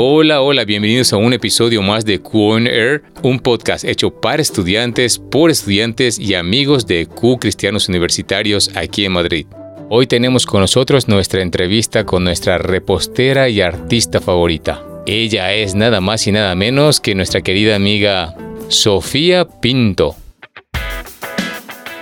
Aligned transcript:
Hola, 0.00 0.42
hola, 0.42 0.64
bienvenidos 0.64 1.12
a 1.12 1.16
un 1.16 1.32
episodio 1.32 1.82
más 1.82 2.04
de 2.04 2.20
Q 2.20 2.58
Air, 2.58 3.02
un 3.24 3.40
podcast 3.40 3.84
hecho 3.84 4.12
para 4.12 4.40
estudiantes, 4.40 5.18
por 5.18 5.50
estudiantes 5.50 6.20
y 6.20 6.34
amigos 6.34 6.86
de 6.86 7.06
Q 7.06 7.38
Cristianos 7.40 7.88
Universitarios 7.88 8.70
aquí 8.76 9.04
en 9.04 9.10
Madrid. 9.10 9.46
Hoy 9.90 10.06
tenemos 10.06 10.46
con 10.46 10.60
nosotros 10.60 11.08
nuestra 11.08 11.42
entrevista 11.42 12.04
con 12.04 12.22
nuestra 12.22 12.58
repostera 12.58 13.48
y 13.48 13.60
artista 13.60 14.20
favorita. 14.20 14.84
Ella 15.04 15.52
es 15.52 15.74
nada 15.74 16.00
más 16.00 16.28
y 16.28 16.30
nada 16.30 16.54
menos 16.54 17.00
que 17.00 17.16
nuestra 17.16 17.40
querida 17.40 17.74
amiga 17.74 18.36
Sofía 18.68 19.48
Pinto. 19.48 20.14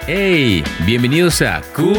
Hey, 0.06 0.62
bienvenidos 0.84 1.40
a 1.40 1.62
Q 1.74 1.94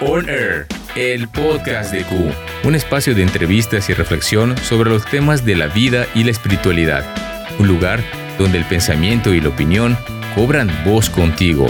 on 0.00 0.26
Air, 0.26 0.66
el 0.96 1.28
podcast 1.28 1.92
de 1.92 2.04
Q, 2.04 2.30
un 2.64 2.74
espacio 2.74 3.14
de 3.14 3.22
entrevistas 3.22 3.90
y 3.90 3.94
reflexión 3.94 4.56
sobre 4.58 4.90
los 4.90 5.04
temas 5.04 5.44
de 5.44 5.56
la 5.56 5.66
vida 5.66 6.06
y 6.14 6.24
la 6.24 6.30
espiritualidad, 6.30 7.04
un 7.58 7.66
lugar 7.66 8.00
donde 8.38 8.58
el 8.58 8.64
pensamiento 8.64 9.34
y 9.34 9.40
la 9.40 9.48
opinión 9.48 9.96
cobran 10.34 10.70
voz 10.84 11.10
contigo. 11.10 11.66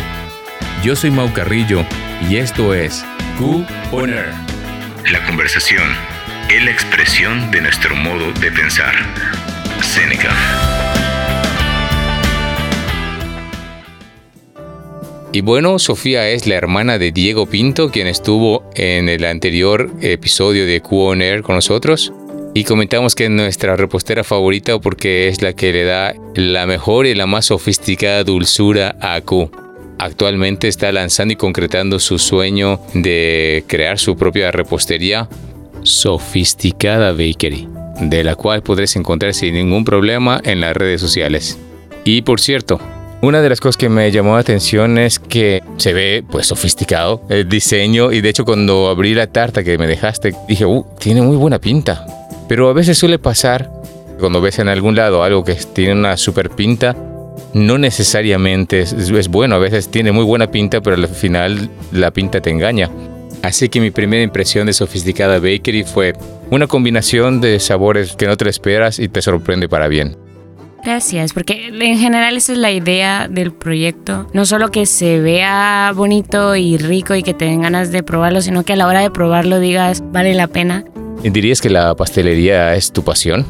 Yo 0.83 0.95
soy 0.95 1.11
Mau 1.11 1.33
Carrillo 1.33 1.87
y 2.29 2.37
esto 2.37 2.75
es 2.75 3.05
Q 3.39 3.65
on 3.93 4.11
Air. 4.11 4.33
La 5.11 5.25
conversación 5.25 5.89
es 6.51 6.63
la 6.63 6.71
expresión 6.71 7.51
de 7.51 7.63
nuestro 7.63 7.97
modo 7.97 8.33
de 8.33 8.51
pensar. 8.53 8.95
Seneca. 9.81 10.74
Y 15.35 15.41
bueno, 15.41 15.81
Sofía 15.81 16.29
es 16.31 16.47
la 16.47 16.55
hermana 16.55 16.97
de 16.97 17.11
Diego 17.11 17.47
Pinto, 17.47 17.91
quien 17.91 18.07
estuvo 18.07 18.71
en 18.77 19.09
el 19.09 19.25
anterior 19.25 19.91
episodio 20.01 20.65
de 20.65 20.81
Q 20.81 20.97
on 20.97 21.23
Air 21.23 21.43
con 21.43 21.57
nosotros. 21.57 22.13
Y 22.55 22.63
comentamos 22.63 23.17
que 23.17 23.25
es 23.25 23.31
nuestra 23.31 23.75
repostera 23.75 24.23
favorita 24.23 24.79
porque 24.79 25.27
es 25.27 25.43
la 25.43 25.53
que 25.53 25.73
le 25.73 25.83
da 25.83 26.15
la 26.37 26.67
mejor 26.67 27.07
y 27.07 27.17
la 27.17 27.27
más 27.27 27.47
sofisticada 27.47 28.23
dulzura 28.23 28.95
a 29.01 29.21
Q. 29.23 29.51
Actualmente 29.99 30.69
está 30.69 30.93
lanzando 30.93 31.35
y 31.35 31.37
concretando 31.37 31.99
su 31.99 32.21
sueño 32.21 32.79
de 32.95 33.65
crear 33.67 33.99
su 33.99 34.17
propia 34.17 34.53
repostería, 34.53 35.29
Sofisticada 35.83 37.11
Bakery, 37.11 37.67
de 38.03 38.23
la 38.23 38.37
cual 38.37 38.63
podrás 38.63 38.95
encontrar 38.95 39.35
sin 39.35 39.55
ningún 39.55 39.85
problema 39.85 40.41
en 40.45 40.61
las 40.61 40.77
redes 40.77 41.01
sociales. 41.01 41.59
Y 42.05 42.23
por 42.23 42.41
cierto, 42.41 42.79
una 43.25 43.41
de 43.41 43.49
las 43.49 43.61
cosas 43.61 43.77
que 43.77 43.89
me 43.89 44.11
llamó 44.13 44.35
la 44.35 44.41
atención 44.41 44.99
es 44.99 45.19
que 45.19 45.63
se 45.79 45.93
ve 45.93 46.23
pues 46.31 46.47
sofisticado 46.47 47.23
el 47.29 47.49
diseño 47.49 48.13
y 48.13 48.21
de 48.21 48.29
hecho 48.29 48.45
cuando 48.45 48.89
abrí 48.89 49.15
la 49.15 49.27
tarta 49.27 49.65
que 49.65 49.79
me 49.79 49.87
dejaste 49.87 50.35
dije, 50.47 50.67
uh, 50.67 50.85
tiene 50.99 51.23
muy 51.23 51.37
buena 51.37 51.59
pinta. 51.59 52.07
Pero 52.49 52.69
a 52.69 52.73
veces 52.75 52.99
suele 52.99 53.19
pasar 53.19 53.71
cuando 54.21 54.41
ves 54.41 54.59
en 54.59 54.69
algún 54.69 54.95
lado 54.95 55.23
algo 55.23 55.43
que 55.43 55.55
tiene 55.55 55.95
una 55.95 56.17
super 56.17 56.51
pinta, 56.51 56.95
no 57.55 57.79
necesariamente 57.79 58.81
es, 58.81 58.93
es 58.93 59.29
bueno, 59.29 59.55
a 59.55 59.59
veces 59.59 59.91
tiene 59.91 60.13
muy 60.13 60.25
buena 60.25 60.51
pinta, 60.51 60.81
pero 60.81 60.97
al 60.97 61.09
final 61.09 61.71
la 61.93 62.11
pinta 62.11 62.41
te 62.41 62.51
engaña. 62.51 62.91
Así 63.43 63.69
que 63.69 63.81
mi 63.81 63.91
primera 63.91 64.23
impresión 64.23 64.67
de 64.67 64.73
sofisticada 64.73 65.39
bakery 65.39 65.85
fue 65.85 66.15
una 66.51 66.67
combinación 66.67 67.41
de 67.41 67.61
sabores 67.61 68.17
que 68.17 68.27
no 68.27 68.37
te 68.37 68.49
esperas 68.49 68.99
y 68.99 69.09
te 69.09 69.23
sorprende 69.23 69.69
para 69.69 69.89
bien. 69.89 70.24
Gracias, 70.85 71.33
porque 71.33 71.69
en 71.69 71.99
general 71.99 72.37
esa 72.37 72.53
es 72.53 72.59
la 72.59 72.71
idea 72.71 73.27
del 73.29 73.53
proyecto. 73.53 74.29
No 74.35 74.45
solo 74.45 74.71
que 74.71 74.85
se 74.87 75.19
vea 75.21 75.93
bonito 75.95 76.55
y 76.57 76.77
rico 76.77 77.15
y 77.15 77.23
que 77.23 77.33
te 77.33 77.47
den 77.47 77.63
ganas 77.63 77.91
de 77.91 78.03
probarlo, 78.03 78.43
sino 78.43 78.65
que 78.65 78.75
a 78.75 78.77
la 78.77 78.87
hora 78.87 79.01
de 79.01 79.11
probarlo 79.11 79.61
digas, 79.61 80.03
vale 80.13 80.35
la 80.35 80.47
pena. 80.47 80.85
¿Dirías 81.23 81.63
que 81.63 81.71
la 81.71 81.95
pastelería 81.95 82.75
es 82.75 82.93
tu 82.93 83.03
pasión? 83.03 83.47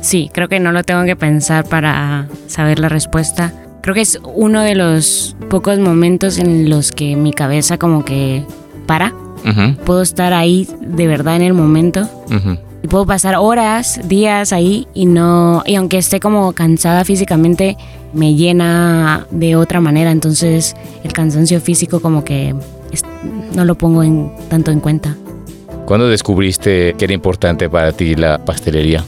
Sí, 0.00 0.28
creo 0.34 0.48
que 0.48 0.58
no 0.58 0.72
lo 0.72 0.82
tengo 0.82 1.04
que 1.04 1.14
pensar 1.14 1.64
para 1.68 2.26
saber 2.48 2.80
la 2.80 2.88
respuesta. 2.88 3.52
Creo 3.82 3.94
que 3.94 4.00
es 4.00 4.18
uno 4.34 4.62
de 4.62 4.74
los 4.74 5.36
pocos 5.48 5.78
momentos 5.78 6.38
en 6.38 6.68
los 6.68 6.90
que 6.90 7.14
mi 7.14 7.32
cabeza 7.32 7.78
como 7.78 8.04
que 8.04 8.44
para. 8.86 9.12
Ujú, 9.48 9.76
Puedo 9.84 10.02
estar 10.02 10.32
ahí 10.32 10.66
de 10.80 11.06
verdad 11.06 11.36
en 11.36 11.42
el 11.42 11.54
momento. 11.54 12.08
ujú. 12.26 12.58
Y 12.86 12.88
puedo 12.88 13.04
pasar 13.04 13.34
horas, 13.34 13.98
días 14.04 14.52
ahí 14.52 14.86
y 14.94 15.06
no. 15.06 15.64
Y 15.66 15.74
aunque 15.74 15.98
esté 15.98 16.20
como 16.20 16.52
cansada 16.52 17.04
físicamente, 17.04 17.76
me 18.12 18.36
llena 18.36 19.26
de 19.32 19.56
otra 19.56 19.80
manera. 19.80 20.12
Entonces 20.12 20.76
el 21.02 21.12
cansancio 21.12 21.60
físico 21.60 21.98
como 21.98 22.22
que 22.22 22.54
no 23.56 23.64
lo 23.64 23.74
pongo 23.74 24.04
en, 24.04 24.30
tanto 24.48 24.70
en 24.70 24.78
cuenta. 24.78 25.16
¿Cuándo 25.84 26.06
descubriste 26.06 26.94
que 26.96 27.06
era 27.06 27.12
importante 27.12 27.68
para 27.68 27.90
ti 27.90 28.14
la 28.14 28.38
pastelería? 28.38 29.04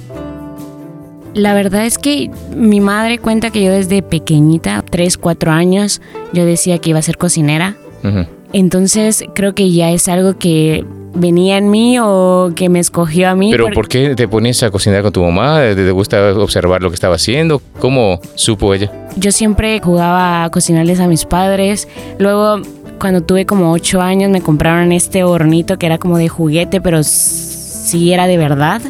La 1.35 1.55
verdad 1.55 1.87
es 1.87 1.99
que 1.99 2.33
mi 2.57 2.81
madre 2.81 3.21
cuenta 3.21 3.51
que 3.51 3.63
yo 3.63 3.71
desde 3.71 4.03
pequeñita, 4.03 4.85
3, 4.91 5.19
4 5.19 5.53
años, 5.53 6.01
yo 6.33 6.45
decía 6.45 6.79
que 6.79 6.91
iba 6.91 6.99
a 6.99 7.03
ser 7.03 7.17
cocinera. 7.17 7.77
Ujú. 8.03 8.27
Entonces 8.53 9.23
creo 9.37 9.55
que 9.55 9.71
ya 9.71 9.93
es 9.93 10.09
algo 10.09 10.37
que 10.37 10.85
venía 11.15 11.57
en 11.59 11.71
mí 11.71 11.99
o 12.01 12.51
que 12.55 12.69
me 12.69 12.79
escogió 12.81 13.29
a 13.31 13.35
mí. 13.35 13.51
¿Pero 13.51 13.65
por- 13.65 13.75
por 13.75 13.89
qué 13.89 14.15
te 14.15 14.29
ponías 14.29 14.63
a 14.63 14.71
cocinar 14.71 15.03
con 15.03 15.13
tu 15.13 15.23
mamá? 15.23 15.61
¿Te 15.75 15.91
gusta 15.91 16.33
observar 16.35 16.83
lo 16.83 16.91
que 16.91 16.95
estaba 16.95 17.15
haciendo? 17.17 17.61
¿Cómo 17.81 18.21
supo 18.35 18.75
ella? 18.75 18.91
Yo 19.17 19.33
siempre 19.33 19.81
jugaba 19.83 20.45
a 20.45 20.51
cocinarles 20.51 21.01
a 21.01 21.07
mis 21.09 21.25
padres. 21.25 21.89
Luego, 22.19 22.61
cuando 23.01 23.21
tuve 23.23 23.47
como 23.47 23.73
8 23.73 24.01
años, 24.01 24.31
me 24.31 24.41
compraron 24.43 24.93
este 24.93 25.25
hornito 25.25 25.79
que 25.79 25.87
era 25.87 25.99
como 25.99 26.19
de 26.19 26.29
juguete, 26.29 26.81
pero 26.81 27.03
sí 27.03 28.13
era 28.13 28.27
de 28.27 28.37
verdad. 28.39 28.81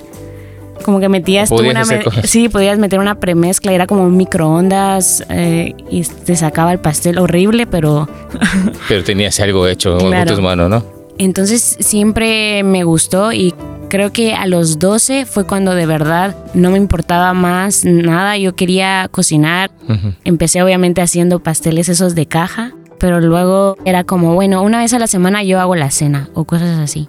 Como 0.84 1.00
que 1.00 1.08
metías 1.08 1.48
tú 1.50 1.56
una... 1.56 1.80
hacer 1.80 1.98
me- 1.98 2.04
cosas. 2.04 2.30
Sí, 2.30 2.48
podías 2.48 2.78
meter 2.78 2.98
una 3.00 3.16
premezcla, 3.16 3.72
era 3.72 3.86
como 3.86 4.04
un 4.04 4.16
microondas 4.16 5.24
eh, 5.28 5.74
y 5.90 6.02
te 6.02 6.36
sacaba 6.36 6.72
el 6.72 6.78
pastel 6.78 7.18
horrible, 7.18 7.66
pero... 7.66 8.08
Pero 8.88 9.02
tenías 9.04 9.38
algo 9.40 9.66
hecho 9.66 9.98
con 9.98 10.08
Claro. 10.10 10.30
tus 10.32 10.40
manos, 10.40 10.70
¿no? 10.70 10.97
Entonces 11.18 11.76
siempre 11.80 12.62
me 12.62 12.84
gustó 12.84 13.32
y 13.32 13.54
creo 13.88 14.12
que 14.12 14.34
a 14.34 14.46
los 14.46 14.78
12 14.78 15.26
fue 15.26 15.46
cuando 15.46 15.74
de 15.74 15.86
verdad 15.86 16.36
no 16.54 16.70
me 16.70 16.78
importaba 16.78 17.34
más 17.34 17.84
nada, 17.84 18.36
yo 18.36 18.54
quería 18.54 19.08
cocinar. 19.10 19.70
Empecé 20.24 20.62
obviamente 20.62 21.00
haciendo 21.00 21.40
pasteles 21.40 21.88
esos 21.88 22.14
de 22.14 22.26
caja, 22.26 22.72
pero 22.98 23.20
luego 23.20 23.76
era 23.84 24.04
como, 24.04 24.34
bueno, 24.34 24.62
una 24.62 24.78
vez 24.78 24.92
a 24.94 24.98
la 24.98 25.06
semana 25.06 25.42
yo 25.42 25.60
hago 25.60 25.74
la 25.74 25.90
cena 25.90 26.28
o 26.34 26.44
cosas 26.44 26.78
así. 26.78 27.08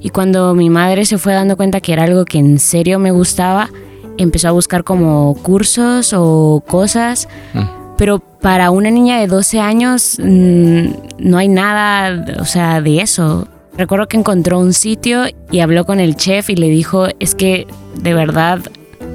Y 0.00 0.10
cuando 0.10 0.54
mi 0.54 0.70
madre 0.70 1.04
se 1.04 1.18
fue 1.18 1.32
dando 1.32 1.56
cuenta 1.56 1.80
que 1.80 1.92
era 1.92 2.04
algo 2.04 2.24
que 2.24 2.38
en 2.38 2.58
serio 2.58 2.98
me 2.98 3.10
gustaba, 3.10 3.70
empezó 4.16 4.48
a 4.48 4.52
buscar 4.52 4.84
como 4.84 5.34
cursos 5.42 6.12
o 6.14 6.62
cosas. 6.66 7.28
Mm. 7.54 7.77
Pero 7.98 8.20
para 8.20 8.70
una 8.70 8.90
niña 8.90 9.18
de 9.20 9.26
12 9.26 9.60
años 9.60 10.16
mm, 10.22 10.86
no 11.18 11.36
hay 11.38 11.48
nada, 11.48 12.24
o 12.40 12.44
sea, 12.46 12.80
de 12.80 13.00
eso. 13.02 13.46
Recuerdo 13.76 14.06
que 14.08 14.16
encontró 14.16 14.58
un 14.58 14.72
sitio 14.72 15.24
y 15.50 15.60
habló 15.60 15.84
con 15.84 16.00
el 16.00 16.16
chef 16.16 16.48
y 16.50 16.56
le 16.56 16.68
dijo, 16.70 17.06
es 17.20 17.34
que 17.34 17.66
de 18.00 18.14
verdad 18.14 18.60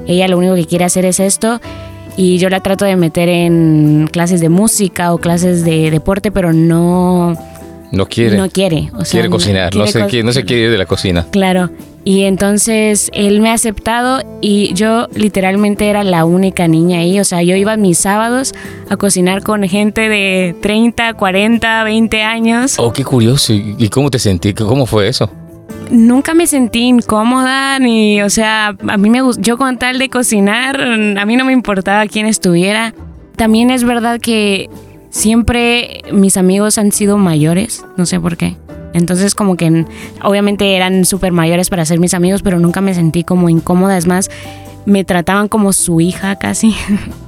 ella 0.06 0.28
lo 0.28 0.38
único 0.38 0.54
que 0.54 0.66
quiere 0.66 0.84
hacer 0.84 1.04
es 1.06 1.18
esto 1.20 1.60
y 2.16 2.38
yo 2.38 2.48
la 2.48 2.60
trato 2.60 2.84
de 2.84 2.96
meter 2.96 3.28
en 3.28 4.08
clases 4.12 4.40
de 4.40 4.48
música 4.48 5.12
o 5.12 5.18
clases 5.18 5.64
de 5.64 5.90
deporte, 5.90 6.30
pero 6.30 6.52
no, 6.52 7.34
No 7.90 8.06
quiere. 8.06 8.36
no 8.36 8.48
quiere. 8.48 8.90
O 8.94 9.04
sea, 9.04 9.20
quiere 9.20 9.28
cocinar. 9.30 9.74
no, 9.74 9.84
quiere 9.84 9.92
se, 9.92 10.00
co- 10.00 10.06
quiere, 10.08 10.24
no 10.24 10.32
se 10.32 10.44
quiere 10.44 10.62
ir 10.64 10.70
de 10.70 10.78
la 10.78 10.86
cocina. 10.86 11.26
Claro. 11.30 11.70
Y 12.06 12.24
entonces 12.24 13.10
él 13.14 13.40
me 13.40 13.48
ha 13.50 13.54
aceptado 13.54 14.22
y 14.42 14.74
yo 14.74 15.08
literalmente 15.14 15.88
era 15.88 16.04
la 16.04 16.26
única 16.26 16.68
niña 16.68 16.98
ahí. 16.98 17.18
O 17.18 17.24
sea, 17.24 17.42
yo 17.42 17.56
iba 17.56 17.78
mis 17.78 17.98
sábados 17.98 18.54
a 18.90 18.96
cocinar 18.98 19.42
con 19.42 19.62
gente 19.66 20.10
de 20.10 20.54
30, 20.60 21.14
40, 21.14 21.84
20 21.84 22.22
años. 22.22 22.78
Oh, 22.78 22.92
qué 22.92 23.04
curioso. 23.04 23.54
¿Y 23.54 23.88
cómo 23.88 24.10
te 24.10 24.18
sentí? 24.18 24.52
¿Cómo 24.52 24.84
fue 24.84 25.08
eso? 25.08 25.30
Nunca 25.90 26.34
me 26.34 26.46
sentí 26.46 26.80
incómoda 26.80 27.78
ni, 27.78 28.20
o 28.22 28.30
sea, 28.30 28.76
a 28.88 28.96
mí 28.96 29.10
me 29.10 29.20
gustó, 29.20 29.42
yo 29.42 29.58
con 29.58 29.78
tal 29.78 29.98
de 29.98 30.08
cocinar, 30.08 30.80
a 30.80 31.26
mí 31.26 31.36
no 31.36 31.44
me 31.44 31.52
importaba 31.52 32.06
quién 32.06 32.26
estuviera. 32.26 32.94
También 33.36 33.70
es 33.70 33.84
verdad 33.84 34.20
que 34.20 34.70
siempre 35.10 36.02
mis 36.12 36.36
amigos 36.36 36.78
han 36.78 36.90
sido 36.90 37.18
mayores, 37.18 37.84
no 37.96 38.06
sé 38.06 38.18
por 38.18 38.36
qué. 38.36 38.56
Entonces 38.94 39.34
como 39.34 39.56
que 39.58 39.84
obviamente 40.22 40.74
eran 40.76 41.04
súper 41.04 41.32
mayores 41.32 41.68
para 41.68 41.84
ser 41.84 41.98
mis 42.00 42.14
amigos, 42.14 42.40
pero 42.42 42.58
nunca 42.58 42.80
me 42.80 42.94
sentí 42.94 43.22
como 43.24 43.50
incómoda. 43.50 43.98
Es 43.98 44.06
más, 44.06 44.30
me 44.86 45.04
trataban 45.04 45.48
como 45.48 45.74
su 45.74 46.00
hija 46.00 46.36
casi. 46.36 46.74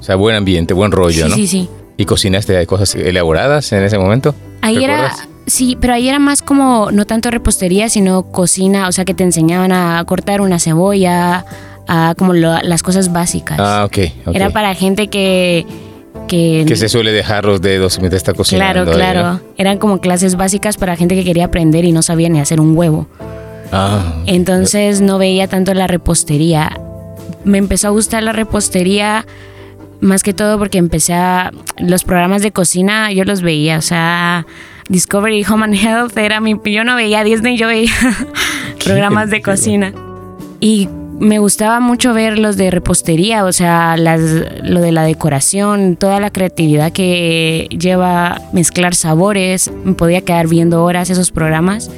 O 0.00 0.02
sea, 0.02 0.16
buen 0.16 0.34
ambiente, 0.36 0.72
buen 0.72 0.92
rollo, 0.92 1.24
sí, 1.24 1.28
¿no? 1.28 1.34
sí, 1.36 1.46
sí. 1.46 1.68
¿Y 1.98 2.04
cocinaste 2.06 2.64
cosas 2.66 2.94
elaboradas 2.94 3.70
en 3.72 3.82
ese 3.82 3.98
momento? 3.98 4.34
Ahí 4.62 4.82
era, 4.84 5.12
sí, 5.46 5.76
pero 5.80 5.94
ahí 5.94 6.08
era 6.08 6.18
más 6.18 6.42
como, 6.42 6.90
no 6.92 7.04
tanto 7.04 7.30
repostería, 7.30 7.88
sino 7.88 8.24
cocina, 8.30 8.88
o 8.88 8.92
sea, 8.92 9.04
que 9.04 9.14
te 9.14 9.24
enseñaban 9.24 9.72
a 9.72 10.02
cortar 10.06 10.40
una 10.40 10.58
cebolla, 10.58 11.44
a 11.88 12.14
como 12.18 12.32
lo- 12.34 12.60
las 12.62 12.82
cosas 12.82 13.12
básicas. 13.12 13.58
Ah, 13.60 13.84
ok. 13.86 13.98
ok. 14.26 14.34
Era 14.36 14.50
para 14.50 14.74
gente 14.74 15.08
que... 15.08 15.64
Que, 16.26 16.64
Que 16.66 16.76
se 16.76 16.88
suele 16.88 17.12
dejar 17.12 17.44
los 17.44 17.60
dedos 17.60 17.98
mientras 18.00 18.20
está 18.20 18.34
cocinando. 18.34 18.84
claro, 18.84 18.90
ahí, 18.90 18.96
claro. 18.96 19.32
¿no? 19.34 19.40
Eran 19.56 19.78
como 19.78 20.00
clases 20.00 20.36
básicas 20.36 20.76
para 20.76 20.96
gente 20.96 21.14
que 21.14 21.24
quería 21.24 21.46
aprender 21.46 21.84
y 21.84 21.92
no 21.92 22.02
sabía 22.02 22.28
ni 22.28 22.40
hacer 22.40 22.60
un 22.60 22.76
huevo. 22.76 23.06
Ah, 23.72 24.22
Entonces 24.26 25.00
no 25.00 25.18
veía 25.18 25.48
tanto 25.48 25.74
la 25.74 25.86
repostería. 25.86 26.78
me 27.44 27.58
empezó 27.58 27.88
a 27.88 27.90
gustar 27.90 28.22
la 28.22 28.32
repostería 28.32 29.26
más 30.00 30.22
que 30.22 30.34
todo 30.34 30.58
porque 30.58 30.78
empecé 30.78 31.14
a 31.14 31.52
los 31.78 32.04
programas 32.04 32.42
de 32.42 32.52
cocina 32.52 33.10
yo 33.12 33.24
los 33.24 33.40
veía, 33.40 33.78
o 33.78 33.82
sea, 33.82 34.46
Discovery 34.88 35.44
Home 35.48 35.64
and 35.64 35.74
Health 35.74 36.16
era 36.18 36.38
mi 36.40 36.56
yo 36.66 36.84
no 36.84 36.94
veía 36.96 37.24
Disney, 37.24 37.56
yo 37.56 37.66
veía 37.66 37.90
programas 38.84 39.30
de 39.30 39.40
cocina. 39.42 39.92
Y 40.60 40.88
me 41.18 41.38
gustaba 41.38 41.80
mucho 41.80 42.12
ver 42.14 42.38
los 42.38 42.56
de 42.56 42.70
repostería, 42.70 43.44
o 43.44 43.52
sea, 43.52 43.96
las, 43.96 44.20
lo 44.62 44.80
de 44.80 44.92
la 44.92 45.04
decoración, 45.04 45.96
toda 45.96 46.20
la 46.20 46.30
creatividad 46.30 46.92
que 46.92 47.68
lleva 47.78 48.40
mezclar 48.52 48.94
sabores. 48.94 49.70
Me 49.84 49.94
podía 49.94 50.20
quedar 50.20 50.48
viendo 50.48 50.84
horas 50.84 51.10
esos 51.10 51.30
programas. 51.30 51.90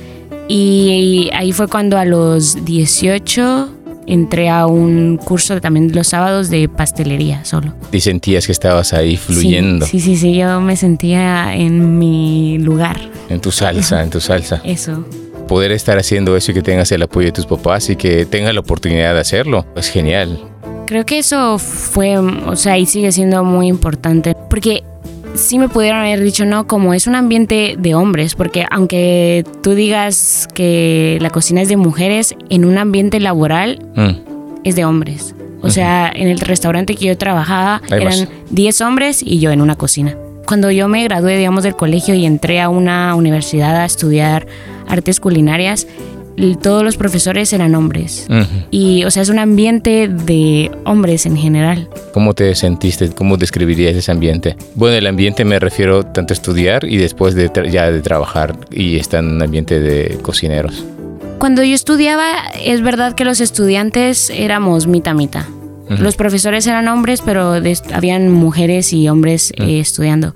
Y 0.48 1.30
ahí 1.34 1.52
fue 1.52 1.68
cuando 1.68 1.98
a 1.98 2.04
los 2.04 2.64
18 2.64 3.74
entré 4.06 4.48
a 4.48 4.66
un 4.66 5.18
curso 5.18 5.60
también 5.60 5.94
los 5.94 6.08
sábados 6.08 6.48
de 6.48 6.68
pastelería 6.68 7.44
solo. 7.44 7.74
Y 7.92 8.00
sentías 8.00 8.46
que 8.46 8.52
estabas 8.52 8.94
ahí 8.94 9.16
fluyendo. 9.16 9.84
Sí, 9.84 10.00
sí, 10.00 10.16
sí, 10.16 10.36
yo 10.36 10.60
me 10.60 10.76
sentía 10.76 11.54
en 11.54 11.98
mi 11.98 12.58
lugar. 12.58 12.98
En 13.28 13.40
tu 13.40 13.50
salsa, 13.50 14.02
en 14.02 14.10
tu 14.10 14.20
salsa. 14.20 14.62
Eso. 14.64 15.04
Poder 15.48 15.72
estar 15.72 15.98
haciendo 15.98 16.36
eso 16.36 16.52
y 16.52 16.54
que 16.54 16.62
tengas 16.62 16.92
el 16.92 17.02
apoyo 17.02 17.26
de 17.26 17.32
tus 17.32 17.46
papás 17.46 17.90
y 17.90 17.96
que 17.96 18.26
tengas 18.26 18.54
la 18.54 18.60
oportunidad 18.60 19.14
de 19.14 19.20
hacerlo, 19.20 19.66
es 19.74 19.88
genial. 19.88 20.38
Creo 20.86 21.04
que 21.04 21.18
eso 21.18 21.58
fue, 21.58 22.16
o 22.18 22.56
sea, 22.56 22.78
y 22.78 22.86
sigue 22.86 23.10
siendo 23.12 23.42
muy 23.44 23.66
importante, 23.68 24.34
porque 24.48 24.84
sí 25.34 25.58
me 25.58 25.68
pudieron 25.68 26.00
haber 26.00 26.20
dicho 26.20 26.44
no, 26.44 26.66
como 26.66 26.94
es 26.94 27.06
un 27.06 27.14
ambiente 27.14 27.76
de 27.78 27.94
hombres, 27.94 28.34
porque 28.34 28.66
aunque 28.70 29.44
tú 29.62 29.74
digas 29.74 30.48
que 30.54 31.18
la 31.20 31.30
cocina 31.30 31.62
es 31.62 31.68
de 31.68 31.76
mujeres, 31.76 32.34
en 32.50 32.64
un 32.64 32.78
ambiente 32.78 33.20
laboral 33.20 33.80
mm. 33.94 34.64
es 34.64 34.76
de 34.76 34.84
hombres. 34.84 35.34
O 35.60 35.70
sea, 35.70 36.10
en 36.14 36.28
el 36.28 36.38
restaurante 36.38 36.94
que 36.94 37.06
yo 37.06 37.18
trabajaba 37.18 37.82
eran 37.90 38.28
10 38.50 38.80
hombres 38.80 39.22
y 39.24 39.40
yo 39.40 39.50
en 39.50 39.60
una 39.60 39.74
cocina. 39.74 40.16
Cuando 40.46 40.70
yo 40.70 40.88
me 40.88 41.02
gradué, 41.04 41.36
digamos, 41.36 41.64
del 41.64 41.74
colegio 41.74 42.14
y 42.14 42.24
entré 42.24 42.60
a 42.60 42.68
una 42.68 43.14
universidad 43.16 43.76
a 43.76 43.84
estudiar 43.84 44.46
artes 44.88 45.20
culinarias, 45.20 45.86
todos 46.60 46.82
los 46.82 46.96
profesores 46.96 47.52
eran 47.52 47.74
hombres. 47.74 48.26
Y, 48.70 49.04
o 49.04 49.10
sea, 49.10 49.22
es 49.22 49.28
un 49.28 49.38
ambiente 49.38 50.08
de 50.08 50.70
hombres 50.84 51.26
en 51.26 51.36
general. 51.36 51.88
¿Cómo 52.12 52.34
te 52.34 52.54
sentiste? 52.54 53.10
¿Cómo 53.10 53.36
describirías 53.36 53.96
ese 53.96 54.12
ambiente? 54.12 54.56
Bueno, 54.74 54.96
el 54.96 55.06
ambiente 55.06 55.44
me 55.44 55.58
refiero 55.58 56.04
tanto 56.04 56.32
a 56.32 56.36
estudiar 56.36 56.84
y 56.84 56.96
después 56.96 57.34
de 57.34 57.50
ya 57.70 57.90
de 57.90 58.00
trabajar 58.02 58.56
y 58.70 58.96
estar 58.96 59.22
en 59.22 59.32
un 59.32 59.42
ambiente 59.42 59.80
de 59.80 60.18
cocineros. 60.22 60.84
Cuando 61.38 61.62
yo 61.62 61.74
estudiaba, 61.74 62.26
es 62.64 62.82
verdad 62.82 63.14
que 63.14 63.24
los 63.24 63.40
estudiantes 63.40 64.30
éramos 64.30 64.86
mitad 64.86 65.14
mitad. 65.14 65.44
Los 65.88 66.16
profesores 66.16 66.66
eran 66.66 66.86
hombres, 66.86 67.22
pero 67.24 67.54
habían 67.94 68.28
mujeres 68.28 68.92
y 68.92 69.08
hombres 69.08 69.54
eh, 69.56 69.80
estudiando 69.80 70.34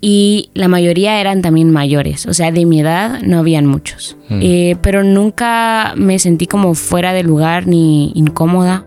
y 0.00 0.50
la 0.54 0.68
mayoría 0.68 1.20
eran 1.20 1.42
también 1.42 1.70
mayores, 1.70 2.26
o 2.26 2.32
sea, 2.32 2.50
de 2.50 2.64
mi 2.64 2.80
edad 2.80 3.20
no 3.22 3.38
habían 3.38 3.66
muchos. 3.66 4.16
Hmm. 4.28 4.40
Eh, 4.42 4.76
pero 4.80 5.04
nunca 5.04 5.92
me 5.96 6.18
sentí 6.18 6.46
como 6.46 6.74
fuera 6.74 7.12
de 7.12 7.22
lugar 7.22 7.66
ni 7.66 8.12
incómoda. 8.14 8.86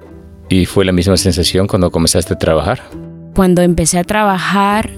¿Y 0.49 0.65
fue 0.65 0.85
la 0.85 0.91
misma 0.91 1.17
sensación 1.17 1.67
cuando 1.67 1.91
comenzaste 1.91 2.33
a 2.33 2.37
trabajar? 2.37 2.81
Cuando 3.35 3.61
empecé 3.61 3.99
a 3.99 4.03
trabajar 4.03 4.89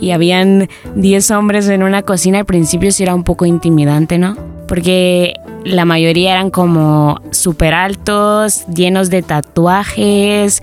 y 0.00 0.10
habían 0.10 0.68
10 0.96 1.30
hombres 1.32 1.68
en 1.68 1.82
una 1.82 2.02
cocina, 2.02 2.40
al 2.40 2.46
principio 2.46 2.90
sí 2.90 3.02
era 3.02 3.14
un 3.14 3.24
poco 3.24 3.44
intimidante, 3.44 4.18
¿no? 4.18 4.36
Porque 4.66 5.34
la 5.64 5.84
mayoría 5.84 6.32
eran 6.32 6.50
como 6.50 7.20
súper 7.30 7.74
altos, 7.74 8.66
llenos 8.68 9.10
de 9.10 9.22
tatuajes, 9.22 10.62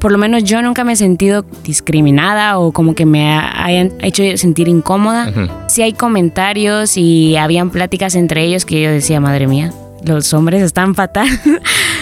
por 0.00 0.12
lo 0.12 0.18
menos 0.18 0.42
yo 0.44 0.62
nunca 0.62 0.82
me 0.82 0.94
he 0.94 0.96
sentido 0.96 1.44
discriminada 1.62 2.58
o 2.58 2.72
como 2.72 2.94
que 2.94 3.04
me 3.04 3.30
hayan 3.32 3.92
hecho 4.00 4.22
sentir 4.36 4.66
incómoda. 4.66 5.30
Sí 5.68 5.82
hay 5.82 5.92
comentarios 5.92 6.96
y 6.96 7.36
habían 7.36 7.70
pláticas 7.70 8.14
entre 8.14 8.44
ellos 8.44 8.64
que 8.64 8.82
yo 8.82 8.90
decía, 8.90 9.20
madre 9.20 9.46
mía, 9.46 9.72
los 10.04 10.32
hombres 10.32 10.62
están 10.62 10.94
fatal. 10.94 11.28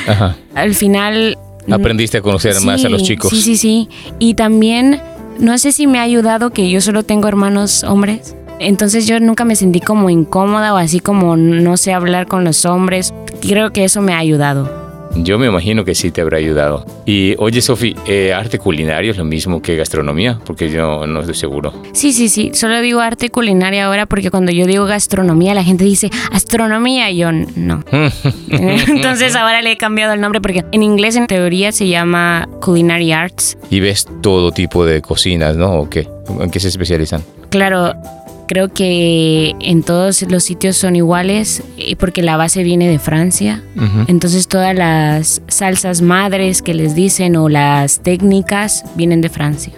Al 0.54 0.74
final... 0.74 1.36
Aprendiste 1.70 2.18
a 2.18 2.22
conocer 2.22 2.58
más 2.62 2.84
a 2.84 2.88
los 2.88 3.02
chicos. 3.02 3.30
Sí, 3.30 3.42
sí, 3.42 3.56
sí. 3.56 3.88
Y 4.18 4.34
también, 4.34 5.02
no 5.38 5.58
sé 5.58 5.72
si 5.72 5.86
me 5.86 5.98
ha 5.98 6.02
ayudado 6.02 6.50
que 6.50 6.70
yo 6.70 6.80
solo 6.80 7.02
tengo 7.02 7.28
hermanos 7.28 7.84
hombres. 7.84 8.34
Entonces 8.60 9.06
yo 9.06 9.20
nunca 9.20 9.44
me 9.44 9.54
sentí 9.54 9.80
como 9.80 10.08
incómoda 10.08 10.72
o 10.72 10.76
así 10.76 11.00
como 11.00 11.36
no 11.36 11.76
sé 11.76 11.92
hablar 11.92 12.26
con 12.26 12.44
los 12.44 12.64
hombres. 12.64 13.12
Creo 13.42 13.72
que 13.72 13.84
eso 13.84 14.00
me 14.00 14.14
ha 14.14 14.18
ayudado. 14.18 14.88
Yo 15.16 15.38
me 15.38 15.46
imagino 15.46 15.84
que 15.84 15.94
sí 15.94 16.10
te 16.10 16.20
habrá 16.20 16.38
ayudado. 16.38 16.84
Y 17.05 17.34
oye, 17.38 17.60
Sofi, 17.60 17.96
eh, 18.06 18.32
¿arte 18.32 18.58
culinario 18.58 19.10
es 19.10 19.19
lo 19.19 19.25
mismo 19.25 19.60
que 19.62 19.76
gastronomía? 19.76 20.38
Porque 20.44 20.70
yo 20.70 21.06
no 21.06 21.20
estoy 21.20 21.34
seguro. 21.34 21.72
Sí, 21.93 22.12
sí, 22.12 22.28
sí. 22.28 22.50
Solo 22.55 22.81
digo 22.81 23.00
arte 23.00 23.31
culinario 23.31 23.84
ahora 23.84 24.06
porque 24.06 24.31
cuando 24.31 24.52
yo 24.52 24.66
digo 24.66 24.84
gastronomía, 24.87 25.55
la 25.55 25.64
gente 25.64 25.84
dice 25.84 26.10
astronomía 26.32 27.10
y 27.10 27.19
yo 27.19 27.32
no. 27.32 27.84
Entonces 28.50 29.34
ahora 29.34 29.62
le 29.62 29.72
he 29.72 29.76
cambiado 29.76 30.12
el 30.12 30.20
nombre 30.20 30.40
porque 30.40 30.64
en 30.72 30.82
inglés 30.82 31.16
en 31.16 31.26
teoría 31.26 31.72
se 31.72 31.88
llama 31.88 32.49
culinary 32.60 33.12
arts. 33.12 33.58
Y 33.70 33.81
ves 33.81 34.06
todo 34.22 34.52
tipo 34.52 34.84
de 34.84 35.02
cocinas, 35.02 35.56
¿no? 35.56 35.81
¿O 35.81 35.90
qué? 35.90 36.08
¿En 36.40 36.50
qué 36.50 36.60
se 36.60 36.69
especializan? 36.69 37.22
Claro, 37.50 37.94
Creo 38.48 38.68
que 38.68 39.54
en 39.60 39.82
todos 39.82 40.22
los 40.22 40.42
sitios 40.42 40.76
son 40.76 40.96
iguales 40.96 41.62
eh, 41.76 41.96
porque 41.96 42.22
la 42.22 42.38
base 42.38 42.62
viene 42.62 42.88
de 42.88 42.98
Francia. 42.98 43.62
Entonces 44.08 44.48
todas 44.48 44.74
las 44.74 45.42
salsas 45.48 46.00
madres 46.00 46.62
que 46.62 46.72
les 46.72 46.94
dicen 46.94 47.36
o 47.36 47.48
las 47.48 48.00
técnicas 48.00 48.84
vienen 48.96 49.20
de 49.20 49.28
Francia. 49.28 49.74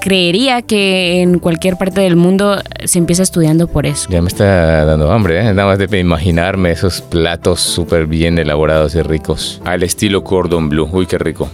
Creería 0.00 0.62
que 0.62 1.20
en 1.20 1.40
cualquier 1.40 1.76
parte 1.76 2.00
del 2.00 2.16
mundo 2.16 2.62
se 2.84 2.98
empieza 2.98 3.22
estudiando 3.22 3.66
por 3.66 3.84
eso. 3.84 4.08
Ya 4.08 4.22
me 4.22 4.28
está 4.28 4.84
dando 4.84 5.10
hambre, 5.12 5.40
¿eh? 5.40 5.52
nada 5.52 5.68
más 5.68 5.78
de 5.78 5.98
imaginarme 5.98 6.70
esos 6.70 7.02
platos 7.02 7.60
súper 7.60 8.06
bien 8.06 8.38
elaborados 8.38 8.94
y 8.94 9.02
ricos. 9.02 9.60
Al 9.64 9.82
estilo 9.82 10.24
cordon 10.24 10.68
bleu. 10.68 10.88
Uy, 10.90 11.06
qué 11.06 11.18
rico. 11.18 11.50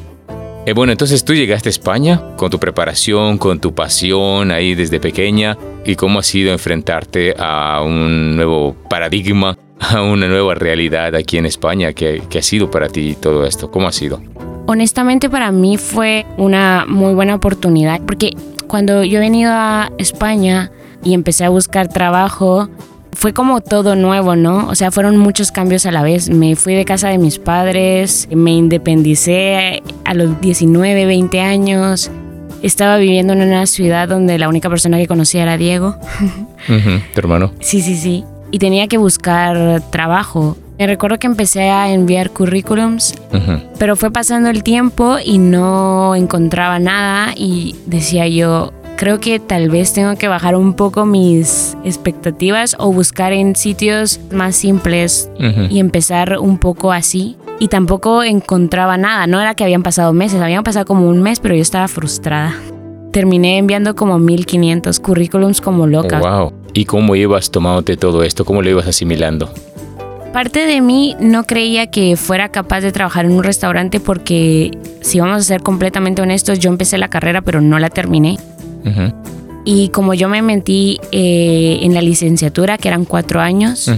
Eh, 0.67 0.73
bueno, 0.73 0.91
entonces 0.91 1.25
tú 1.25 1.33
llegaste 1.33 1.69
a 1.69 1.71
España 1.71 2.21
con 2.37 2.51
tu 2.51 2.59
preparación, 2.59 3.39
con 3.39 3.61
tu 3.61 3.73
pasión 3.73 4.51
ahí 4.51 4.75
desde 4.75 4.99
pequeña 4.99 5.57
y 5.85 5.95
cómo 5.95 6.19
ha 6.19 6.25
sido 6.25 6.51
enfrentarte 6.51 7.37
a 7.39 7.83
un 7.83 8.35
nuevo 8.35 8.75
paradigma, 8.91 9.57
a 9.79 10.03
una 10.03 10.27
nueva 10.27 10.57
realidad 10.57 11.15
aquí 11.15 11.39
en 11.39 11.47
España. 11.47 11.93
¿Qué, 11.93 12.21
qué 12.29 12.41
ha 12.41 12.43
sido 12.43 12.69
para 12.69 12.89
ti 12.89 13.15
todo 13.15 13.47
esto? 13.47 13.71
¿Cómo 13.71 13.87
ha 13.87 13.93
sido? 13.93 14.21
Honestamente 14.67 15.31
para 15.31 15.53
mí 15.53 15.79
fue 15.79 16.27
una 16.37 16.85
muy 16.89 17.15
buena 17.15 17.37
oportunidad 17.37 18.01
porque 18.01 18.33
cuando 18.67 19.05
yo 19.05 19.19
he 19.19 19.21
venido 19.21 19.53
a 19.53 19.93
España 19.99 20.73
y 21.05 21.15
empecé 21.15 21.45
a 21.45 21.49
buscar 21.49 21.87
trabajo, 21.87 22.69
fue 23.17 23.33
como 23.33 23.63
todo 23.63 23.97
nuevo, 23.97 24.37
¿no? 24.37 24.69
O 24.69 24.75
sea, 24.75 24.91
fueron 24.91 25.17
muchos 25.17 25.51
cambios 25.51 25.87
a 25.87 25.91
la 25.91 26.03
vez. 26.03 26.29
Me 26.29 26.55
fui 26.55 26.75
de 26.75 26.85
casa 26.85 27.09
de 27.09 27.17
mis 27.17 27.39
padres, 27.39 28.29
me 28.31 28.53
independicé 28.53 29.83
a 30.05 30.15
los 30.15 30.39
19, 30.41 31.07
20 31.07 31.41
años. 31.41 32.11
Estaba 32.63 32.99
viviendo 32.99 33.33
en 33.33 33.41
una 33.41 33.67
ciudad 33.67 34.07
donde 34.07 34.39
la 34.39 34.49
única 34.49 34.69
persona 34.69 34.99
que 34.99 35.07
conocía 35.07 35.43
era 35.43 35.57
Diego. 35.57 35.97
¿Tu 36.67 37.19
hermano? 37.21 37.53
Sí, 37.61 37.81
sí, 37.81 37.97
sí. 37.97 38.25
Y 38.51 38.59
tenía 38.59 38.87
que 38.87 38.99
buscar 38.99 39.83
trabajo. 39.91 40.57
Me 40.79 40.87
recuerdo 40.87 41.19
que 41.19 41.27
empecé 41.27 41.71
a 41.71 41.91
enviar 41.91 42.31
currículums, 42.31 43.15
pero 43.79 43.97
fue 43.97 44.11
pasando 44.11 44.51
el 44.51 44.63
tiempo 44.63 45.17
y 45.25 45.39
no 45.39 46.15
encontraba 46.15 46.79
nada 46.79 47.33
y 47.35 47.77
decía 47.87 48.29
yo, 48.29 48.75
creo 48.97 49.21
que 49.21 49.39
tal 49.39 49.71
vez 49.71 49.93
tengo 49.93 50.17
que 50.17 50.29
bajar 50.29 50.57
un 50.57 50.75
poco 50.75 51.07
mis 51.07 51.77
expectativas 51.85 52.75
o 52.79 52.93
buscar 52.93 53.33
en 53.33 53.55
sitios 53.55 54.21
más 54.33 54.57
simples 54.57 55.31
y 55.71 55.79
empezar 55.79 56.39
un 56.39 56.59
poco 56.59 56.93
así. 56.93 57.37
Y 57.59 57.69
tampoco 57.69 58.23
encontraba 58.23 58.99
nada, 58.99 59.27
no 59.27 59.41
era 59.41 59.55
que 59.55 59.65
habían 59.65 59.83
pasado 59.83 60.13
meses, 60.13 60.43
habían 60.43 60.65
pasado 60.65 60.85
como 60.85 61.09
un 61.09 61.23
mes, 61.23 61.41
pero 61.41 61.55
yo 61.55 61.63
estaba 61.63 61.89
frustrada. 61.89 62.55
Terminé 63.13 63.57
enviando 63.57 63.95
como 63.95 64.19
1500 64.19 65.01
currículums 65.01 65.61
como 65.63 65.87
loca. 65.87 66.19
wow. 66.19 66.53
¿Y 66.75 66.85
cómo 66.85 67.17
ibas 67.17 67.51
tomándote 67.51 67.97
todo 67.97 68.23
esto? 68.23 68.45
¿Cómo 68.45 68.61
lo 68.61 68.69
ibas 68.69 68.87
asimilando? 68.87 69.51
Parte 70.35 70.67
de 70.67 70.83
mí 70.83 71.17
no 71.19 71.45
creía 71.45 71.87
que 71.87 72.17
fuera 72.17 72.51
capaz 72.51 72.83
de 72.83 72.93
trabajar 72.93 73.25
en 73.25 73.33
un 73.33 73.43
restaurante 73.43 74.01
porque, 74.01 74.73
si 75.01 75.19
vamos 75.19 75.39
a 75.39 75.43
ser 75.43 75.63
completamente 75.63 76.21
honestos, 76.21 76.59
yo 76.59 76.69
empecé 76.69 76.99
la 76.99 77.09
carrera 77.09 77.41
pero 77.41 77.63
no 77.63 77.79
la 77.79 77.89
terminé. 77.89 78.37
Y 79.65 79.89
como 79.89 80.15
yo 80.15 80.29
me 80.29 80.43
mentí 80.43 80.99
eh, 81.11 81.81
en 81.83 81.95
la 81.95 82.01
licenciatura, 82.01 82.79
que 82.79 82.89
eran 82.89 83.05
cuatro 83.05 83.41
años, 83.41 83.91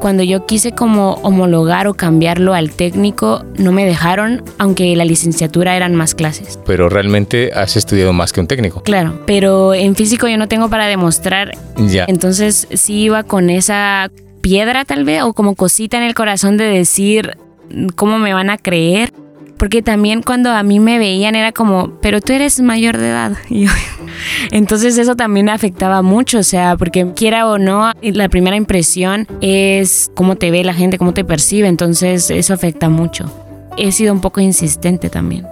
cuando 0.00 0.22
yo 0.22 0.44
quise 0.44 0.72
como 0.72 1.14
homologar 1.22 1.86
o 1.86 1.94
cambiarlo 1.94 2.54
al 2.54 2.70
técnico, 2.70 3.44
no 3.56 3.72
me 3.72 3.86
dejaron, 3.86 4.42
aunque 4.58 4.94
la 4.94 5.04
licenciatura 5.04 5.76
eran 5.76 5.94
más 5.94 6.14
clases. 6.14 6.58
Pero 6.66 6.88
realmente 6.88 7.50
has 7.54 7.76
estudiado 7.76 8.12
más 8.12 8.32
que 8.32 8.40
un 8.40 8.46
técnico. 8.46 8.82
Claro, 8.82 9.20
pero 9.26 9.74
en 9.74 9.96
físico 9.96 10.28
yo 10.28 10.36
no 10.36 10.48
tengo 10.48 10.68
para 10.68 10.86
demostrar. 10.86 11.56
Ya. 11.78 12.04
Entonces 12.08 12.68
sí 12.74 13.04
iba 13.04 13.22
con 13.22 13.48
esa 13.48 14.10
piedra 14.42 14.84
tal 14.84 15.04
vez 15.04 15.22
o 15.22 15.32
como 15.32 15.54
cosita 15.54 15.96
en 15.96 16.04
el 16.04 16.14
corazón 16.14 16.56
de 16.56 16.64
decir 16.64 17.36
cómo 17.94 18.18
me 18.18 18.32
van 18.32 18.50
a 18.50 18.58
creer 18.58 19.12
porque 19.58 19.82
también 19.82 20.22
cuando 20.22 20.50
a 20.50 20.62
mí 20.62 20.80
me 20.80 20.98
veían 20.98 21.34
era 21.34 21.52
como, 21.52 21.98
pero 22.00 22.20
tú 22.20 22.32
eres 22.32 22.60
mayor 22.60 22.98
de 22.98 23.08
edad. 23.08 23.32
entonces 24.50 24.98
eso 24.98 25.16
también 25.16 25.48
afectaba 25.48 26.02
mucho, 26.02 26.38
o 26.38 26.42
sea, 26.42 26.76
porque 26.76 27.12
quiera 27.14 27.48
o 27.48 27.58
no, 27.58 27.92
la 28.02 28.28
primera 28.28 28.56
impresión 28.56 29.26
es 29.40 30.10
cómo 30.14 30.36
te 30.36 30.50
ve 30.50 30.64
la 30.64 30.74
gente, 30.74 30.98
cómo 30.98 31.14
te 31.14 31.24
percibe, 31.24 31.68
entonces 31.68 32.30
eso 32.30 32.54
afecta 32.54 32.88
mucho. 32.88 33.30
He 33.76 33.92
sido 33.92 34.12
un 34.12 34.20
poco 34.20 34.40
insistente 34.40 35.10
también. 35.10 35.46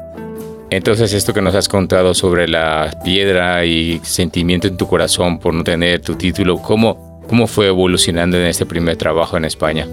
Entonces 0.71 1.13
esto 1.13 1.33
que 1.33 1.43
nos 1.43 1.55
has 1.55 1.69
contado 1.69 2.15
sobre 2.15 2.49
la 2.49 2.99
piedra 3.05 3.65
y 3.65 4.01
sentimiento 4.03 4.67
en 4.67 4.77
tu 4.77 4.89
corazón 4.89 5.39
por 5.39 5.55
no 5.55 5.63
tener 5.63 6.01
tu 6.01 6.17
título, 6.17 6.59
¿cómo, 6.59 7.21
cómo 7.29 7.47
fue 7.47 7.69
evolucionando 7.69 8.39
en 8.39 8.47
este 8.47 8.67
primer 8.67 8.97
trabajo 8.97 9.37
en 9.37 9.45
España? 9.45 9.87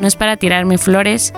No 0.00 0.06
es 0.06 0.16
para 0.16 0.36
tirarme 0.36 0.78
flores, 0.78 1.32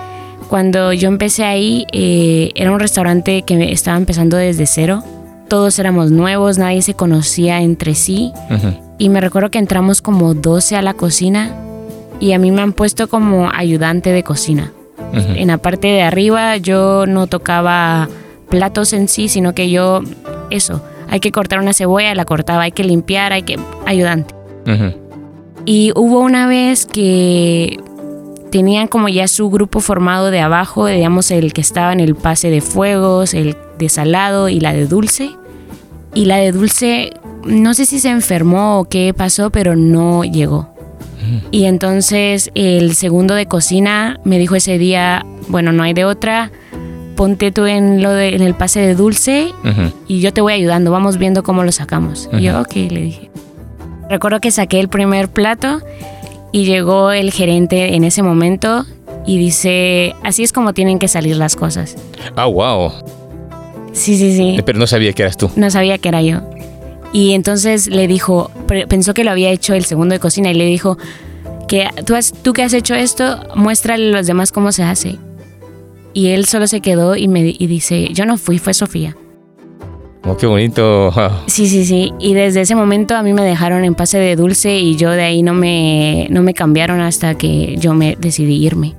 cuando 0.51 0.91
yo 0.91 1.07
empecé 1.07 1.45
ahí, 1.45 1.87
eh, 1.93 2.51
era 2.55 2.73
un 2.73 2.79
restaurante 2.81 3.43
que 3.43 3.71
estaba 3.71 3.95
empezando 3.95 4.35
desde 4.35 4.65
cero. 4.65 5.01
Todos 5.47 5.79
éramos 5.79 6.11
nuevos, 6.11 6.57
nadie 6.57 6.81
se 6.81 6.93
conocía 6.93 7.61
entre 7.61 7.95
sí. 7.95 8.33
Y 8.97 9.07
me 9.07 9.21
recuerdo 9.21 9.49
que 9.49 9.59
entramos 9.59 10.01
como 10.01 10.33
12 10.33 10.75
a 10.75 10.81
la 10.81 10.93
cocina 10.93 11.55
y 12.19 12.33
a 12.33 12.37
mí 12.37 12.51
me 12.51 12.61
han 12.61 12.73
puesto 12.73 13.07
como 13.07 13.49
ayudante 13.49 14.11
de 14.11 14.23
cocina. 14.23 14.73
En 15.13 15.47
la 15.47 15.57
parte 15.57 15.87
de 15.87 16.01
arriba 16.01 16.57
yo 16.57 17.05
no 17.05 17.27
tocaba 17.27 18.09
platos 18.49 18.91
en 18.91 19.07
sí, 19.07 19.29
sino 19.29 19.55
que 19.55 19.69
yo, 19.69 20.01
eso, 20.49 20.83
hay 21.09 21.21
que 21.21 21.31
cortar 21.31 21.59
una 21.59 21.71
cebolla, 21.71 22.13
la 22.13 22.25
cortaba, 22.25 22.63
hay 22.63 22.73
que 22.73 22.83
limpiar, 22.83 23.31
hay 23.31 23.43
que... 23.43 23.57
ayudante. 23.85 24.35
Y 25.63 25.93
hubo 25.95 26.19
una 26.19 26.45
vez 26.47 26.85
que 26.85 27.79
tenían 28.51 28.87
como 28.87 29.09
ya 29.09 29.27
su 29.27 29.49
grupo 29.49 29.79
formado 29.79 30.29
de 30.29 30.41
abajo, 30.41 30.85
digamos 30.85 31.31
el 31.31 31.53
que 31.53 31.61
estaba 31.61 31.93
en 31.93 31.99
el 31.99 32.15
pase 32.15 32.49
de 32.49 32.61
fuegos, 32.61 33.33
el 33.33 33.55
de 33.79 33.89
salado 33.89 34.49
y 34.49 34.59
la 34.59 34.73
de 34.73 34.85
dulce. 34.85 35.31
Y 36.13 36.25
la 36.25 36.37
de 36.37 36.51
dulce, 36.51 37.13
no 37.45 37.73
sé 37.73 37.85
si 37.85 37.99
se 37.99 38.09
enfermó 38.09 38.79
o 38.79 38.85
qué 38.85 39.13
pasó, 39.15 39.49
pero 39.49 39.75
no 39.75 40.23
llegó. 40.23 40.69
Y 41.51 41.65
entonces 41.65 42.51
el 42.55 42.95
segundo 42.95 43.35
de 43.35 43.45
cocina 43.45 44.19
me 44.25 44.37
dijo 44.37 44.55
ese 44.55 44.77
día, 44.77 45.25
bueno, 45.47 45.71
no 45.71 45.83
hay 45.83 45.93
de 45.93 46.03
otra, 46.03 46.51
ponte 47.15 47.51
tú 47.51 47.67
en, 47.67 48.01
lo 48.01 48.11
de, 48.11 48.35
en 48.35 48.41
el 48.41 48.55
pase 48.55 48.81
de 48.81 48.95
dulce 48.95 49.53
y 50.07 50.19
yo 50.19 50.33
te 50.33 50.41
voy 50.41 50.53
ayudando, 50.53 50.91
vamos 50.91 51.17
viendo 51.17 51.43
cómo 51.43 51.63
lo 51.63 51.71
sacamos. 51.71 52.29
Y 52.33 52.41
yo, 52.41 52.59
ok, 52.59 52.75
le 52.75 53.01
dije. 53.01 53.31
Recuerdo 54.09 54.41
que 54.41 54.51
saqué 54.51 54.79
el 54.81 54.89
primer 54.89 55.29
plato 55.29 55.81
y 56.51 56.65
llegó 56.65 57.11
el 57.11 57.31
gerente 57.31 57.95
en 57.95 58.03
ese 58.03 58.23
momento 58.23 58.85
y 59.25 59.37
dice, 59.37 60.15
así 60.23 60.43
es 60.43 60.51
como 60.51 60.73
tienen 60.73 60.99
que 60.99 61.07
salir 61.07 61.35
las 61.37 61.55
cosas. 61.55 61.95
Ah, 62.35 62.45
wow. 62.45 62.91
Sí, 63.93 64.17
sí, 64.17 64.35
sí. 64.35 64.57
Pero 64.65 64.79
no 64.79 64.87
sabía 64.87 65.13
que 65.13 65.23
eras 65.23 65.37
tú. 65.37 65.49
No 65.55 65.69
sabía 65.69 65.97
que 65.97 66.09
era 66.09 66.21
yo. 66.21 66.41
Y 67.13 67.33
entonces 67.33 67.87
le 67.87 68.07
dijo, 68.07 68.51
pensó 68.87 69.13
que 69.13 69.23
lo 69.23 69.31
había 69.31 69.49
hecho 69.49 69.73
el 69.73 69.85
segundo 69.85 70.13
de 70.13 70.19
cocina 70.19 70.49
y 70.51 70.53
le 70.53 70.65
dijo 70.65 70.97
que 71.67 71.89
tú, 72.05 72.15
has, 72.15 72.33
tú 72.33 72.53
que 72.53 72.63
has 72.63 72.73
hecho 72.73 72.95
esto, 72.95 73.39
muéstrale 73.55 74.09
a 74.09 74.17
los 74.17 74.27
demás 74.27 74.51
cómo 74.51 74.71
se 74.71 74.83
hace. 74.83 75.17
Y 76.13 76.29
él 76.29 76.45
solo 76.45 76.67
se 76.67 76.81
quedó 76.81 77.15
y 77.15 77.27
me 77.27 77.55
y 77.57 77.67
dice, 77.67 78.09
yo 78.13 78.25
no 78.25 78.37
fui, 78.37 78.59
fue 78.59 78.73
Sofía. 78.73 79.15
Oh, 80.23 80.37
qué 80.37 80.45
bonito. 80.45 81.11
Sí, 81.47 81.67
sí, 81.67 81.85
sí. 81.85 82.13
Y 82.19 82.33
desde 82.33 82.61
ese 82.61 82.75
momento 82.75 83.15
a 83.15 83.23
mí 83.23 83.33
me 83.33 83.41
dejaron 83.41 83.83
en 83.83 83.95
pase 83.95 84.17
de 84.19 84.35
dulce 84.35 84.77
y 84.77 84.95
yo 84.95 85.11
de 85.11 85.23
ahí 85.23 85.43
no 85.43 85.53
me, 85.53 86.27
no 86.29 86.41
me 86.41 86.53
cambiaron 86.53 87.01
hasta 87.01 87.35
que 87.35 87.75
yo 87.77 87.93
me 87.93 88.15
decidí 88.19 88.63
irme. 88.63 88.95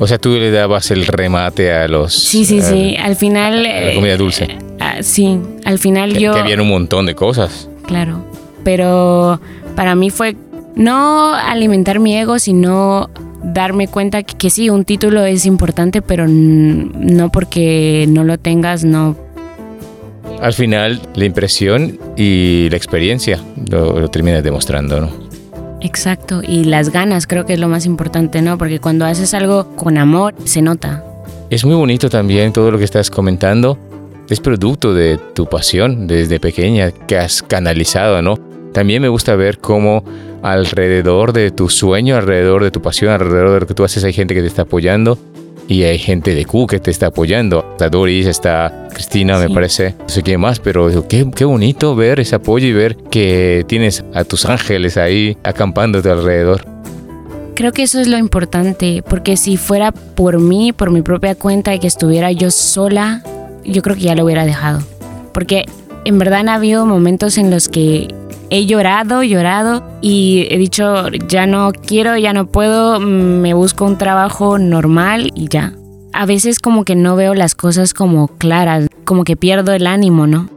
O 0.00 0.06
sea, 0.06 0.18
tú 0.18 0.30
le 0.30 0.50
dabas 0.50 0.90
el 0.90 1.06
remate 1.06 1.72
a 1.72 1.86
los... 1.86 2.12
Sí, 2.12 2.44
sí, 2.44 2.60
sí. 2.60 2.96
Al 2.96 3.14
final... 3.16 3.64
A 3.64 3.80
la 3.80 3.94
comida 3.94 4.16
dulce. 4.16 4.44
Eh, 4.44 4.58
ah, 4.80 4.96
sí, 5.02 5.38
al 5.64 5.78
final 5.78 6.18
yo... 6.18 6.34
Que 6.34 6.40
había 6.40 6.60
un 6.60 6.68
montón 6.68 7.06
de 7.06 7.14
cosas. 7.14 7.68
Claro. 7.86 8.24
Pero 8.64 9.40
para 9.76 9.94
mí 9.94 10.10
fue 10.10 10.36
no 10.74 11.32
alimentar 11.34 12.00
mi 12.00 12.16
ego, 12.16 12.38
sino 12.38 13.10
darme 13.42 13.86
cuenta 13.86 14.24
que, 14.24 14.36
que 14.36 14.50
sí, 14.50 14.70
un 14.70 14.84
título 14.84 15.24
es 15.24 15.46
importante, 15.46 16.02
pero 16.02 16.26
no 16.28 17.30
porque 17.30 18.06
no 18.08 18.24
lo 18.24 18.38
tengas, 18.38 18.84
no 18.84 19.16
al 20.40 20.52
final 20.52 21.00
la 21.14 21.24
impresión 21.24 21.98
y 22.16 22.68
la 22.70 22.76
experiencia 22.76 23.40
lo, 23.70 24.00
lo 24.00 24.08
terminas 24.08 24.42
demostrando, 24.42 25.00
¿no? 25.00 25.10
Exacto, 25.80 26.42
y 26.46 26.64
las 26.64 26.90
ganas 26.90 27.26
creo 27.26 27.46
que 27.46 27.54
es 27.54 27.60
lo 27.60 27.68
más 27.68 27.86
importante, 27.86 28.42
¿no? 28.42 28.58
Porque 28.58 28.80
cuando 28.80 29.04
haces 29.04 29.32
algo 29.34 29.76
con 29.76 29.96
amor, 29.96 30.34
se 30.44 30.60
nota. 30.60 31.04
Es 31.50 31.64
muy 31.64 31.76
bonito 31.76 32.10
también 32.10 32.52
todo 32.52 32.70
lo 32.70 32.78
que 32.78 32.84
estás 32.84 33.10
comentando. 33.10 33.78
Es 34.28 34.40
producto 34.40 34.92
de 34.92 35.18
tu 35.34 35.46
pasión 35.46 36.06
desde 36.06 36.40
pequeña 36.40 36.90
que 36.90 37.16
has 37.16 37.42
canalizado, 37.42 38.20
¿no? 38.22 38.38
También 38.72 39.00
me 39.00 39.08
gusta 39.08 39.36
ver 39.36 39.58
cómo 39.58 40.04
alrededor 40.42 41.32
de 41.32 41.50
tu 41.50 41.68
sueño, 41.68 42.16
alrededor 42.16 42.62
de 42.62 42.70
tu 42.70 42.82
pasión, 42.82 43.12
alrededor 43.12 43.54
de 43.54 43.60
lo 43.60 43.66
que 43.66 43.74
tú 43.74 43.84
haces 43.84 44.04
hay 44.04 44.12
gente 44.12 44.34
que 44.34 44.40
te 44.40 44.46
está 44.46 44.62
apoyando 44.62 45.18
y 45.68 45.82
hay 45.82 45.98
gente 45.98 46.34
de 46.34 46.46
Q 46.46 46.66
que 46.66 46.80
te 46.80 46.90
está 46.90 47.08
apoyando. 47.08 47.64
Está 47.72 47.90
Doris, 47.90 48.26
está 48.26 48.88
Cristina, 48.92 49.38
me 49.38 49.50
parece, 49.50 49.94
no 49.98 50.08
sé 50.08 50.22
quién 50.22 50.40
más, 50.40 50.58
pero 50.58 51.06
qué, 51.06 51.30
qué 51.34 51.44
bonito 51.44 51.94
ver 51.94 52.18
ese 52.18 52.36
apoyo 52.36 52.66
y 52.66 52.72
ver 52.72 52.96
que 52.96 53.64
tienes 53.68 54.02
a 54.14 54.24
tus 54.24 54.46
ángeles 54.46 54.96
ahí 54.96 55.36
acampándote 55.44 56.10
alrededor. 56.10 56.66
Creo 57.54 57.72
que 57.72 57.82
eso 57.82 58.00
es 58.00 58.08
lo 58.08 58.16
importante, 58.16 59.02
porque 59.06 59.36
si 59.36 59.56
fuera 59.56 59.92
por 59.92 60.40
mí, 60.40 60.72
por 60.72 60.90
mi 60.90 61.02
propia 61.02 61.34
cuenta 61.34 61.74
y 61.74 61.80
que 61.80 61.88
estuviera 61.88 62.32
yo 62.32 62.50
sola, 62.50 63.22
yo 63.64 63.82
creo 63.82 63.96
que 63.96 64.02
ya 64.02 64.14
lo 64.14 64.24
hubiera 64.24 64.46
dejado. 64.46 64.80
Porque 65.34 65.64
en 66.04 66.18
verdad 66.18 66.40
han 66.40 66.48
habido 66.48 66.86
momentos 66.86 67.36
en 67.36 67.50
los 67.50 67.68
que 67.68 68.08
he 68.50 68.66
llorado, 68.66 69.22
llorado 69.22 69.82
y 70.00 70.46
he 70.50 70.58
dicho, 70.58 71.08
ya 71.28 71.46
no 71.46 71.72
quiero, 71.72 72.16
ya 72.16 72.32
no 72.32 72.46
puedo, 72.46 73.00
me 73.00 73.54
busco 73.54 73.84
un 73.84 73.98
trabajo 73.98 74.58
normal 74.58 75.30
y 75.34 75.48
ya. 75.48 75.74
A 76.12 76.26
veces 76.26 76.58
como 76.58 76.84
que 76.84 76.96
no 76.96 77.16
veo 77.16 77.34
las 77.34 77.54
cosas 77.54 77.94
como 77.94 78.28
claras, 78.28 78.88
como 79.04 79.24
que 79.24 79.36
pierdo 79.36 79.72
el 79.72 79.86
ánimo, 79.86 80.26
¿no? 80.26 80.48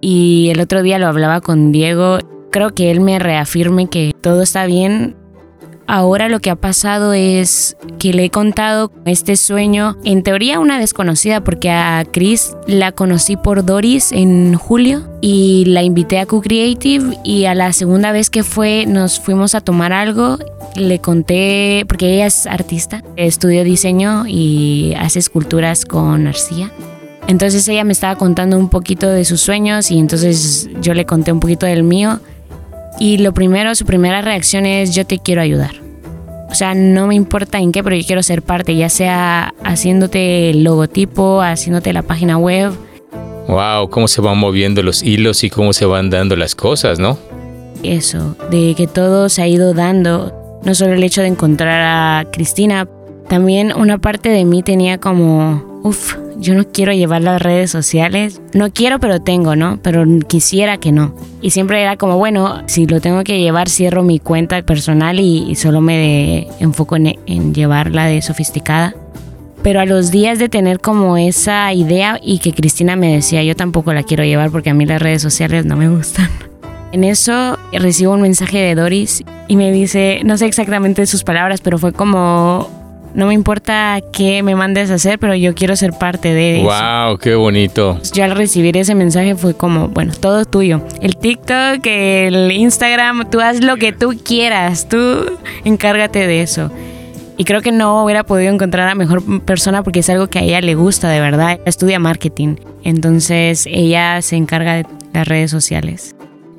Y 0.00 0.48
el 0.50 0.60
otro 0.60 0.82
día 0.82 0.98
lo 0.98 1.06
hablaba 1.06 1.40
con 1.40 1.72
Diego, 1.72 2.18
creo 2.50 2.74
que 2.74 2.90
él 2.90 3.00
me 3.00 3.18
reafirme 3.18 3.88
que 3.88 4.14
todo 4.20 4.42
está 4.42 4.66
bien 4.66 5.16
Ahora 5.86 6.28
lo 6.28 6.40
que 6.40 6.50
ha 6.50 6.56
pasado 6.56 7.12
es 7.12 7.76
que 7.98 8.12
le 8.12 8.24
he 8.24 8.30
contado 8.30 8.90
este 9.04 9.36
sueño, 9.36 9.96
en 10.04 10.22
teoría 10.22 10.58
una 10.58 10.78
desconocida, 10.78 11.42
porque 11.42 11.70
a 11.70 12.04
Chris 12.10 12.56
la 12.66 12.92
conocí 12.92 13.36
por 13.36 13.64
Doris 13.64 14.10
en 14.12 14.54
julio 14.54 15.02
y 15.20 15.66
la 15.66 15.82
invité 15.82 16.18
a 16.18 16.26
Q-Creative 16.26 17.18
y 17.22 17.44
a 17.44 17.54
la 17.54 17.72
segunda 17.72 18.12
vez 18.12 18.30
que 18.30 18.42
fue 18.42 18.86
nos 18.86 19.20
fuimos 19.20 19.54
a 19.54 19.60
tomar 19.60 19.92
algo, 19.92 20.38
le 20.74 21.00
conté, 21.00 21.84
porque 21.86 22.14
ella 22.14 22.26
es 22.26 22.46
artista, 22.46 23.02
estudió 23.16 23.62
diseño 23.62 24.24
y 24.26 24.94
hace 24.98 25.18
esculturas 25.18 25.84
con 25.84 26.26
arcilla. 26.26 26.72
Entonces 27.26 27.66
ella 27.68 27.84
me 27.84 27.92
estaba 27.92 28.16
contando 28.16 28.58
un 28.58 28.68
poquito 28.68 29.08
de 29.08 29.24
sus 29.24 29.40
sueños 29.40 29.90
y 29.90 29.98
entonces 29.98 30.68
yo 30.80 30.94
le 30.94 31.06
conté 31.06 31.32
un 31.32 31.40
poquito 31.40 31.66
del 31.66 31.82
mío 31.82 32.20
y 32.98 33.18
lo 33.18 33.32
primero, 33.32 33.74
su 33.74 33.84
primera 33.84 34.22
reacción 34.22 34.66
es 34.66 34.94
yo 34.94 35.04
te 35.06 35.18
quiero 35.18 35.40
ayudar. 35.40 35.84
O 36.50 36.54
sea, 36.54 36.74
no 36.74 37.08
me 37.08 37.16
importa 37.16 37.58
en 37.58 37.72
qué, 37.72 37.82
pero 37.82 37.96
yo 37.96 38.06
quiero 38.06 38.22
ser 38.22 38.42
parte, 38.42 38.76
ya 38.76 38.88
sea 38.88 39.54
haciéndote 39.64 40.50
el 40.50 40.62
logotipo, 40.62 41.40
haciéndote 41.40 41.92
la 41.92 42.02
página 42.02 42.38
web. 42.38 42.72
Wow, 43.48 43.90
cómo 43.90 44.06
se 44.06 44.20
van 44.20 44.38
moviendo 44.38 44.82
los 44.82 45.02
hilos 45.02 45.42
y 45.44 45.50
cómo 45.50 45.72
se 45.72 45.84
van 45.84 46.10
dando 46.10 46.36
las 46.36 46.54
cosas, 46.54 46.98
¿no? 46.98 47.18
Eso, 47.82 48.36
de 48.50 48.74
que 48.76 48.86
todo 48.86 49.28
se 49.28 49.42
ha 49.42 49.48
ido 49.48 49.74
dando. 49.74 50.60
No 50.62 50.74
solo 50.74 50.94
el 50.94 51.02
hecho 51.02 51.20
de 51.20 51.26
encontrar 51.28 51.82
a 51.82 52.30
Cristina, 52.30 52.88
también 53.28 53.72
una 53.76 53.98
parte 53.98 54.28
de 54.28 54.44
mí 54.44 54.62
tenía 54.62 54.98
como, 54.98 55.80
uff, 55.82 56.16
yo 56.38 56.54
no 56.54 56.64
quiero 56.66 56.92
llevar 56.92 57.22
las 57.22 57.40
redes 57.40 57.70
sociales. 57.70 58.40
No 58.52 58.70
quiero, 58.70 58.98
pero 59.00 59.20
tengo, 59.20 59.56
¿no? 59.56 59.78
Pero 59.82 60.04
quisiera 60.26 60.78
que 60.78 60.92
no. 60.92 61.14
Y 61.40 61.50
siempre 61.50 61.80
era 61.82 61.96
como, 61.96 62.16
bueno, 62.16 62.62
si 62.66 62.86
lo 62.86 63.00
tengo 63.00 63.24
que 63.24 63.40
llevar, 63.40 63.68
cierro 63.68 64.02
mi 64.02 64.18
cuenta 64.18 64.60
personal 64.62 65.20
y, 65.20 65.54
solo 65.54 65.80
me 65.80 66.48
enfoco 66.60 66.96
en, 66.96 67.18
en 67.26 67.54
llevarla 67.54 68.06
de 68.06 68.22
sofisticada. 68.22 68.94
Pero 69.62 69.80
a 69.80 69.86
los 69.86 70.10
días 70.10 70.38
de 70.38 70.48
tener 70.48 70.80
como 70.80 71.16
esa 71.16 71.72
idea 71.72 72.20
y 72.22 72.38
que 72.38 72.52
Cristina 72.52 72.96
me 72.96 73.14
decía, 73.14 73.42
yo 73.42 73.56
tampoco 73.56 73.94
la 73.94 74.02
quiero 74.02 74.24
llevar 74.24 74.50
porque 74.50 74.70
a 74.70 74.74
mí 74.74 74.84
las 74.84 75.00
redes 75.00 75.22
sociales 75.22 75.64
no 75.64 75.76
me 75.76 75.88
gustan. 75.88 76.28
En 76.92 77.02
eso 77.02 77.58
recibo 77.72 78.12
un 78.12 78.20
mensaje 78.20 78.58
de 78.58 78.76
Doris 78.76 79.24
y 79.48 79.56
me 79.56 79.72
dice, 79.72 80.20
no 80.24 80.38
sé 80.38 80.46
exactamente 80.46 81.04
sus 81.06 81.24
palabras, 81.24 81.60
pero 81.60 81.76
fue 81.76 81.92
como, 81.92 82.70
no 83.14 83.26
me 83.26 83.34
importa 83.34 84.00
qué 84.12 84.42
me 84.42 84.54
mandes 84.54 84.90
a 84.90 84.94
hacer, 84.94 85.18
pero 85.18 85.34
yo 85.34 85.54
quiero 85.54 85.76
ser 85.76 85.92
parte 85.92 86.34
de 86.34 86.60
eso. 86.60 86.64
¡Wow! 86.64 87.18
¡Qué 87.18 87.34
bonito! 87.34 88.00
Yo 88.12 88.24
al 88.24 88.32
recibir 88.32 88.76
ese 88.76 88.94
mensaje 88.94 89.36
fue 89.36 89.54
como, 89.54 89.88
bueno, 89.88 90.12
todo 90.18 90.44
tuyo. 90.44 90.82
El 91.00 91.16
TikTok, 91.16 91.84
el 91.84 92.50
Instagram, 92.52 93.30
tú 93.30 93.40
haz 93.40 93.60
lo 93.60 93.76
que 93.76 93.92
tú 93.92 94.14
quieras, 94.24 94.88
tú 94.88 95.38
encárgate 95.64 96.26
de 96.26 96.42
eso. 96.42 96.70
Y 97.36 97.44
creo 97.44 97.62
que 97.62 97.72
no 97.72 98.04
hubiera 98.04 98.22
podido 98.24 98.52
encontrar 98.52 98.88
a 98.88 98.94
mejor 98.94 99.42
persona 99.44 99.82
porque 99.82 100.00
es 100.00 100.10
algo 100.10 100.28
que 100.28 100.38
a 100.38 100.42
ella 100.42 100.60
le 100.60 100.74
gusta 100.74 101.08
de 101.08 101.20
verdad. 101.20 101.58
Estudia 101.64 101.98
marketing. 101.98 102.56
Entonces 102.84 103.66
ella 103.66 104.22
se 104.22 104.36
encarga 104.36 104.74
de 104.74 104.86
las 105.12 105.26
redes 105.26 105.50
sociales. 105.50 106.13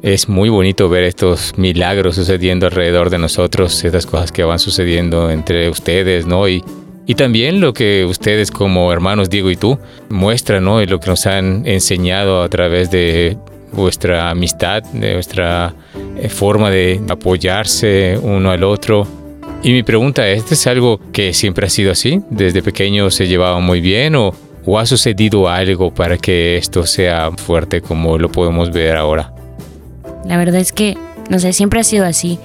Es 0.05 0.29
muy 0.29 0.49
bonito 0.49 0.87
ver 0.87 1.03
estos 1.03 1.57
milagros 1.57 2.13
sucediendo 2.13 2.67
alrededor 2.67 3.09
de 3.09 3.17
nosotros, 3.17 3.83
estas 3.83 4.05
cosas 4.05 4.31
que 4.31 4.43
van 4.43 4.59
sucediendo 4.59 5.31
entre 5.31 5.67
ustedes, 5.67 6.27
¿no? 6.27 6.47
Y, 6.47 6.63
y 7.07 7.15
también 7.15 7.59
lo 7.59 7.73
que 7.73 8.05
ustedes 8.05 8.51
como 8.51 8.93
hermanos 8.93 9.31
Diego 9.31 9.49
y 9.49 9.55
tú 9.55 9.79
muestran, 10.09 10.63
¿no? 10.63 10.79
Y 10.79 10.85
lo 10.85 10.99
que 10.99 11.09
nos 11.09 11.25
han 11.25 11.65
enseñado 11.65 12.43
a 12.43 12.49
través 12.49 12.91
de 12.91 13.35
vuestra 13.71 14.29
amistad, 14.29 14.83
de 14.83 15.15
vuestra 15.15 15.73
eh, 16.19 16.29
forma 16.29 16.69
de 16.69 17.01
apoyarse 17.09 18.19
uno 18.21 18.51
al 18.51 18.63
otro. 18.63 19.07
Y 19.63 19.71
mi 19.71 19.81
pregunta 19.81 20.29
es, 20.29 20.43
¿este 20.43 20.53
es 20.53 20.67
algo 20.67 20.99
que 21.11 21.33
siempre 21.33 21.65
ha 21.65 21.69
sido 21.71 21.91
así? 21.91 22.21
¿Desde 22.29 22.61
pequeño 22.61 23.09
se 23.09 23.27
llevaba 23.27 23.59
muy 23.59 23.81
bien 23.81 24.13
o, 24.13 24.35
o 24.65 24.77
ha 24.77 24.85
sucedido 24.85 25.49
algo 25.49 25.91
para 25.91 26.19
que 26.19 26.57
esto 26.57 26.85
sea 26.85 27.31
fuerte 27.31 27.81
como 27.81 28.19
lo 28.19 28.31
podemos 28.31 28.69
ver 28.71 28.97
ahora? 28.97 29.33
La 30.25 30.37
verdad 30.37 30.59
es 30.59 30.71
que, 30.71 30.97
no 31.29 31.39
sé, 31.39 31.53
siempre 31.53 31.79
ha 31.79 31.83
sido 31.83 32.05
así. 32.05 32.39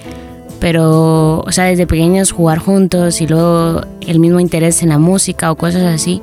Pero, 0.59 1.39
o 1.39 1.51
sea, 1.51 1.65
desde 1.65 1.87
pequeños 1.87 2.31
jugar 2.31 2.59
juntos 2.59 3.19
y 3.19 3.27
luego 3.27 3.81
el 4.05 4.19
mismo 4.19 4.39
interés 4.39 4.83
en 4.83 4.89
la 4.89 4.99
música 4.99 5.51
o 5.51 5.55
cosas 5.55 5.83
así. 5.83 6.21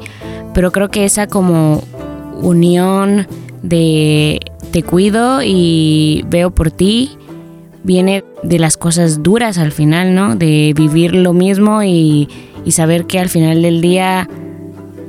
Pero 0.55 0.71
creo 0.71 0.91
que 0.91 1.05
esa 1.05 1.27
como 1.27 1.83
unión 2.41 3.27
de 3.63 4.39
te 4.71 4.83
cuido 4.83 5.43
y 5.43 6.25
veo 6.29 6.51
por 6.51 6.71
ti 6.71 7.11
viene 7.83 8.23
de 8.43 8.59
las 8.59 8.77
cosas 8.77 9.23
duras 9.23 9.59
al 9.59 9.73
final, 9.73 10.15
¿no? 10.15 10.37
De 10.37 10.73
vivir 10.77 11.15
lo 11.15 11.33
mismo 11.33 11.83
y, 11.83 12.29
y 12.65 12.73
saber 12.73 13.07
que 13.07 13.19
al 13.19 13.29
final 13.29 13.63
del 13.63 13.81
día 13.81 14.29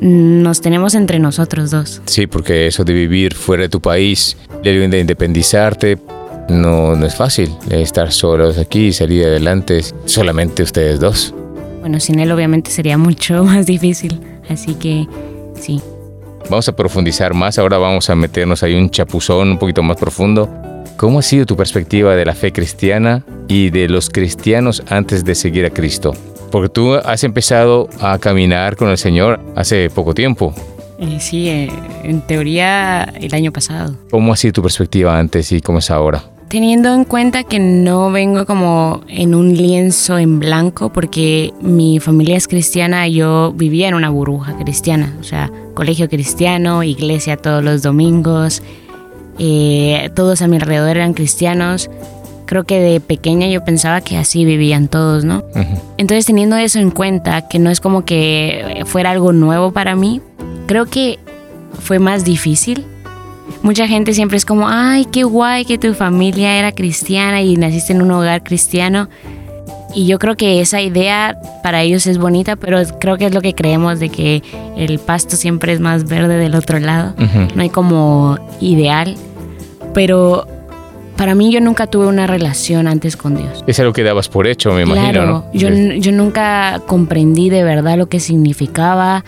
nos 0.02 0.62
tenemos 0.62 0.96
entre 0.96 1.20
nosotros 1.20 1.72
dos. 1.72 2.02
Sí, 2.06 2.26
porque 2.26 2.68
eso 2.68 2.84
de 2.84 2.94
vivir 2.94 3.36
fuera 3.36 3.64
de 3.64 3.70
tu 3.70 3.82
país, 3.82 4.38
de 4.64 5.00
independizarte, 5.00 5.98
no, 6.50 6.96
no 6.96 7.06
es 7.06 7.16
fácil. 7.16 7.56
Estar 7.70 8.12
solos 8.12 8.58
aquí 8.58 8.88
y 8.88 8.94
salir 8.94 9.26
adelante 9.26 9.82
solamente 10.06 10.64
ustedes 10.64 11.00
dos. 11.00 11.34
Bueno, 11.80 12.00
sin 12.00 12.20
él 12.20 12.32
obviamente 12.32 12.72
sería 12.72 12.98
mucho 12.98 13.44
más 13.46 13.66
difícil. 13.66 14.20
Así 14.50 14.76
que 14.76 15.08
sí. 15.60 15.82
Vamos 16.50 16.68
a 16.68 16.76
profundizar 16.76 17.34
más. 17.34 17.60
Ahora 17.60 17.78
vamos 17.78 18.10
a 18.10 18.16
meternos 18.16 18.64
ahí 18.64 18.74
un 18.76 18.90
chapuzón 18.90 19.50
un 19.52 19.58
poquito 19.58 19.84
más 19.84 19.98
profundo. 19.98 20.50
¿Cómo 20.98 21.20
ha 21.20 21.22
sido 21.22 21.46
tu 21.46 21.56
perspectiva 21.56 22.16
de 22.16 22.26
la 22.26 22.34
fe 22.34 22.52
cristiana 22.52 23.24
y 23.48 23.70
de 23.70 23.88
los 23.88 24.10
cristianos 24.10 24.84
antes 24.90 25.24
de 25.24 25.36
seguir 25.36 25.66
a 25.66 25.70
Cristo? 25.70 26.14
Porque 26.52 26.70
tú 26.70 26.96
has 26.96 27.24
empezado 27.24 27.88
a 28.02 28.18
caminar 28.18 28.76
con 28.76 28.90
el 28.90 28.98
Señor 28.98 29.40
hace 29.56 29.90
poco 29.90 30.14
tiempo. 30.14 30.54
Eh, 31.00 31.18
sí, 31.22 31.48
eh, 31.48 31.72
en 32.04 32.22
teoría 32.22 33.04
el 33.04 33.34
año 33.34 33.54
pasado. 33.54 33.96
¿Cómo 34.10 34.34
ha 34.34 34.36
sido 34.36 34.54
tu 34.54 34.62
perspectiva 34.64 35.18
antes 35.18 35.52
y 35.54 35.62
cómo 35.62 35.80
es 35.80 35.90
ahora? 35.90 36.24
Teniendo 36.50 36.96
en 36.96 37.06
cuenta 37.06 37.44
que 37.44 37.60
no 37.60 38.12
vengo 38.12 38.48
como 38.48 39.02
en 39.08 39.36
un 39.36 39.56
lienzo 39.56 40.18
en 40.18 40.40
blanco 40.40 40.92
porque 40.92 41.54
mi 41.62 42.00
familia 42.00 42.38
es 42.38 42.48
cristiana, 42.48 43.08
yo 43.08 43.54
vivía 43.56 43.88
en 43.88 43.94
una 43.94 44.10
burbuja 44.10 44.58
cristiana, 44.58 45.16
o 45.20 45.24
sea, 45.24 45.52
colegio 45.76 46.10
cristiano, 46.10 46.82
iglesia 46.82 47.38
todos 47.38 47.64
los 47.64 47.84
domingos, 47.84 48.64
eh, 49.38 50.10
todos 50.16 50.42
a 50.42 50.48
mi 50.48 50.56
alrededor 50.56 50.98
eran 50.98 51.14
cristianos. 51.14 51.88
Creo 52.48 52.64
que 52.64 52.80
de 52.80 53.00
pequeña 53.00 53.48
yo 53.48 53.64
pensaba 53.64 54.02
que 54.02 54.18
así 54.18 54.44
vivían 54.44 54.88
todos, 54.88 55.24
¿no? 55.24 55.44
Entonces 55.98 56.26
teniendo 56.26 56.58
eso 56.58 56.80
en 56.80 56.90
cuenta, 56.90 57.48
que 57.48 57.60
no 57.60 57.70
es 57.70 57.80
como 57.80 58.06
que 58.06 58.82
fuera 58.88 59.12
algo 59.12 59.34
nuevo 59.34 59.72
para 59.72 59.96
mí, 59.96 60.20
creo 60.66 60.88
que 60.88 61.20
fue 61.80 62.00
más 62.00 62.26
difícil 62.26 62.86
mucha 63.62 63.88
gente 63.88 64.14
siempre 64.14 64.38
es 64.38 64.46
como, 64.46 64.68
ay, 64.68 65.06
qué 65.06 65.24
guay 65.24 65.66
que 65.66 65.78
tu 65.78 65.94
familia 65.94 66.58
era 66.58 66.72
cristiana 66.72 67.42
y 67.42 67.56
naciste 67.56 67.94
en 67.94 68.02
un 68.02 68.12
hogar 68.12 68.44
cristiano. 68.44 69.10
Y 69.96 70.06
yo 70.06 70.20
creo 70.20 70.36
que 70.36 70.62
esa 70.62 70.82
idea 70.82 71.38
para 71.64 71.82
ellos 71.82 72.06
es 72.06 72.20
bonita, 72.20 72.56
pero 72.56 72.80
creo 73.00 73.18
que 73.18 73.26
es 73.26 73.34
lo 73.34 73.42
que 73.42 73.56
creemos 73.56 74.00
de 74.00 74.10
que 74.10 74.44
el 74.78 75.00
pasto 75.00 75.36
siempre 75.36 75.74
es 75.74 75.80
más 75.80 76.06
verde 76.08 76.38
del 76.38 76.56
otro 76.56 76.80
lado. 76.80 77.16
No 77.56 77.62
hay 77.62 77.70
como 77.70 78.38
ideal. 78.62 79.16
Pero 79.94 80.46
para 81.18 81.34
mí 81.34 81.52
yo 81.52 81.60
nunca 81.60 81.88
tuve 81.88 82.06
una 82.06 82.28
relación 82.28 82.88
antes 82.88 83.18
con 83.18 83.36
Dios. 83.36 83.64
Es 83.66 83.80
algo 83.80 83.92
que 83.92 84.04
dabas 84.04 84.30
por 84.30 84.46
hecho, 84.46 84.72
me 84.74 84.84
imagino, 84.84 85.26
¿no? 85.26 85.46
Yo, 85.54 85.70
yo 85.70 86.12
nunca 86.12 86.82
comprendí 86.86 87.50
de 87.50 87.64
verdad 87.64 87.98
lo 87.98 88.08
que 88.08 88.20
significaba. 88.20 89.26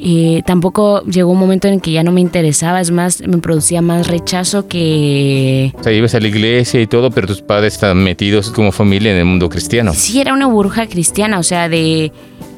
Y 0.00 0.42
tampoco 0.42 1.02
llegó 1.02 1.32
un 1.32 1.40
momento 1.40 1.66
en 1.66 1.80
que 1.80 1.90
ya 1.90 2.04
no 2.04 2.12
me 2.12 2.20
interesaba, 2.20 2.80
es 2.80 2.92
más, 2.92 3.20
me 3.20 3.38
producía 3.38 3.82
más 3.82 4.06
rechazo 4.06 4.68
que... 4.68 5.72
O 5.76 5.82
sea, 5.82 5.92
ibas 5.92 6.14
a 6.14 6.20
la 6.20 6.28
iglesia 6.28 6.80
y 6.80 6.86
todo, 6.86 7.10
pero 7.10 7.26
tus 7.26 7.42
padres 7.42 7.74
están 7.74 8.04
metidos 8.04 8.50
como 8.50 8.70
familia 8.70 9.10
en 9.10 9.18
el 9.18 9.24
mundo 9.24 9.48
cristiano. 9.48 9.92
Sí, 9.94 10.20
era 10.20 10.32
una 10.32 10.46
burbuja 10.46 10.86
cristiana, 10.86 11.40
o 11.40 11.42
sea, 11.42 11.68
de 11.68 12.12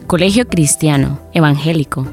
colegio 0.06 0.46
cristiano, 0.48 1.18
evangélico. 1.32 2.06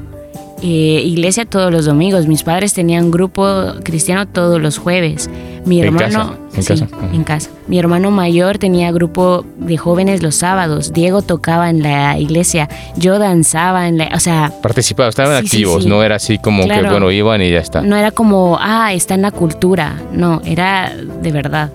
Eh, 0.62 1.02
iglesia 1.04 1.44
todos 1.44 1.72
los 1.72 1.84
domingos. 1.84 2.26
Mis 2.26 2.42
padres 2.42 2.74
tenían 2.74 3.10
grupo 3.10 3.74
cristiano 3.84 4.26
todos 4.26 4.60
los 4.60 4.78
jueves. 4.78 5.30
Mi 5.64 5.80
hermano, 5.80 6.36
¿En 6.54 6.64
casa? 6.64 6.88
¿En, 7.12 7.24
casa? 7.24 7.50
Mi 7.68 7.78
hermano 7.78 8.10
mayor 8.10 8.58
tenía 8.58 8.90
grupo 8.90 9.44
de 9.58 9.76
jóvenes 9.76 10.22
los 10.22 10.34
sábados. 10.34 10.92
Diego 10.92 11.22
tocaba 11.22 11.70
en 11.70 11.82
la 11.82 12.18
iglesia. 12.18 12.68
Yo 12.96 13.18
danzaba 13.18 13.86
en 13.86 13.98
la, 13.98 14.08
o 14.14 14.20
sea, 14.20 14.52
participaba, 14.62 15.10
estaban 15.10 15.36
activos. 15.36 15.86
no 15.86 16.02
era 16.02 16.16
así 16.16 16.38
como 16.38 16.66
que 16.66 16.82
bueno 16.82 17.10
iban 17.10 17.42
y 17.42 17.50
ya 17.50 17.60
está. 17.60 17.82
No 17.82 17.96
era 17.96 18.10
como 18.10 18.58
ah 18.60 18.92
está 18.92 19.14
en 19.14 19.22
la 19.22 19.30
cultura. 19.30 20.00
No, 20.12 20.40
era 20.44 20.92
de 20.96 21.32
verdad. 21.32 21.70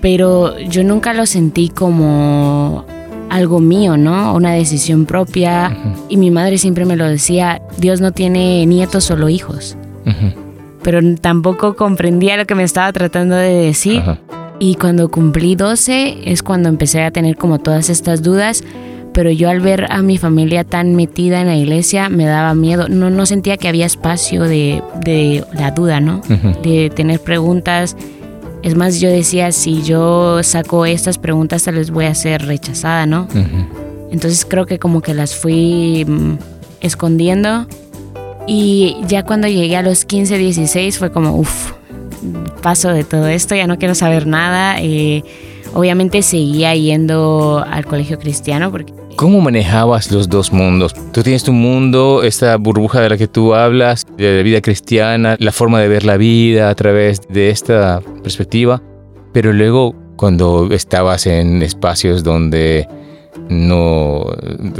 Pero 0.00 0.58
yo 0.58 0.82
nunca 0.82 1.12
lo 1.14 1.26
sentí 1.26 1.68
como 1.68 2.84
algo 3.34 3.58
mío, 3.58 3.96
¿no? 3.96 4.32
Una 4.34 4.52
decisión 4.52 5.06
propia. 5.06 5.76
Y 6.08 6.16
mi 6.16 6.30
madre 6.30 6.56
siempre 6.56 6.84
me 6.84 6.96
lo 6.96 7.04
decía, 7.08 7.60
Dios 7.78 8.00
no 8.00 8.12
tiene 8.12 8.64
nietos, 8.64 9.04
solo 9.04 9.28
hijos. 9.28 9.76
Pero 10.82 11.00
tampoco 11.16 11.74
comprendía 11.74 12.36
lo 12.36 12.46
que 12.46 12.54
me 12.54 12.62
estaba 12.62 12.92
tratando 12.92 13.34
de 13.34 13.52
decir. 13.52 14.02
Y 14.60 14.76
cuando 14.76 15.10
cumplí 15.10 15.56
12 15.56 16.30
es 16.30 16.44
cuando 16.44 16.68
empecé 16.68 17.02
a 17.02 17.10
tener 17.10 17.36
como 17.36 17.58
todas 17.58 17.90
estas 17.90 18.22
dudas. 18.22 18.62
Pero 19.12 19.30
yo 19.30 19.48
al 19.50 19.60
ver 19.60 19.86
a 19.90 20.00
mi 20.02 20.16
familia 20.16 20.62
tan 20.62 20.94
metida 20.94 21.40
en 21.40 21.48
la 21.48 21.56
iglesia 21.56 22.08
me 22.08 22.26
daba 22.26 22.54
miedo. 22.54 22.88
No, 22.88 23.10
no 23.10 23.26
sentía 23.26 23.56
que 23.56 23.66
había 23.66 23.86
espacio 23.86 24.44
de, 24.44 24.80
de 25.04 25.44
la 25.54 25.72
duda, 25.72 25.98
¿no? 26.00 26.20
De 26.62 26.90
tener 26.94 27.18
preguntas 27.18 27.96
es 28.64 28.74
más, 28.76 28.98
yo 28.98 29.10
decía, 29.10 29.52
si 29.52 29.82
yo 29.82 30.42
saco 30.42 30.86
estas 30.86 31.18
preguntas, 31.18 31.64
tal 31.64 31.74
vez 31.74 31.90
voy 31.90 32.06
a 32.06 32.14
ser 32.14 32.46
rechazada, 32.46 33.04
¿no? 33.04 33.28
Entonces 34.10 34.46
creo 34.48 34.64
que 34.64 34.78
como 34.78 35.02
que 35.02 35.12
las 35.12 35.34
fui 35.34 36.06
mm, 36.08 36.38
escondiendo. 36.80 37.66
Y 38.46 38.96
ya 39.06 39.22
cuando 39.22 39.48
llegué 39.48 39.76
a 39.76 39.82
los 39.82 40.06
15, 40.06 40.38
16 40.38 40.98
fue 40.98 41.12
como, 41.12 41.36
uff, 41.36 41.72
paso 42.62 42.88
de 42.88 43.04
todo 43.04 43.28
esto, 43.28 43.54
ya 43.54 43.66
no 43.66 43.76
quiero 43.76 43.94
saber 43.94 44.26
nada. 44.26 44.80
Eh, 44.80 45.22
obviamente 45.74 46.22
seguía 46.22 46.74
yendo 46.74 47.62
al 47.70 47.84
colegio 47.84 48.18
cristiano 48.18 48.70
porque 48.70 48.94
¿Cómo 49.16 49.40
manejabas 49.40 50.10
los 50.10 50.28
dos 50.28 50.52
mundos? 50.52 50.92
Tú 51.12 51.22
tienes 51.22 51.44
tu 51.44 51.52
mundo, 51.52 52.24
esta 52.24 52.56
burbuja 52.56 53.00
de 53.00 53.10
la 53.10 53.16
que 53.16 53.28
tú 53.28 53.54
hablas, 53.54 54.06
de 54.16 54.38
la 54.38 54.42
vida 54.42 54.60
cristiana, 54.60 55.36
la 55.38 55.52
forma 55.52 55.80
de 55.80 55.86
ver 55.86 56.04
la 56.04 56.16
vida 56.16 56.68
a 56.68 56.74
través 56.74 57.20
de 57.28 57.50
esta 57.50 58.00
perspectiva, 58.22 58.82
pero 59.32 59.52
luego 59.52 59.94
cuando 60.16 60.68
estabas 60.72 61.26
en 61.26 61.62
espacios 61.62 62.24
donde 62.24 62.88
no 63.48 64.24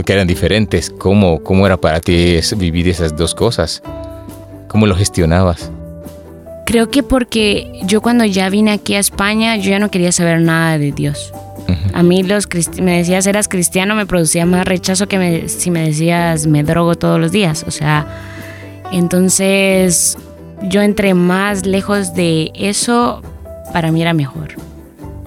que 0.04 0.12
eran 0.12 0.26
diferentes, 0.26 0.90
¿cómo, 0.90 1.42
cómo 1.44 1.66
era 1.66 1.76
para 1.76 2.00
ti 2.00 2.40
vivir 2.56 2.88
esas 2.88 3.16
dos 3.16 3.34
cosas? 3.36 3.82
¿Cómo 4.68 4.86
lo 4.86 4.96
gestionabas? 4.96 5.70
Creo 6.66 6.90
que 6.90 7.04
porque 7.04 7.80
yo 7.84 8.00
cuando 8.00 8.24
ya 8.24 8.48
vine 8.48 8.72
aquí 8.72 8.94
a 8.94 8.98
España, 8.98 9.56
yo 9.56 9.70
ya 9.70 9.78
no 9.78 9.90
quería 9.90 10.10
saber 10.10 10.40
nada 10.40 10.78
de 10.78 10.90
Dios. 10.90 11.32
A 11.92 12.02
mí 12.02 12.22
los 12.22 12.48
me 12.80 12.98
decías 12.98 13.26
eras 13.26 13.48
cristiano 13.48 13.94
me 13.94 14.06
producía 14.06 14.46
más 14.46 14.66
rechazo 14.66 15.06
que 15.06 15.48
si 15.48 15.70
me 15.70 15.86
decías 15.86 16.46
me 16.46 16.62
drogo 16.62 16.96
todos 16.96 17.20
los 17.20 17.32
días. 17.32 17.64
O 17.66 17.70
sea, 17.70 18.06
entonces 18.92 20.18
yo 20.62 20.82
entre 20.82 21.14
más 21.14 21.66
lejos 21.66 22.14
de 22.14 22.50
eso, 22.54 23.22
para 23.72 23.92
mí 23.92 24.02
era 24.02 24.12
mejor. 24.12 24.54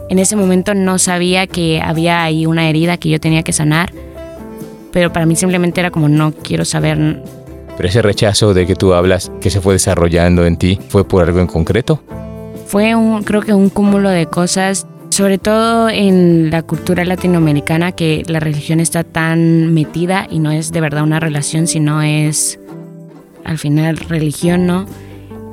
En 0.10 0.20
ese 0.20 0.36
momento 0.36 0.74
no 0.74 1.00
sabía 1.00 1.48
que 1.48 1.82
había 1.82 2.24
ahí 2.24 2.46
una 2.46 2.70
herida 2.70 2.98
que 2.98 3.10
yo 3.10 3.20
tenía 3.20 3.44
que 3.44 3.54
sanar, 3.54 3.92
pero 4.92 5.12
para 5.12 5.26
mí 5.26 5.36
simplemente 5.36 5.80
era 5.80 5.92
como 5.92 6.08
no 6.08 6.32
quiero 6.32 6.66
saber. 6.66 7.22
Pero 7.76 7.90
ese 7.90 8.02
rechazo 8.02 8.54
de 8.54 8.66
que 8.66 8.76
tú 8.76 8.94
hablas, 8.94 9.32
que 9.42 9.50
se 9.50 9.62
fue 9.62 9.74
desarrollando 9.74 10.46
en 10.46 10.58
ti, 10.58 10.80
¿fue 10.90 11.08
por 11.08 11.24
algo 11.24 11.40
en 11.40 11.48
concreto? 11.48 12.02
Fue 12.66 12.96
un, 12.96 13.24
creo 13.24 13.42
que 13.42 13.54
un 13.54 13.70
cúmulo 13.70 14.10
de 14.10 14.26
cosas 14.26 14.88
sobre 15.18 15.40
todo 15.40 15.90
en 15.90 16.52
la 16.52 16.62
cultura 16.62 17.04
latinoamericana 17.04 17.92
que 17.92 18.22
la 18.28 18.40
religión 18.40 18.80
está 18.80 19.04
tan 19.04 19.74
metida 19.74 20.28
y 20.30 20.38
no 20.38 20.52
es 20.52 20.72
de 20.72 20.80
verdad 20.80 21.02
una 21.02 21.20
relación, 21.20 21.66
sino 21.66 22.04
es 22.04 22.60
al 23.44 23.58
final 23.58 23.98
religión, 23.98 24.68
¿no? 24.68 24.86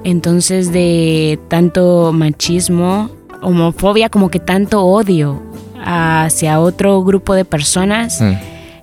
Entonces 0.04 0.70
de 0.70 1.38
tanto 1.48 2.12
machismo, 2.12 3.08
homofobia, 3.40 4.10
como 4.10 4.28
que 4.28 4.38
tanto 4.38 4.84
odio 4.84 5.42
hacia 5.82 6.60
otro 6.60 7.02
grupo 7.02 7.32
de 7.32 7.46
personas. 7.46 8.20
Mm. 8.20 8.34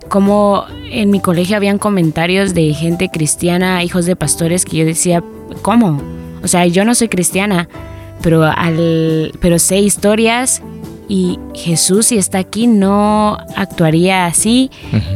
Como 0.08 0.64
en 0.90 1.12
mi 1.12 1.20
colegio 1.20 1.56
habían 1.56 1.78
comentarios 1.78 2.54
de 2.54 2.74
gente 2.74 3.08
cristiana, 3.08 3.84
hijos 3.84 4.04
de 4.04 4.16
pastores, 4.16 4.64
que 4.64 4.78
yo 4.78 4.84
decía, 4.84 5.22
¿cómo? 5.62 6.02
O 6.42 6.48
sea, 6.48 6.66
yo 6.66 6.84
no 6.84 6.96
soy 6.96 7.06
cristiana, 7.06 7.68
pero, 8.20 8.42
al, 8.42 9.32
pero 9.40 9.60
sé 9.60 9.78
historias 9.78 10.60
y 11.12 11.38
Jesús 11.52 12.06
si 12.06 12.16
está 12.16 12.38
aquí 12.38 12.66
no 12.66 13.36
actuaría 13.54 14.24
así 14.24 14.70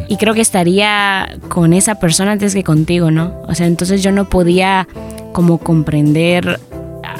y 0.08 0.18
creo 0.18 0.34
que 0.34 0.42
estaría 0.42 1.38
con 1.48 1.72
esa 1.72 1.94
persona 1.94 2.32
antes 2.32 2.52
que 2.52 2.62
contigo, 2.62 3.10
¿no? 3.10 3.32
O 3.48 3.54
sea, 3.54 3.66
entonces 3.66 4.02
yo 4.02 4.12
no 4.12 4.28
podía 4.28 4.86
como 5.32 5.56
comprender 5.56 6.60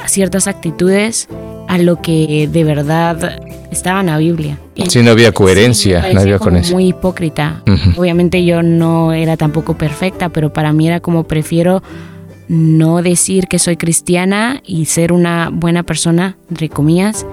ciertas 0.05 0.45
actitudes 0.45 1.27
a 1.67 1.79
lo 1.79 2.03
que 2.03 2.47
de 2.51 2.63
verdad 2.63 3.41
estaba 3.71 4.01
en 4.01 4.05
la 4.05 4.19
Biblia. 4.19 4.59
Sí, 4.87 5.01
no 5.01 5.09
había 5.09 5.31
coherencia, 5.31 6.13
no 6.13 6.21
había 6.21 6.37
como 6.37 6.59
Muy 6.69 6.89
hipócrita. 6.89 7.63
Obviamente 7.97 8.45
yo 8.45 8.61
no 8.61 9.11
era 9.11 9.37
tampoco 9.37 9.75
perfecta, 9.75 10.29
pero 10.29 10.53
para 10.53 10.71
mí 10.71 10.87
era 10.87 10.99
como 10.99 11.23
prefiero 11.23 11.81
no 12.47 13.01
decir 13.01 13.47
que 13.47 13.57
soy 13.57 13.75
cristiana 13.75 14.61
y 14.63 14.85
ser 14.85 15.11
una 15.11 15.49
buena 15.51 15.81
persona, 15.81 16.37
entre 16.51 16.69
comillas, 16.69 17.25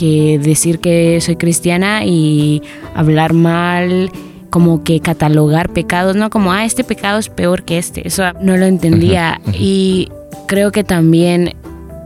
que 0.00 0.38
decir 0.38 0.78
que 0.78 1.20
soy 1.20 1.36
cristiana 1.36 2.06
y 2.06 2.62
hablar 2.94 3.34
mal, 3.34 4.10
como 4.48 4.82
que 4.82 5.00
catalogar 5.00 5.68
pecados, 5.74 6.16
no 6.16 6.30
como, 6.30 6.52
ah, 6.52 6.64
este 6.64 6.84
pecado 6.84 7.18
es 7.18 7.28
peor 7.28 7.64
que 7.64 7.76
este. 7.76 8.08
Eso 8.08 8.22
no 8.40 8.56
lo 8.56 8.64
entendía. 8.64 9.42
Y 9.52 10.08
creo 10.46 10.72
que 10.72 10.84
también, 10.84 11.54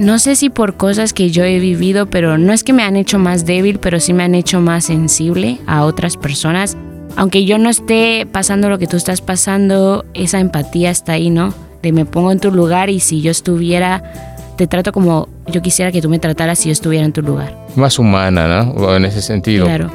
no 0.01 0.19
sé 0.19 0.35
si 0.35 0.51
por 0.51 0.77
cosas 0.77 1.13
que 1.13 1.31
yo 1.31 1.45
he 1.45 1.61
vivido, 1.61 2.07
pero 2.07 2.37
no 2.37 2.53
es 2.53 2.65
que 2.65 2.73
me 2.73 2.83
han 2.83 2.97
hecho 2.97 3.21
más 3.21 3.47
débil, 3.47 3.79
pero 3.79 4.01
sí 4.01 4.13
me 4.13 4.25
han 4.25 4.35
hecho 4.35 4.61
más 4.61 4.87
sensible 4.87 5.61
a 5.69 5.85
otras 5.85 6.17
personas. 6.17 6.77
Aunque 7.15 7.45
yo 7.45 7.59
no 7.59 7.71
esté 7.71 8.27
pasando 8.27 8.69
lo 8.69 8.81
que 8.81 8.89
tú 8.89 8.97
estás 8.97 9.21
pasando, 9.21 10.05
esa 10.15 10.41
empatía 10.41 10.91
está 10.91 11.13
ahí, 11.13 11.31
¿no? 11.31 11.55
me 11.93 12.07
pongo 12.07 12.33
en 12.33 12.41
tu 12.41 12.51
lugar 12.51 12.89
y 12.89 12.99
si 12.99 13.21
yo 13.21 13.31
estuviera, 13.31 14.34
te 14.57 14.67
trato 14.67 14.93
como 14.93 15.29
yo 15.47 15.63
quisiera 15.63 15.93
que 15.93 16.01
tú 16.01 16.09
me 16.09 16.19
trataras 16.19 16.59
si 16.59 16.69
yo 16.69 16.73
estuviera 16.73 17.05
en 17.05 17.13
tu 17.13 17.23
lugar. 17.23 17.57
Más 17.77 17.99
humana, 17.99 18.49
¿no? 18.49 18.97
En 18.97 19.05
ese 19.05 19.23
sentido. 19.23 19.67
Claro. 19.67 19.91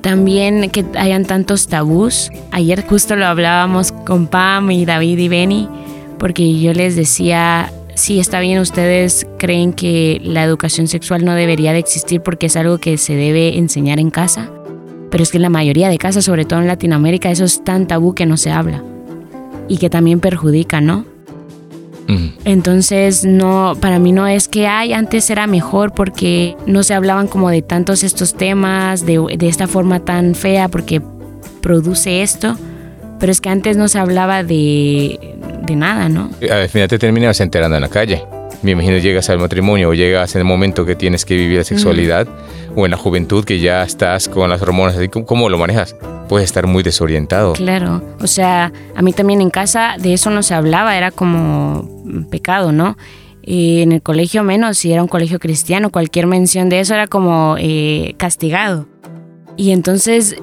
También 0.00 0.70
que 0.70 0.84
hayan 0.96 1.24
tantos 1.26 1.68
tabús. 1.68 2.30
Ayer 2.52 2.86
justo 2.86 3.16
lo 3.16 3.26
hablábamos 3.26 3.92
con 3.92 4.26
Pam 4.26 4.70
y 4.70 4.84
David 4.86 5.18
y 5.18 5.28
Benny, 5.28 5.68
porque 6.18 6.58
yo 6.58 6.72
les 6.72 6.96
decía, 6.96 7.70
sí, 7.94 8.18
está 8.18 8.40
bien, 8.40 8.60
ustedes 8.60 9.26
creen 9.38 9.72
que 9.72 10.20
la 10.24 10.42
educación 10.44 10.88
sexual 10.88 11.24
no 11.24 11.34
debería 11.34 11.72
de 11.72 11.80
existir 11.80 12.22
porque 12.22 12.46
es 12.46 12.56
algo 12.56 12.78
que 12.78 12.96
se 12.96 13.14
debe 13.14 13.58
enseñar 13.58 13.98
en 13.98 14.10
casa, 14.10 14.50
pero 15.10 15.22
es 15.22 15.30
que 15.30 15.38
en 15.38 15.42
la 15.42 15.50
mayoría 15.50 15.88
de 15.88 15.98
casas, 15.98 16.24
sobre 16.24 16.44
todo 16.44 16.60
en 16.60 16.66
Latinoamérica, 16.66 17.30
eso 17.30 17.44
es 17.44 17.62
tan 17.62 17.86
tabú 17.86 18.14
que 18.14 18.26
no 18.26 18.36
se 18.36 18.50
habla 18.50 18.82
y 19.68 19.76
que 19.76 19.90
también 19.90 20.20
perjudica, 20.20 20.80
¿no? 20.80 21.04
Entonces, 22.44 23.24
no, 23.24 23.76
para 23.80 23.98
mí 23.98 24.12
no 24.12 24.26
es 24.26 24.48
que, 24.48 24.66
ay, 24.66 24.92
antes 24.92 25.30
era 25.30 25.46
mejor 25.46 25.92
porque 25.92 26.56
no 26.66 26.82
se 26.82 26.94
hablaban 26.94 27.28
como 27.28 27.50
de 27.50 27.62
tantos 27.62 28.02
estos 28.02 28.34
temas, 28.34 29.06
de, 29.06 29.18
de 29.38 29.48
esta 29.48 29.66
forma 29.66 30.00
tan 30.00 30.34
fea, 30.34 30.68
porque 30.68 31.02
produce 31.60 32.22
esto, 32.22 32.56
pero 33.18 33.30
es 33.32 33.40
que 33.40 33.48
antes 33.48 33.76
no 33.76 33.88
se 33.88 33.98
hablaba 33.98 34.42
de, 34.42 35.36
de 35.62 35.76
nada, 35.76 36.08
¿no? 36.08 36.30
Al 36.50 36.68
final 36.68 36.88
te 36.88 36.98
terminas 36.98 37.40
enterando 37.40 37.76
en 37.76 37.82
la 37.82 37.88
calle 37.88 38.22
me 38.62 38.72
imagino 38.72 38.98
llegas 38.98 39.30
al 39.30 39.38
matrimonio 39.38 39.88
o 39.88 39.94
llegas 39.94 40.34
en 40.34 40.40
el 40.40 40.44
momento 40.44 40.84
que 40.84 40.94
tienes 40.94 41.24
que 41.24 41.36
vivir 41.36 41.58
la 41.58 41.64
sexualidad 41.64 42.28
o 42.76 42.84
en 42.84 42.90
la 42.90 42.96
juventud 42.96 43.44
que 43.44 43.58
ya 43.58 43.82
estás 43.82 44.28
con 44.28 44.50
las 44.50 44.62
hormonas, 44.62 44.96
¿cómo 45.26 45.48
lo 45.48 45.58
manejas? 45.58 45.96
Puedes 46.28 46.46
estar 46.46 46.66
muy 46.66 46.82
desorientado. 46.82 47.54
Claro, 47.54 48.02
o 48.20 48.26
sea, 48.26 48.72
a 48.94 49.02
mí 49.02 49.12
también 49.12 49.40
en 49.40 49.50
casa 49.50 49.96
de 49.98 50.12
eso 50.12 50.30
no 50.30 50.42
se 50.42 50.54
hablaba, 50.54 50.96
era 50.96 51.10
como 51.10 51.88
pecado, 52.30 52.72
¿no? 52.72 52.96
Y 53.42 53.80
en 53.80 53.92
el 53.92 54.02
colegio 54.02 54.44
menos, 54.44 54.78
si 54.78 54.92
era 54.92 55.02
un 55.02 55.08
colegio 55.08 55.38
cristiano, 55.38 55.90
cualquier 55.90 56.26
mención 56.26 56.68
de 56.68 56.80
eso 56.80 56.94
era 56.94 57.06
como 57.06 57.56
eh, 57.58 58.14
castigado. 58.18 58.86
Y 59.56 59.72
entonces 59.72 60.36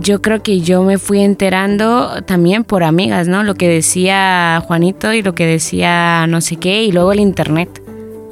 yo 0.00 0.22
creo 0.22 0.42
que 0.42 0.60
yo 0.60 0.82
me 0.82 0.98
fui 0.98 1.20
enterando 1.20 2.22
también 2.24 2.64
por 2.64 2.82
amigas, 2.82 3.28
¿no? 3.28 3.42
Lo 3.42 3.54
que 3.54 3.68
decía 3.68 4.62
Juanito 4.66 5.12
y 5.12 5.22
lo 5.22 5.34
que 5.34 5.46
decía 5.46 6.26
no 6.28 6.40
sé 6.40 6.56
qué, 6.56 6.84
y 6.84 6.92
luego 6.92 7.12
el 7.12 7.20
internet. 7.20 7.82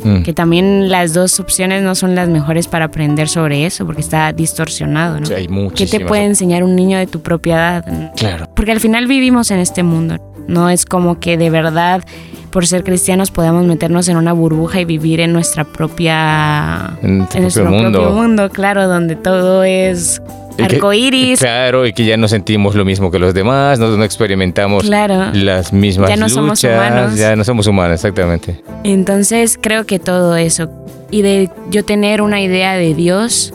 Mm. 0.03 0.23
Que 0.23 0.33
también 0.33 0.89
las 0.89 1.13
dos 1.13 1.39
opciones 1.41 1.83
no 1.83 1.95
son 1.95 2.15
las 2.15 2.29
mejores 2.31 2.69
para 2.69 2.87
aprender 2.87 3.29
sobre 3.29 3.67
eso, 3.67 3.85
porque 3.85 4.01
está 4.01 4.33
distorsionado, 4.33 5.21
¿no? 5.21 5.27
Sí, 5.27 5.35
hay 5.35 5.49
¿Qué 5.75 5.87
te 5.87 6.01
puede 6.01 6.25
enseñar 6.25 6.65
un 6.65 6.75
niño 6.75 6.97
de 6.97 7.07
tu 7.07 7.21
propia 7.21 7.57
edad? 7.57 8.13
Claro. 8.17 8.49
Porque 8.57 8.73
al 8.73 8.81
final 8.81 9.07
vivimos 9.07 9.51
en 9.51 9.59
este 9.59 9.83
mundo. 9.83 10.17
No 10.49 10.71
es 10.71 10.87
como 10.87 11.21
que 11.21 11.37
de 11.37 11.51
verdad, 11.51 12.03
por 12.51 12.67
ser 12.67 12.83
cristianos, 12.83 13.31
podamos 13.31 13.67
meternos 13.67 14.09
en 14.09 14.17
una 14.17 14.33
burbuja 14.33 14.81
y 14.81 14.87
vivir 14.87 15.21
en 15.21 15.35
nuestra 15.35 15.65
propia. 15.65 16.97
En, 17.03 17.19
nuestro 17.19 17.67
mundo. 17.67 18.01
propio 18.01 18.17
mundo, 18.17 18.49
claro, 18.49 18.89
donde 18.89 19.17
todo 19.17 19.65
es 19.65 20.23
arcoíris. 20.65 21.41
Claro, 21.41 21.87
y 21.87 21.93
que 21.93 22.05
ya 22.05 22.17
no 22.17 22.29
sentimos 22.29 22.75
lo 22.75 22.85
mismo 22.85 23.11
que 23.11 23.19
los 23.19 23.35
demás, 23.35 23.79
no, 23.79 24.03
experimentamos 24.05 24.85
las 24.85 25.73
mismas 25.73 26.09
ya 26.11 26.17
no 26.17 26.29
somos 26.29 26.63
humanos. 26.65 27.17
Ya 27.17 27.37
no 27.37 27.45
somos 27.45 27.67
humanos, 27.67 27.95
exactamente. 27.95 28.61
Entonces 28.85 29.59
creo 29.61 29.85
que 29.87 29.99
todo 29.99 30.37
eso. 30.37 30.71
Y 31.11 31.23
de 31.23 31.51
yo 31.71 31.85
tener 31.85 32.23
una 32.23 32.41
idea 32.41 32.75
de 32.75 32.95
Dios 32.95 33.53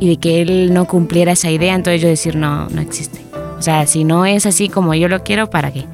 y 0.00 0.08
de 0.08 0.16
que 0.16 0.42
Él 0.42 0.72
no 0.72 0.86
cumpliera 0.86 1.32
esa 1.32 1.50
idea, 1.50 1.74
entonces 1.74 2.00
yo 2.00 2.08
decir, 2.08 2.36
no, 2.36 2.68
no 2.68 2.80
existe. 2.80 3.20
O 3.58 3.62
sea, 3.62 3.86
si 3.86 4.04
no 4.04 4.26
es 4.26 4.46
así 4.46 4.68
como 4.68 4.94
yo 4.94 5.08
lo 5.08 5.22
quiero, 5.22 5.48
¿para 5.48 5.72
qué? 5.72 5.84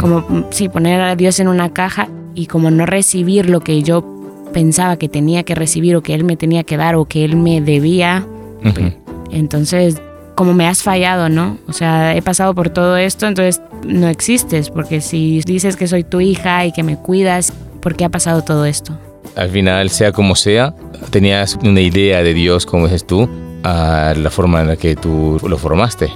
Como, 0.00 0.46
sí, 0.50 0.68
poner 0.68 1.00
a 1.00 1.16
Dios 1.16 1.40
en 1.40 1.48
una 1.48 1.72
caja 1.72 2.08
y 2.34 2.46
como 2.46 2.70
no 2.70 2.86
recibir 2.86 3.50
lo 3.50 3.60
que 3.60 3.82
yo 3.82 4.04
pensaba 4.52 4.96
que 4.96 5.08
tenía 5.08 5.42
que 5.42 5.54
recibir 5.54 5.96
o 5.96 6.02
que 6.02 6.14
Él 6.14 6.24
me 6.24 6.36
tenía 6.36 6.62
que 6.62 6.76
dar 6.76 6.94
o 6.94 7.04
que 7.06 7.24
Él 7.24 7.36
me 7.36 7.60
debía, 7.60 8.24
entonces, 9.30 10.00
como 10.34 10.54
me 10.54 10.66
has 10.66 10.82
fallado, 10.82 11.28
¿no? 11.28 11.58
O 11.68 11.72
sea, 11.72 12.16
he 12.16 12.22
pasado 12.22 12.54
por 12.54 12.70
todo 12.70 12.96
esto, 12.96 13.26
entonces 13.26 13.62
no 13.86 14.08
existes, 14.08 14.70
porque 14.70 15.00
si 15.00 15.40
dices 15.40 15.76
que 15.76 15.86
soy 15.86 16.04
tu 16.04 16.20
hija 16.20 16.66
y 16.66 16.72
que 16.72 16.82
me 16.82 16.96
cuidas, 16.96 17.52
¿por 17.80 17.96
qué 17.96 18.04
ha 18.04 18.10
pasado 18.10 18.42
todo 18.42 18.64
esto? 18.66 18.98
Al 19.34 19.50
final, 19.50 19.90
sea 19.90 20.12
como 20.12 20.34
sea, 20.34 20.74
tenías 21.10 21.58
una 21.62 21.80
idea 21.80 22.22
de 22.22 22.34
Dios, 22.34 22.66
como 22.66 22.86
dices 22.86 23.06
tú, 23.06 23.28
a 23.64 24.14
la 24.16 24.30
forma 24.30 24.60
en 24.60 24.68
la 24.68 24.76
que 24.76 24.94
tú 24.96 25.40
lo 25.46 25.58
formaste. 25.58 26.10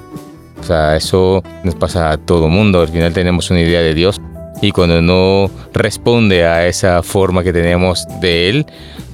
O 0.60 0.62
sea, 0.62 0.96
eso 0.96 1.42
nos 1.64 1.74
pasa 1.74 2.10
a 2.10 2.16
todo 2.18 2.48
mundo. 2.48 2.80
Al 2.80 2.88
final 2.88 3.12
tenemos 3.12 3.50
una 3.50 3.60
idea 3.60 3.80
de 3.80 3.94
Dios 3.94 4.20
y 4.62 4.72
cuando 4.72 5.00
no 5.00 5.50
responde 5.72 6.44
a 6.44 6.66
esa 6.66 7.02
forma 7.02 7.42
que 7.42 7.52
tenemos 7.52 8.06
de 8.20 8.50
Él, 8.50 8.66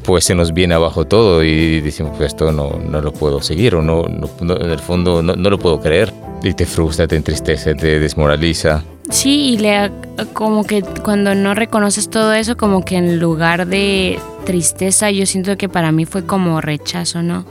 pues 0.07 0.25
se 0.25 0.35
nos 0.35 0.55
viene 0.55 0.75
abajo 0.75 1.05
todo 1.05 1.43
y 1.43 1.81
decimos, 1.81 2.17
pues 2.17 2.29
esto 2.29 2.53
no, 2.53 2.79
no 2.79 3.03
lo 3.03 3.13
puedo 3.13 3.43
seguir 3.43 3.75
o 3.75 3.83
no, 3.83 4.07
en 4.07 4.71
el 4.71 4.79
fondo 4.79 5.23
no, 5.23 5.35
no, 5.35 5.51
lo 5.51 5.59
puedo 5.59 5.81
creer. 5.81 6.13
Y 6.43 6.55
te 6.55 6.65
frustra, 6.65 7.09
te 7.09 7.17
entristece, 7.17 7.75
te 7.75 7.99
desmoraliza. 7.99 8.85
Sí, 9.11 9.55
y 9.55 9.59
le, 9.59 9.91
como 10.33 10.65
que 10.65 10.83
cuando 10.83 11.35
no 11.35 11.55
reconoces 11.55 12.09
todo 12.09 12.33
eso, 12.35 12.57
como 12.57 12.85
que 12.85 12.97
en 12.97 13.19
lugar 13.19 13.67
de 13.67 14.19
tristeza, 14.45 15.11
yo 15.11 15.27
siento 15.27 15.57
que 15.57 15.69
para 15.69 15.91
mí 15.93 16.05
fue 16.05 16.25
como 16.25 16.61
rechazo, 16.61 17.23
¿no? 17.23 17.45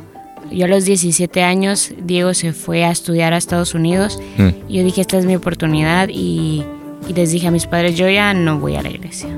Yo 0.52 0.66
a 0.66 0.68
los 0.68 0.86
17 0.86 1.44
años, 1.44 1.92
Diego 1.98 2.34
se 2.34 2.54
fue 2.54 2.86
a 2.86 2.92
estudiar 2.92 3.34
a 3.34 3.38
Estados 3.38 3.74
Unidos. 3.74 4.20
Mm. 4.38 4.50
Y 4.70 4.78
yo 4.78 4.84
dije, 4.84 5.02
esta 5.02 5.18
es 5.18 5.26
mi 5.26 5.36
oportunidad 5.36 6.08
y 6.10 6.64
y 7.08 7.14
les 7.14 7.32
dije 7.32 7.48
a 7.48 7.52
mis 7.52 7.68
padres, 7.68 7.96
yo 7.96 8.10
ya 8.10 8.34
no 8.34 8.60
voy 8.60 8.76
a 8.76 8.82
la 8.82 8.90
iglesia. 8.90 9.30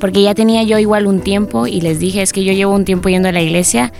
Porque 0.00 0.22
ya 0.22 0.34
tenía 0.34 0.62
yo 0.62 0.78
igual 0.78 1.06
un 1.06 1.20
tiempo 1.20 1.66
y 1.66 1.80
les 1.80 1.98
dije, 1.98 2.22
es 2.22 2.32
que 2.32 2.44
yo 2.44 2.52
llevo 2.52 2.74
un 2.74 2.84
tiempo 2.84 3.08
yendo 3.08 3.28
a 3.28 3.32
la 3.32 3.42
iglesia, 3.42 3.92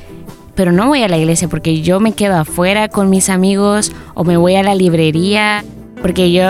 pero 0.54 0.72
no 0.72 0.88
voy 0.88 1.02
a 1.02 1.08
la 1.08 1.18
iglesia 1.18 1.48
porque 1.48 1.80
yo 1.82 2.00
me 2.00 2.12
quedo 2.12 2.36
afuera 2.36 2.88
con 2.88 3.10
mis 3.10 3.28
amigos 3.28 3.92
o 4.14 4.24
me 4.24 4.36
voy 4.36 4.54
a 4.56 4.62
la 4.62 4.74
librería, 4.74 5.64
porque 6.02 6.32
yo 6.32 6.42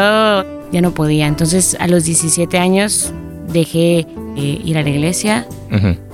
ya 0.73 0.81
no 0.81 0.93
podía. 0.93 1.27
Entonces 1.27 1.77
a 1.79 1.87
los 1.87 2.05
17 2.05 2.59
años 2.59 3.13
dejé 3.53 4.07
eh, 4.37 4.61
ir 4.65 4.77
a 4.79 4.83
la 4.83 4.91
iglesia. 4.91 5.47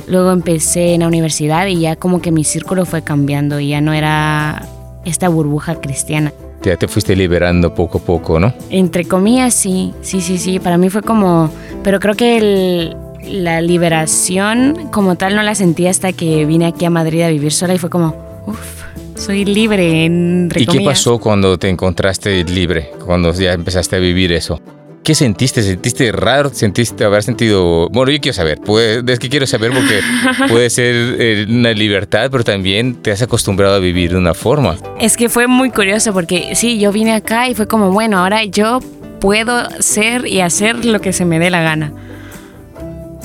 Luego 0.08 0.32
empecé 0.32 0.94
en 0.94 1.00
la 1.00 1.08
universidad 1.08 1.66
y 1.66 1.80
ya 1.80 1.96
como 1.96 2.20
que 2.20 2.32
mi 2.32 2.44
círculo 2.44 2.86
fue 2.86 3.02
cambiando 3.02 3.60
y 3.60 3.68
ya 3.68 3.80
no 3.80 3.92
era 3.92 4.66
esta 5.04 5.28
burbuja 5.28 5.80
cristiana 5.80 6.32
ya 6.62 6.76
te 6.76 6.88
fuiste 6.88 7.16
liberando 7.16 7.74
poco 7.74 7.98
a 7.98 8.00
poco, 8.00 8.38
¿no? 8.38 8.52
Entre 8.70 9.04
comillas, 9.04 9.54
sí, 9.54 9.94
sí, 10.02 10.20
sí, 10.20 10.38
sí. 10.38 10.58
Para 10.58 10.78
mí 10.78 10.90
fue 10.90 11.02
como, 11.02 11.50
pero 11.82 12.00
creo 12.00 12.14
que 12.14 12.94
la 13.24 13.60
liberación 13.60 14.88
como 14.90 15.16
tal 15.16 15.36
no 15.36 15.42
la 15.42 15.54
sentí 15.54 15.86
hasta 15.86 16.12
que 16.12 16.44
vine 16.46 16.66
aquí 16.66 16.84
a 16.84 16.90
Madrid 16.90 17.22
a 17.22 17.28
vivir 17.28 17.52
sola 17.52 17.74
y 17.74 17.78
fue 17.78 17.90
como, 17.90 18.14
uff, 18.46 18.84
soy 19.16 19.44
libre. 19.44 20.04
En 20.04 20.50
¿Y 20.54 20.66
qué 20.66 20.80
pasó 20.80 21.18
cuando 21.18 21.58
te 21.58 21.68
encontraste 21.68 22.44
libre? 22.44 22.90
Cuando 23.04 23.32
ya 23.32 23.52
empezaste 23.52 23.96
a 23.96 23.98
vivir 23.98 24.32
eso. 24.32 24.60
¿Qué 25.02 25.14
sentiste? 25.14 25.62
¿Sentiste 25.62 26.12
raro? 26.12 26.50
¿Sentiste 26.52 27.04
haber 27.04 27.22
sentido.? 27.22 27.88
Bueno, 27.88 28.12
yo 28.12 28.20
quiero 28.20 28.34
saber. 28.34 28.60
es 29.06 29.18
que 29.18 29.28
quiero 29.30 29.46
saber 29.46 29.72
porque 29.72 30.00
puede 30.48 30.68
ser 30.68 30.94
eh, 31.18 31.46
una 31.48 31.72
libertad, 31.72 32.28
pero 32.30 32.44
también 32.44 32.96
te 32.96 33.10
has 33.10 33.22
acostumbrado 33.22 33.76
a 33.76 33.78
vivir 33.78 34.10
de 34.10 34.18
una 34.18 34.34
forma. 34.34 34.76
Es 35.00 35.16
que 35.16 35.30
fue 35.30 35.46
muy 35.46 35.70
curioso 35.70 36.12
porque 36.12 36.54
sí, 36.54 36.78
yo 36.78 36.92
vine 36.92 37.14
acá 37.14 37.48
y 37.48 37.54
fue 37.54 37.66
como, 37.66 37.90
bueno, 37.90 38.18
ahora 38.18 38.44
yo 38.44 38.80
puedo 39.20 39.70
ser 39.80 40.26
y 40.26 40.42
hacer 40.42 40.84
lo 40.84 41.00
que 41.00 41.14
se 41.14 41.24
me 41.24 41.38
dé 41.38 41.48
la 41.48 41.62
gana. 41.62 41.92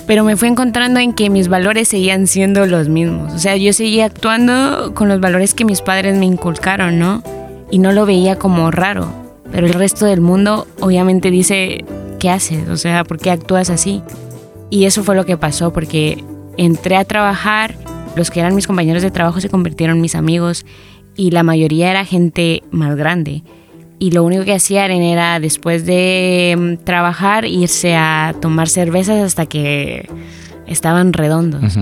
Pero 0.08 0.24
me 0.24 0.38
fui 0.38 0.48
encontrando 0.48 1.02
en 1.02 1.12
que 1.12 1.30
mis 1.30 1.50
valores 1.50 1.90
seguían 1.90 2.28
siendo 2.28 2.66
los 2.68 2.88
mismos. 2.88 3.34
O 3.34 3.40
sea, 3.40 3.58
yo 3.58 3.74
seguía 3.74 4.06
actuando 4.06 4.94
con 4.94 5.10
los 5.10 5.20
valores 5.20 5.54
que 5.54 5.66
mis 5.66 5.82
padres 5.82 6.16
me 6.16 6.26
inculcaron, 6.26 7.00
¿no? 7.00 7.22
Y 7.70 7.80
no 7.80 7.92
lo 7.92 8.06
veía 8.06 8.38
como 8.38 8.72
raro 8.72 9.25
pero 9.56 9.68
el 9.68 9.74
resto 9.74 10.06
del 10.06 10.20
mundo 10.20 10.68
obviamente 10.82 11.32
dice, 11.32 11.86
¿qué 12.20 12.30
haces? 12.30 12.68
O 12.68 12.76
sea, 12.76 13.06
¿por 13.06 13.20
qué 13.20 13.32
actúas 13.32 13.70
así? 13.70 14.02
Y 14.70 14.84
eso 14.84 15.02
fue 15.02 15.16
lo 15.16 15.26
que 15.26 15.38
pasó 15.38 15.72
porque 15.72 16.22
entré 16.58 16.98
a 16.98 17.06
trabajar, 17.06 17.74
los 18.18 18.32
que 18.32 18.42
eran 18.42 18.54
mis 18.54 18.68
compañeros 18.68 19.02
de 19.02 19.12
trabajo 19.12 19.40
se 19.40 19.48
convirtieron 19.48 19.96
en 19.96 20.02
mis 20.02 20.16
amigos 20.16 20.66
y 21.16 21.32
la 21.32 21.44
mayoría 21.44 21.90
era 21.90 22.04
gente 22.04 22.64
más 22.72 22.98
grande. 22.98 23.44
Y 23.98 24.12
lo 24.12 24.26
único 24.26 24.44
que 24.44 24.56
hacían 24.56 24.92
era 24.92 25.40
después 25.40 25.86
de 25.86 26.54
mm, 26.58 26.84
trabajar 26.84 27.46
irse 27.46 27.96
a 27.96 28.36
tomar 28.42 28.68
cervezas 28.68 29.24
hasta 29.24 29.46
que 29.46 30.10
estaban 30.68 31.14
redondos. 31.14 31.80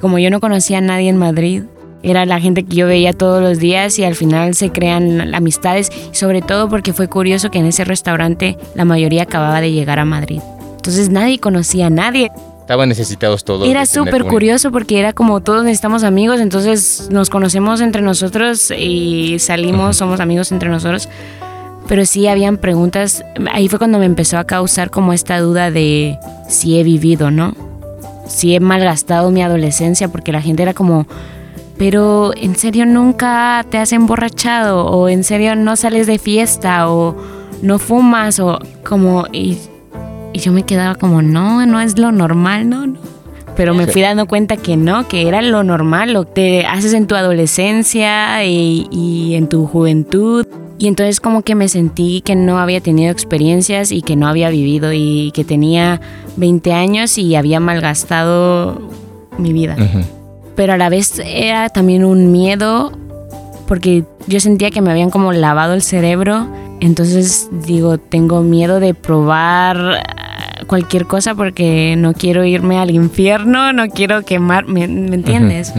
Como 0.00 0.18
yo 0.18 0.30
no 0.30 0.40
conocía 0.40 0.78
a 0.78 0.80
nadie 0.80 1.10
en 1.10 1.18
Madrid, 1.18 1.64
era 2.04 2.26
la 2.26 2.38
gente 2.38 2.64
que 2.64 2.76
yo 2.76 2.86
veía 2.86 3.12
todos 3.12 3.42
los 3.42 3.58
días 3.58 3.98
y 3.98 4.04
al 4.04 4.14
final 4.14 4.54
se 4.54 4.70
crean 4.70 5.34
amistades, 5.34 5.90
sobre 6.12 6.42
todo 6.42 6.68
porque 6.68 6.92
fue 6.92 7.08
curioso 7.08 7.50
que 7.50 7.58
en 7.58 7.66
ese 7.66 7.84
restaurante 7.84 8.58
la 8.74 8.84
mayoría 8.84 9.22
acababa 9.22 9.60
de 9.60 9.72
llegar 9.72 9.98
a 9.98 10.04
Madrid. 10.04 10.40
Entonces 10.76 11.08
nadie 11.08 11.38
conocía 11.38 11.86
a 11.86 11.90
nadie. 11.90 12.30
Estaban 12.60 12.88
necesitados 12.88 13.44
todos. 13.44 13.68
Era 13.68 13.86
súper 13.86 14.24
curioso 14.24 14.70
porque 14.70 14.98
era 14.98 15.12
como 15.12 15.40
todos 15.40 15.64
necesitamos 15.64 16.04
amigos, 16.04 16.40
entonces 16.40 17.08
nos 17.10 17.30
conocemos 17.30 17.80
entre 17.80 18.02
nosotros 18.02 18.70
y 18.70 19.38
salimos, 19.38 19.96
somos 19.96 20.20
amigos 20.20 20.52
entre 20.52 20.68
nosotros. 20.68 21.08
Pero 21.88 22.06
sí 22.06 22.26
habían 22.26 22.56
preguntas, 22.56 23.24
ahí 23.52 23.68
fue 23.68 23.78
cuando 23.78 23.98
me 23.98 24.06
empezó 24.06 24.38
a 24.38 24.44
causar 24.44 24.90
como 24.90 25.12
esta 25.12 25.38
duda 25.40 25.70
de 25.70 26.18
si 26.48 26.78
he 26.78 26.82
vivido, 26.82 27.30
¿no? 27.30 27.54
Si 28.26 28.54
he 28.54 28.60
malgastado 28.60 29.30
mi 29.30 29.42
adolescencia 29.42 30.08
porque 30.08 30.32
la 30.32 30.40
gente 30.40 30.62
era 30.62 30.72
como, 30.72 31.06
pero 31.76 32.32
en 32.36 32.56
serio 32.56 32.86
nunca 32.86 33.64
te 33.68 33.78
has 33.78 33.92
emborrachado 33.92 34.86
o 34.86 35.08
en 35.08 35.24
serio 35.24 35.56
no 35.56 35.76
sales 35.76 36.06
de 36.06 36.18
fiesta 36.18 36.88
o 36.88 37.16
no 37.62 37.78
fumas 37.78 38.38
o 38.38 38.58
como 38.86 39.26
y, 39.32 39.58
yo 40.34 40.52
me 40.52 40.64
quedaba 40.64 40.94
como 40.96 41.22
no, 41.22 41.64
no 41.64 41.80
es 41.80 41.96
lo 41.98 42.10
normal, 42.10 42.68
no, 42.68 42.86
no. 42.86 42.98
Pero 43.56 43.72
me 43.72 43.86
fui 43.86 44.02
dando 44.02 44.26
cuenta 44.26 44.56
que 44.56 44.76
no, 44.76 45.06
que 45.06 45.28
era 45.28 45.40
lo 45.40 45.62
normal, 45.62 46.12
lo 46.12 46.24
que 46.24 46.32
te 46.32 46.66
haces 46.66 46.92
en 46.92 47.06
tu 47.06 47.14
adolescencia 47.14 48.44
y, 48.44 48.88
y 48.90 49.34
en 49.36 49.48
tu 49.48 49.66
juventud. 49.66 50.44
Y 50.76 50.88
entonces 50.88 51.20
como 51.20 51.42
que 51.42 51.54
me 51.54 51.68
sentí 51.68 52.20
que 52.20 52.34
no 52.34 52.58
había 52.58 52.80
tenido 52.80 53.12
experiencias 53.12 53.92
y 53.92 54.02
que 54.02 54.16
no 54.16 54.26
había 54.26 54.50
vivido 54.50 54.92
y 54.92 55.30
que 55.34 55.44
tenía 55.44 56.00
20 56.36 56.72
años 56.72 57.16
y 57.16 57.36
había 57.36 57.60
malgastado 57.60 58.82
mi 59.38 59.52
vida 59.52 59.76
pero 60.56 60.72
a 60.72 60.76
la 60.76 60.88
vez 60.88 61.20
era 61.24 61.68
también 61.68 62.04
un 62.04 62.32
miedo 62.32 62.92
porque 63.66 64.04
yo 64.26 64.40
sentía 64.40 64.70
que 64.70 64.80
me 64.80 64.90
habían 64.90 65.10
como 65.10 65.32
lavado 65.32 65.74
el 65.74 65.82
cerebro. 65.82 66.46
Entonces 66.80 67.48
digo, 67.66 67.98
tengo 67.98 68.42
miedo 68.42 68.80
de 68.80 68.94
probar 68.94 69.76
eh, 69.98 70.64
cualquier 70.66 71.06
cosa 71.06 71.34
porque 71.34 71.94
no 71.96 72.12
quiero 72.12 72.44
irme 72.44 72.78
al 72.78 72.90
infierno, 72.90 73.72
no 73.72 73.88
quiero 73.88 74.22
quemar, 74.22 74.66
¿me, 74.66 74.84
entiendes? 74.84 75.72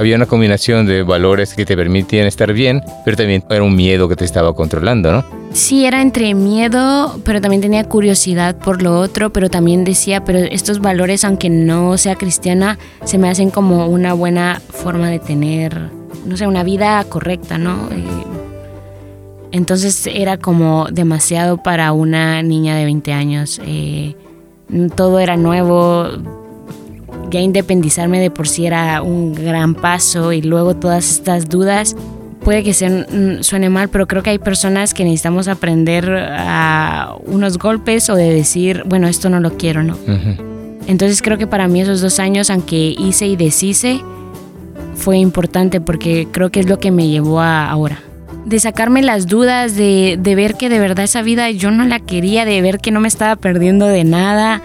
Había 0.00 0.16
una 0.16 0.24
combinación 0.24 0.86
de 0.86 1.02
valores 1.02 1.52
que 1.52 1.66
te 1.66 1.76
permitían 1.76 2.26
estar 2.26 2.54
bien, 2.54 2.82
pero 3.04 3.18
también 3.18 3.44
era 3.50 3.62
un 3.62 3.76
miedo 3.76 4.08
que 4.08 4.16
te 4.16 4.24
estaba 4.24 4.54
controlando, 4.54 5.12
¿no? 5.12 5.24
Sí, 5.52 5.84
era 5.84 6.00
entre 6.00 6.32
miedo, 6.32 7.20
pero 7.22 7.42
también 7.42 7.60
tenía 7.60 7.84
curiosidad 7.84 8.56
por 8.56 8.80
lo 8.80 8.98
otro, 8.98 9.30
pero 9.30 9.50
también 9.50 9.84
decía, 9.84 10.24
pero 10.24 10.38
estos 10.38 10.80
valores, 10.80 11.22
aunque 11.22 11.50
no 11.50 11.98
sea 11.98 12.14
cristiana, 12.14 12.78
se 13.04 13.18
me 13.18 13.28
hacen 13.28 13.50
como 13.50 13.88
una 13.88 14.14
buena 14.14 14.62
forma 14.70 15.10
de 15.10 15.18
tener, 15.18 15.90
no 16.24 16.34
sé, 16.38 16.46
una 16.46 16.64
vida 16.64 17.04
correcta, 17.04 17.58
¿no? 17.58 17.90
Entonces 19.52 20.06
era 20.06 20.38
como 20.38 20.86
demasiado 20.90 21.58
para 21.58 21.92
una 21.92 22.42
niña 22.42 22.74
de 22.74 22.86
20 22.86 23.12
años. 23.12 23.60
Eh, 23.66 24.14
todo 24.96 25.20
era 25.20 25.36
nuevo, 25.36 26.08
ya 27.30 27.40
independizarme 27.40 28.20
de 28.20 28.30
por 28.30 28.48
sí 28.48 28.66
era 28.66 29.02
un 29.02 29.34
gran 29.34 29.74
paso 29.74 30.32
y 30.32 30.42
luego 30.42 30.74
todas 30.76 31.10
estas 31.10 31.48
dudas 31.48 31.96
puede 32.42 32.62
que 32.62 32.72
mm, 32.72 33.42
suene 33.42 33.68
mal, 33.68 33.88
pero 33.88 34.06
creo 34.06 34.22
que 34.22 34.30
hay 34.30 34.38
personas 34.38 34.94
que 34.94 35.04
necesitamos 35.04 35.48
aprender 35.48 36.10
a 36.10 37.14
unos 37.26 37.58
golpes 37.58 38.08
o 38.10 38.16
de 38.16 38.32
decir, 38.32 38.82
bueno, 38.86 39.08
esto 39.08 39.28
no 39.28 39.40
lo 39.40 39.56
quiero, 39.56 39.82
¿no? 39.82 39.96
Entonces 40.86 41.22
creo 41.22 41.38
que 41.38 41.46
para 41.46 41.68
mí 41.68 41.80
esos 41.80 42.00
dos 42.00 42.18
años, 42.18 42.50
aunque 42.50 42.94
hice 42.98 43.26
y 43.26 43.36
deshice, 43.36 44.00
fue 44.94 45.18
importante 45.18 45.80
porque 45.80 46.26
creo 46.30 46.50
que 46.50 46.60
es 46.60 46.68
lo 46.68 46.78
que 46.78 46.90
me 46.90 47.08
llevó 47.08 47.40
a 47.40 47.70
ahora. 47.70 48.00
De 48.46 48.58
sacarme 48.58 49.02
las 49.02 49.26
dudas, 49.26 49.76
de, 49.76 50.18
de 50.18 50.34
ver 50.34 50.54
que 50.54 50.68
de 50.68 50.78
verdad 50.78 51.04
esa 51.04 51.22
vida 51.22 51.50
yo 51.50 51.70
no 51.70 51.84
la 51.84 52.00
quería, 52.00 52.44
de 52.44 52.60
ver 52.62 52.78
que 52.78 52.90
no 52.90 53.00
me 53.00 53.08
estaba 53.08 53.36
perdiendo 53.36 53.86
de 53.86 54.04
nada, 54.04 54.62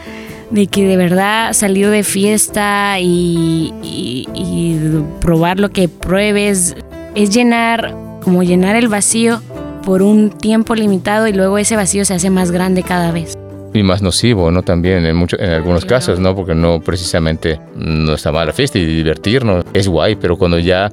de 0.56 0.68
que 0.68 0.88
de 0.88 0.96
verdad 0.96 1.52
salir 1.54 1.90
de 1.90 2.04
fiesta 2.04 2.98
y, 3.00 3.74
y 3.84 4.80
probar 5.20 5.60
lo 5.60 5.70
que 5.70 5.90
pruebes 5.90 6.76
es 7.14 7.30
llenar, 7.30 7.94
como 8.24 8.42
llenar 8.42 8.78
el 8.78 8.88
vacío 8.88 9.42
por 9.84 10.02
un 10.02 10.32
tiempo 10.32 10.74
limitado 10.74 11.28
y 11.28 11.34
luego 11.34 11.58
ese 11.58 11.76
vacío 11.76 12.06
se 12.06 12.14
hace 12.14 12.30
más 12.30 12.52
grande 12.52 12.84
cada 12.84 13.12
vez. 13.12 13.34
Y 13.74 13.84
más 13.84 14.02
nocivo, 14.02 14.50
¿no? 14.50 14.64
También 14.64 15.06
en, 15.06 15.18
mucho, 15.18 15.38
en 15.38 15.50
algunos 15.50 15.84
casos, 15.84 16.22
¿no? 16.22 16.34
Porque 16.34 16.56
no 16.56 16.80
precisamente 16.80 17.60
no 17.76 18.14
está 18.14 18.32
mal 18.32 18.48
la 18.48 18.54
fiesta 18.54 18.80
y 18.80 18.86
divertirnos. 18.86 19.66
Es 19.74 19.90
guay, 19.90 20.16
pero 20.16 20.38
cuando 20.38 20.58
ya, 20.58 20.90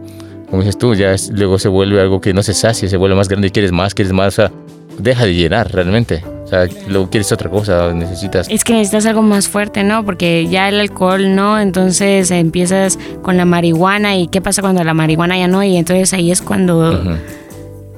como 0.50 0.62
dices 0.62 0.76
tú, 0.76 0.96
ya 0.96 1.14
luego 1.30 1.60
se 1.60 1.68
vuelve 1.68 2.00
algo 2.00 2.20
que 2.20 2.34
no 2.34 2.42
se 2.42 2.52
sacia, 2.52 2.88
se 2.88 2.96
vuelve 2.96 3.14
más 3.14 3.28
grande 3.28 3.46
y 3.46 3.50
quieres 3.52 3.70
más, 3.70 3.94
quieres 3.94 4.12
más, 4.12 4.36
o 4.38 4.42
sea, 4.42 4.52
deja 4.98 5.24
de 5.24 5.34
llenar 5.34 5.72
realmente 5.72 6.24
sea, 6.52 6.68
luego 6.86 7.08
quieres 7.08 7.32
otra 7.32 7.48
cosa, 7.48 7.92
necesitas... 7.92 8.48
Es 8.50 8.64
que 8.64 8.74
necesitas 8.74 9.06
algo 9.06 9.22
más 9.22 9.48
fuerte, 9.48 9.82
¿no? 9.84 10.04
Porque 10.04 10.46
ya 10.48 10.68
el 10.68 10.80
alcohol 10.80 11.34
no, 11.34 11.58
entonces 11.58 12.30
empiezas 12.30 12.98
con 13.22 13.36
la 13.36 13.44
marihuana 13.44 14.16
y 14.16 14.26
qué 14.28 14.40
pasa 14.40 14.62
cuando 14.62 14.84
la 14.84 14.94
marihuana 14.94 15.38
ya 15.38 15.48
no 15.48 15.62
y 15.62 15.76
entonces 15.76 16.12
ahí 16.12 16.30
es 16.30 16.42
cuando, 16.42 17.18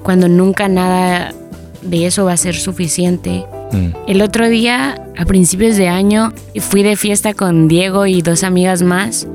cuando 0.03 0.29
nunca 0.29 0.69
nada 0.69 1.33
de 1.83 2.07
eso 2.07 2.25
va 2.25 2.33
a 2.33 2.37
ser 2.37 2.55
suficiente. 2.55 3.45
Mm. 3.73 3.88
El 4.07 4.23
otro 4.23 4.49
día, 4.49 5.01
a 5.17 5.25
principios 5.25 5.77
de 5.77 5.88
año, 5.88 6.33
fui 6.61 6.83
de 6.83 6.97
fiesta 6.97 7.35
con 7.35 7.69
Diego 7.69 8.07
y 8.07 8.23
dos 8.23 8.45
amigas 8.45 8.83
más. 8.83 9.27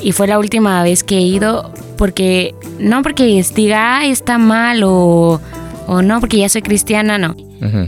Y 0.00 0.12
fue 0.12 0.26
la 0.26 0.38
última 0.38 0.82
vez 0.82 1.04
que 1.04 1.18
he 1.18 1.22
ido 1.22 1.72
porque, 1.96 2.54
no 2.78 3.02
porque 3.02 3.42
diga, 3.54 3.98
ay, 3.98 4.10
está 4.10 4.38
mal 4.38 4.82
o, 4.84 5.40
o 5.86 6.02
no, 6.02 6.20
porque 6.20 6.38
ya 6.38 6.48
soy 6.48 6.62
cristiana, 6.62 7.18
no. 7.18 7.36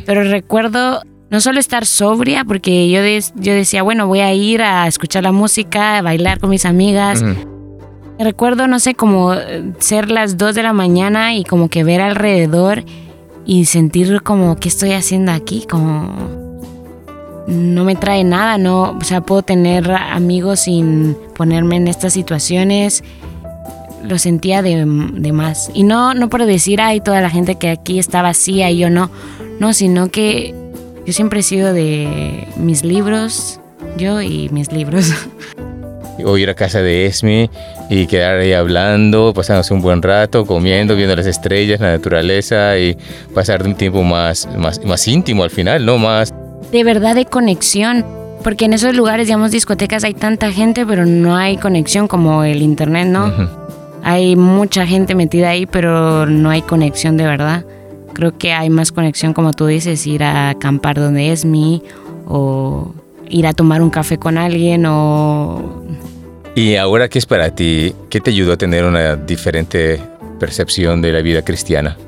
Pero 0.04 0.24
recuerdo 0.24 1.02
no 1.30 1.40
solo 1.40 1.58
estar 1.58 1.86
sobria, 1.86 2.44
porque 2.44 2.88
yo, 2.88 3.00
yo 3.34 3.52
decía, 3.52 3.82
bueno, 3.82 4.06
voy 4.06 4.20
a 4.20 4.32
ir 4.32 4.62
a 4.62 4.86
escuchar 4.86 5.24
la 5.24 5.32
música, 5.32 5.98
a 5.98 6.02
bailar 6.02 6.38
con 6.38 6.50
mis 6.50 6.64
amigas. 6.64 7.24
Recuerdo, 8.18 8.66
no 8.66 8.78
sé, 8.78 8.94
como 8.94 9.34
ser 9.78 10.10
las 10.10 10.38
2 10.38 10.54
de 10.54 10.62
la 10.62 10.72
mañana 10.72 11.34
y 11.34 11.44
como 11.44 11.68
que 11.68 11.84
ver 11.84 12.00
alrededor 12.00 12.84
y 13.44 13.66
sentir 13.66 14.22
como, 14.22 14.56
¿qué 14.56 14.68
estoy 14.68 14.92
haciendo 14.92 15.32
aquí? 15.32 15.66
Como 15.68 16.46
no 17.46 17.84
me 17.84 17.94
trae 17.94 18.24
nada, 18.24 18.58
no, 18.58 18.96
o 18.98 19.04
sea, 19.04 19.20
puedo 19.20 19.42
tener 19.42 19.90
amigos 19.92 20.60
sin 20.60 21.16
ponerme 21.36 21.76
en 21.76 21.88
estas 21.88 22.12
situaciones. 22.12 23.04
Lo 24.02 24.18
sentía 24.18 24.62
de, 24.62 24.84
de 24.84 25.32
más. 25.32 25.70
Y 25.74 25.82
no, 25.82 26.14
no 26.14 26.28
por 26.28 26.44
decir, 26.44 26.80
ay, 26.80 27.00
toda 27.00 27.20
la 27.20 27.30
gente 27.30 27.56
que 27.56 27.70
aquí 27.70 27.98
está 27.98 28.22
vacía 28.22 28.70
y 28.70 28.78
yo 28.78 28.90
no. 28.90 29.10
No, 29.58 29.72
sino 29.72 30.08
que 30.08 30.54
yo 31.06 31.12
siempre 31.12 31.40
he 31.40 31.42
sido 31.42 31.72
de 31.72 32.48
mis 32.56 32.84
libros, 32.84 33.60
yo 33.96 34.20
y 34.20 34.48
mis 34.50 34.72
libros. 34.72 35.12
O 36.24 36.38
ir 36.38 36.48
a 36.48 36.54
casa 36.54 36.80
de 36.80 37.04
Esme 37.04 37.50
y 37.90 38.06
quedar 38.06 38.38
ahí 38.38 38.54
hablando, 38.54 39.34
pasándose 39.34 39.74
un 39.74 39.82
buen 39.82 40.00
rato, 40.00 40.46
comiendo, 40.46 40.96
viendo 40.96 41.14
las 41.14 41.26
estrellas, 41.26 41.78
la 41.78 41.90
naturaleza 41.90 42.78
y 42.78 42.96
pasar 43.34 43.62
un 43.64 43.74
tiempo 43.74 44.02
más, 44.02 44.48
más, 44.56 44.82
más 44.82 45.06
íntimo 45.06 45.44
al 45.44 45.50
final, 45.50 45.84
¿no? 45.84 45.98
Más... 45.98 46.32
De 46.72 46.84
verdad 46.84 47.14
de 47.14 47.26
conexión. 47.26 48.06
Porque 48.42 48.64
en 48.64 48.72
esos 48.72 48.96
lugares, 48.96 49.26
digamos, 49.26 49.50
discotecas 49.50 50.04
hay 50.04 50.14
tanta 50.14 50.50
gente, 50.52 50.86
pero 50.86 51.04
no 51.04 51.36
hay 51.36 51.58
conexión 51.58 52.08
como 52.08 52.44
el 52.44 52.62
internet, 52.62 53.08
¿no? 53.08 53.30
hay 54.02 54.36
mucha 54.36 54.86
gente 54.86 55.14
metida 55.14 55.50
ahí, 55.50 55.66
pero 55.66 56.26
no 56.26 56.48
hay 56.48 56.62
conexión 56.62 57.16
de 57.16 57.24
verdad. 57.24 57.64
Creo 58.16 58.38
que 58.38 58.54
hay 58.54 58.70
más 58.70 58.92
conexión, 58.92 59.34
como 59.34 59.52
tú 59.52 59.66
dices, 59.66 60.06
ir 60.06 60.22
a 60.22 60.48
acampar 60.48 60.96
donde 60.96 61.32
es 61.32 61.44
mi 61.44 61.82
o 62.26 62.94
ir 63.28 63.46
a 63.46 63.52
tomar 63.52 63.82
un 63.82 63.90
café 63.90 64.16
con 64.16 64.38
alguien 64.38 64.86
o... 64.86 65.84
¿Y 66.54 66.76
ahora 66.76 67.10
qué 67.10 67.18
es 67.18 67.26
para 67.26 67.54
ti? 67.54 67.92
¿Qué 68.08 68.22
te 68.22 68.30
ayudó 68.30 68.54
a 68.54 68.56
tener 68.56 68.86
una 68.86 69.16
diferente 69.16 70.00
percepción 70.40 71.02
de 71.02 71.12
la 71.12 71.20
vida 71.20 71.42
cristiana? 71.42 71.98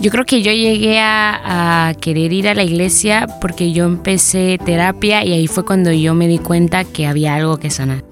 Yo 0.00 0.10
creo 0.10 0.24
que 0.24 0.42
yo 0.42 0.50
llegué 0.50 0.98
a, 0.98 1.94
querer 2.00 2.32
ir 2.32 2.48
a 2.48 2.54
la 2.54 2.64
iglesia 2.64 3.28
porque 3.40 3.70
yo 3.70 3.84
empecé 3.84 4.58
terapia 4.64 5.24
y 5.24 5.32
ahí 5.32 5.46
fue 5.46 5.64
cuando 5.64 5.92
yo 5.92 6.12
me 6.14 6.26
di 6.26 6.38
cuenta 6.38 6.82
que 6.82 7.06
había 7.06 7.36
algo 7.36 7.56
que 7.58 7.70
sanar. 7.70 8.02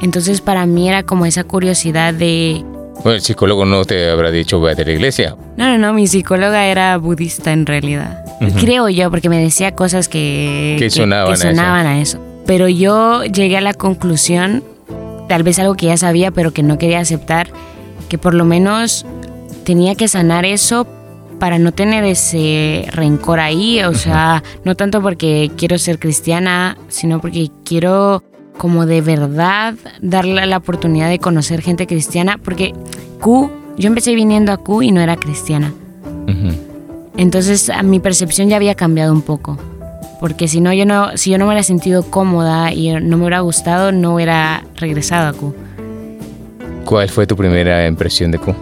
Entonces 0.00 0.40
para 0.40 0.64
mí 0.64 0.88
era 0.88 1.02
como 1.02 1.26
esa 1.26 1.44
curiosidad 1.44 2.14
de... 2.14 2.64
Bueno, 3.02 3.12
el 3.12 3.20
psicólogo 3.20 3.64
no 3.64 3.84
te 3.84 4.10
habrá 4.10 4.30
dicho 4.30 4.60
vete 4.60 4.82
a 4.82 4.84
la 4.84 4.92
iglesia. 4.92 5.36
No, 5.56 5.68
no, 5.68 5.78
no, 5.78 5.92
mi 5.92 6.06
psicóloga 6.06 6.66
era 6.66 6.96
budista 6.98 7.52
en 7.52 7.64
realidad. 7.64 8.24
Creo 8.60 8.88
yo, 8.88 9.10
porque 9.10 9.28
me 9.28 9.40
decía 9.40 9.74
cosas 9.74 10.08
que, 10.08 10.76
que, 10.78 10.90
sonaban, 10.90 11.86
a, 11.86 12.00
eso. 12.00 12.18
Pero 12.46 12.68
yo 12.68 13.24
llegué 13.24 13.56
a 13.56 13.60
la 13.60 13.74
conclusión, 13.74 14.62
tal 15.28 15.42
vez 15.42 15.58
algo 15.58 15.74
que 15.74 15.86
ya 15.86 15.96
sabía, 15.96 16.30
pero 16.30 16.52
que 16.52 16.62
no 16.62 16.78
quería 16.78 17.00
aceptar, 17.00 17.50
que 18.08 18.18
por 18.18 18.34
lo 18.34 18.44
menos 18.44 19.06
tenía 19.64 19.94
que 19.94 20.08
sanar 20.08 20.44
eso 20.44 20.86
para 21.38 21.58
no 21.58 21.72
tener 21.72 22.04
ese 22.04 22.86
rencor 22.90 23.40
ahí, 23.40 23.82
o 23.82 23.94
sea, 23.94 24.42
no 24.64 24.74
tanto 24.74 25.00
porque 25.02 25.50
quiero 25.56 25.78
ser 25.78 25.98
cristiana, 25.98 26.76
sino 26.88 27.20
porque 27.20 27.50
quiero 27.64 28.22
como 28.58 28.84
de 28.84 29.00
verdad 29.00 29.74
darle 30.02 30.44
la 30.46 30.58
oportunidad 30.58 31.08
de 31.08 31.18
conocer 31.18 31.62
gente 31.62 31.86
cristiana, 31.86 32.36
porque 32.36 32.74
Q, 33.20 33.50
yo 33.78 33.86
empecé 33.86 34.14
viniendo 34.14 34.52
a 34.52 34.58
Q 34.58 34.82
y 34.82 34.92
no 34.92 35.00
era 35.00 35.16
cristiana. 35.16 35.72
Entonces 37.16 37.70
a 37.70 37.82
mi 37.82 38.00
percepción 38.00 38.48
ya 38.48 38.56
había 38.56 38.74
cambiado 38.74 39.12
un 39.12 39.22
poco. 39.22 39.56
Porque 40.20 40.48
si 40.48 40.60
no, 40.60 40.72
yo 40.72 40.84
no, 40.84 41.16
si 41.16 41.30
yo 41.30 41.38
no 41.38 41.44
me 41.44 41.50
hubiera 41.50 41.62
sentido 41.62 42.02
cómoda 42.02 42.72
y 42.72 42.90
no 42.90 43.16
me 43.16 43.22
hubiera 43.22 43.40
gustado, 43.40 43.92
no 43.92 44.14
hubiera 44.14 44.64
regresado 44.76 45.28
a 45.28 45.32
Q. 45.32 45.54
¿Cuál 46.84 47.08
fue 47.08 47.26
tu 47.26 47.36
primera 47.36 47.86
impresión 47.86 48.30
de 48.30 48.38
Q? 48.38 48.54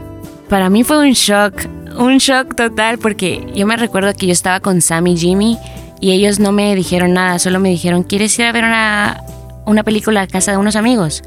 Para 0.49 0.69
mí 0.69 0.85
fue 0.85 0.99
un 0.99 1.13
shock, 1.13 1.67
un 1.99 2.19
shock 2.19 2.55
total, 2.55 2.99
porque 2.99 3.47
yo 3.55 3.67
me 3.67 3.77
recuerdo 3.77 4.13
que 4.15 4.27
yo 4.27 4.33
estaba 4.33 4.61
con 4.61 4.81
Sam 4.81 5.07
y 5.09 5.17
Jimmy 5.17 5.59
y 6.01 6.13
ellos 6.13 6.39
no 6.39 6.53
me 6.53 6.75
dijeron 6.75 7.15
nada, 7.15 7.39
solo 7.39 7.59
me 7.59 7.71
dijeron, 7.71 8.03
¿quieres 8.03 8.39
ir 8.39 8.45
a 8.45 8.53
ver 8.53 8.65
una, 8.65 9.23
una 9.67 9.83
película 9.83 10.23
a 10.23 10.27
casa 10.27 10.53
de 10.53 10.57
unos 10.57 10.77
amigos. 10.77 11.23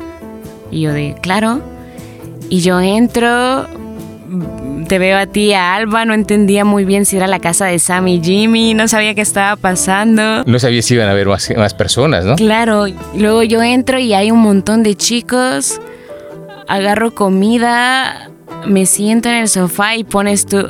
Y 0.71 0.81
yo 0.81 0.93
de, 0.93 1.15
claro. 1.21 1.61
Y 2.49 2.61
yo 2.61 2.79
entro, 2.79 3.67
te 4.87 4.97
veo 4.97 5.17
a 5.17 5.27
ti, 5.27 5.53
a 5.53 5.75
Alba, 5.75 6.05
no 6.05 6.13
entendía 6.13 6.65
muy 6.65 6.85
bien 6.85 7.05
si 7.05 7.17
era 7.17 7.27
la 7.27 7.39
casa 7.39 7.65
de 7.65 7.77
Sam 7.77 8.07
y 8.07 8.21
Jimmy, 8.23 8.73
no 8.73 8.87
sabía 8.87 9.13
qué 9.13 9.21
estaba 9.21 9.55
pasando. 9.55 10.43
No 10.45 10.59
sabía 10.59 10.81
si 10.81 10.95
iban 10.95 11.07
a 11.07 11.11
haber 11.11 11.27
más, 11.27 11.51
más 11.55 11.73
personas, 11.73 12.25
¿no? 12.25 12.35
Claro, 12.35 12.85
luego 13.15 13.43
yo 13.43 13.61
entro 13.61 13.99
y 13.99 14.13
hay 14.13 14.31
un 14.31 14.39
montón 14.39 14.81
de 14.81 14.95
chicos, 14.95 15.79
agarro 16.67 17.13
comida, 17.13 18.31
me 18.65 18.85
siento 18.87 19.29
en 19.29 19.35
el 19.35 19.47
sofá 19.47 19.95
y 19.95 20.03
pones 20.03 20.45
tú 20.45 20.67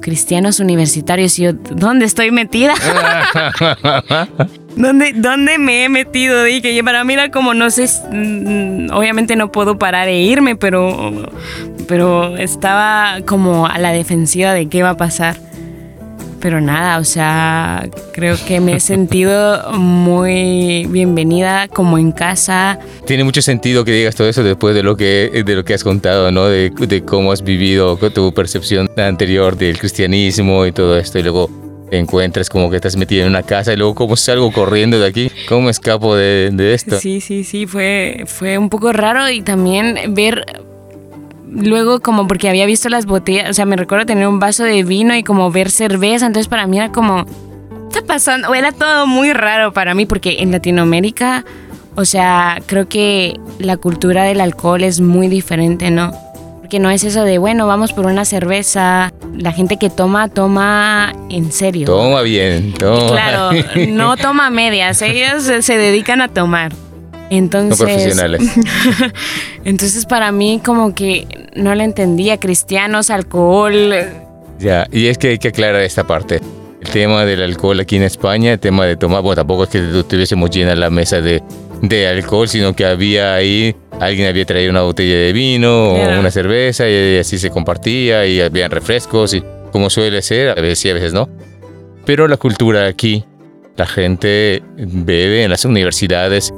cristianos 0.00 0.60
universitarios 0.60 1.38
y 1.38 1.44
yo, 1.44 1.52
¿dónde 1.54 2.04
estoy 2.04 2.30
metida? 2.30 2.74
¿Dónde, 4.76 5.12
¿Dónde 5.14 5.58
me 5.58 5.84
he 5.84 5.88
metido? 5.88 6.44
Dije, 6.44 6.82
para 6.84 7.04
mí 7.04 7.14
era 7.14 7.30
como, 7.30 7.54
no 7.54 7.70
sé, 7.70 7.88
mm, 8.10 8.90
obviamente 8.92 9.36
no 9.36 9.50
puedo 9.52 9.78
parar 9.78 10.08
e 10.08 10.20
irme, 10.20 10.56
pero, 10.56 11.30
pero 11.88 12.36
estaba 12.36 13.18
como 13.26 13.66
a 13.66 13.78
la 13.78 13.92
defensiva 13.92 14.52
de 14.52 14.68
qué 14.68 14.82
va 14.82 14.90
a 14.90 14.96
pasar. 14.96 15.36
Pero 16.40 16.62
nada, 16.62 16.98
o 16.98 17.04
sea, 17.04 17.86
creo 18.14 18.34
que 18.46 18.60
me 18.60 18.74
he 18.74 18.80
sentido 18.80 19.72
muy 19.72 20.86
bienvenida 20.88 21.68
como 21.68 21.98
en 21.98 22.12
casa. 22.12 22.78
Tiene 23.06 23.24
mucho 23.24 23.42
sentido 23.42 23.84
que 23.84 23.92
digas 23.92 24.14
todo 24.14 24.28
eso 24.28 24.42
después 24.42 24.74
de 24.74 24.82
lo 24.82 24.96
que, 24.96 25.42
de 25.44 25.54
lo 25.54 25.64
que 25.64 25.74
has 25.74 25.84
contado, 25.84 26.32
¿no? 26.32 26.46
De, 26.46 26.70
de 26.70 27.04
cómo 27.04 27.32
has 27.32 27.42
vivido 27.42 27.98
tu 28.10 28.32
percepción 28.32 28.88
anterior 28.96 29.56
del 29.56 29.78
cristianismo 29.78 30.64
y 30.64 30.72
todo 30.72 30.96
esto. 30.96 31.18
Y 31.18 31.22
luego 31.24 31.50
te 31.90 31.98
encuentras 31.98 32.48
como 32.48 32.70
que 32.70 32.76
estás 32.76 32.96
metido 32.96 33.22
en 33.22 33.28
una 33.28 33.42
casa 33.42 33.72
y 33.72 33.76
luego 33.76 33.94
cómo 33.94 34.16
salgo 34.16 34.52
corriendo 34.52 34.98
de 35.00 35.06
aquí, 35.06 35.30
cómo 35.48 35.68
escapo 35.68 36.14
de, 36.14 36.50
de, 36.52 36.72
esto. 36.72 36.98
Sí, 37.00 37.20
sí, 37.20 37.42
sí, 37.42 37.66
fue, 37.66 38.24
fue 38.26 38.58
un 38.58 38.70
poco 38.70 38.92
raro 38.92 39.28
y 39.28 39.42
también 39.42 40.14
ver 40.14 40.46
luego 41.50 42.00
como 42.00 42.28
porque 42.28 42.48
había 42.48 42.64
visto 42.64 42.88
las 42.88 43.06
botellas, 43.06 43.50
o 43.50 43.54
sea, 43.54 43.66
me 43.66 43.76
recuerdo 43.76 44.06
tener 44.06 44.28
un 44.28 44.38
vaso 44.38 44.62
de 44.62 44.84
vino 44.84 45.16
y 45.16 45.24
como 45.24 45.50
ver 45.50 45.70
cerveza, 45.70 46.26
entonces 46.26 46.48
para 46.48 46.66
mí 46.68 46.78
era 46.78 46.92
como, 46.92 47.24
¿qué 47.24 47.98
está 47.98 48.02
pasando? 48.02 48.54
Era 48.54 48.70
todo 48.70 49.08
muy 49.08 49.32
raro 49.32 49.72
para 49.72 49.94
mí 49.94 50.06
porque 50.06 50.36
en 50.40 50.52
Latinoamérica, 50.52 51.44
o 51.96 52.04
sea, 52.04 52.62
creo 52.66 52.88
que 52.88 53.34
la 53.58 53.76
cultura 53.76 54.22
del 54.22 54.40
alcohol 54.40 54.84
es 54.84 55.00
muy 55.00 55.26
diferente, 55.26 55.90
¿no? 55.90 56.12
Porque 56.70 56.78
no 56.78 56.92
es 56.92 57.02
eso 57.02 57.24
de, 57.24 57.38
bueno, 57.38 57.66
vamos 57.66 57.92
por 57.92 58.06
una 58.06 58.24
cerveza. 58.24 59.12
La 59.36 59.50
gente 59.50 59.76
que 59.76 59.90
toma, 59.90 60.28
toma 60.28 61.12
en 61.28 61.50
serio. 61.50 61.84
Toma 61.84 62.22
bien, 62.22 62.74
toma. 62.74 63.10
Claro, 63.10 63.50
no 63.88 64.16
toma 64.22 64.50
medias, 64.50 65.02
ellos 65.02 65.42
se 65.42 65.76
dedican 65.76 66.20
a 66.20 66.28
tomar. 66.28 66.72
Entonces, 67.28 67.80
no 67.80 67.86
profesionales. 67.86 68.42
entonces 69.64 70.06
para 70.06 70.30
mí 70.30 70.60
como 70.64 70.94
que 70.94 71.26
no 71.56 71.74
le 71.74 71.82
entendía, 71.82 72.38
cristianos, 72.38 73.10
alcohol. 73.10 73.92
Ya, 74.60 74.86
y 74.92 75.08
es 75.08 75.18
que 75.18 75.30
hay 75.30 75.38
que 75.38 75.48
aclarar 75.48 75.82
esta 75.82 76.06
parte. 76.06 76.40
El 76.80 76.88
tema 76.90 77.24
del 77.24 77.42
alcohol 77.42 77.80
aquí 77.80 77.96
en 77.96 78.04
España, 78.04 78.52
el 78.52 78.60
tema 78.60 78.86
de 78.86 78.96
tomar, 78.96 79.22
bueno, 79.22 79.34
tampoco 79.34 79.64
es 79.64 79.70
que 79.70 79.80
tuviésemos 80.08 80.50
llena 80.50 80.76
la 80.76 80.88
mesa 80.88 81.20
de, 81.20 81.42
de 81.82 82.06
alcohol, 82.08 82.48
sino 82.48 82.74
que 82.74 82.84
había 82.84 83.34
ahí, 83.34 83.74
alguien 84.00 84.28
había 84.28 84.44
traído 84.44 84.70
una 84.70 84.82
botella 84.82 85.16
de 85.16 85.32
vino 85.32 85.92
o 85.92 86.18
una 86.18 86.30
cerveza 86.30 86.88
y 86.88 87.18
así 87.18 87.38
se 87.38 87.50
compartía 87.50 88.26
y 88.26 88.40
habían 88.40 88.70
refrescos 88.70 89.34
y 89.34 89.42
como 89.72 89.88
suele 89.90 90.22
ser, 90.22 90.50
a 90.50 90.54
veces 90.54 90.78
sí, 90.78 90.90
a 90.90 90.94
veces 90.94 91.12
no. 91.12 91.28
Pero 92.04 92.28
la 92.28 92.36
cultura 92.36 92.86
aquí, 92.86 93.24
la 93.76 93.86
gente 93.86 94.62
bebe 94.76 95.44
en 95.44 95.50
las 95.50 95.64
universidades 95.64 96.52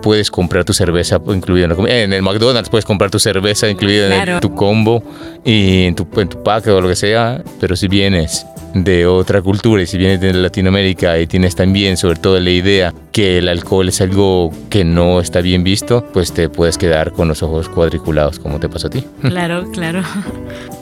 puedes 0.00 0.30
comprar 0.30 0.64
tu 0.64 0.72
cerveza 0.72 1.20
incluida 1.26 1.64
en 1.64 1.70
la 1.70 1.76
comida. 1.76 1.98
En 1.98 2.12
el 2.12 2.22
McDonald's 2.22 2.70
puedes 2.70 2.84
comprar 2.84 3.10
tu 3.10 3.18
cerveza 3.18 3.68
incluida 3.68 4.22
en 4.22 4.40
tu 4.40 4.54
combo 4.54 5.02
y 5.44 5.84
en 5.84 5.94
tu, 5.94 6.06
en 6.16 6.28
tu 6.28 6.42
pack 6.42 6.66
o 6.68 6.80
lo 6.80 6.88
que 6.88 6.96
sea. 6.96 7.42
Pero 7.60 7.76
si 7.76 7.88
vienes 7.88 8.46
de 8.74 9.06
otra 9.06 9.42
cultura 9.42 9.82
y 9.82 9.86
si 9.86 9.98
vienes 9.98 10.20
de 10.20 10.32
Latinoamérica 10.32 11.18
y 11.18 11.26
tienes 11.26 11.56
también 11.56 11.96
sobre 11.96 12.18
todo 12.18 12.38
la 12.38 12.50
idea 12.50 12.94
que 13.12 13.38
el 13.38 13.48
alcohol 13.48 13.88
es 13.88 14.00
algo 14.00 14.50
que 14.68 14.84
no 14.84 15.20
está 15.20 15.40
bien 15.40 15.64
visto, 15.64 16.04
pues 16.12 16.32
te 16.32 16.48
puedes 16.48 16.78
quedar 16.78 17.12
con 17.12 17.28
los 17.28 17.42
ojos 17.42 17.68
cuadriculados 17.68 18.38
como 18.38 18.60
te 18.60 18.68
pasó 18.68 18.86
a 18.86 18.90
ti. 18.90 19.04
Claro, 19.22 19.70
claro. 19.72 20.02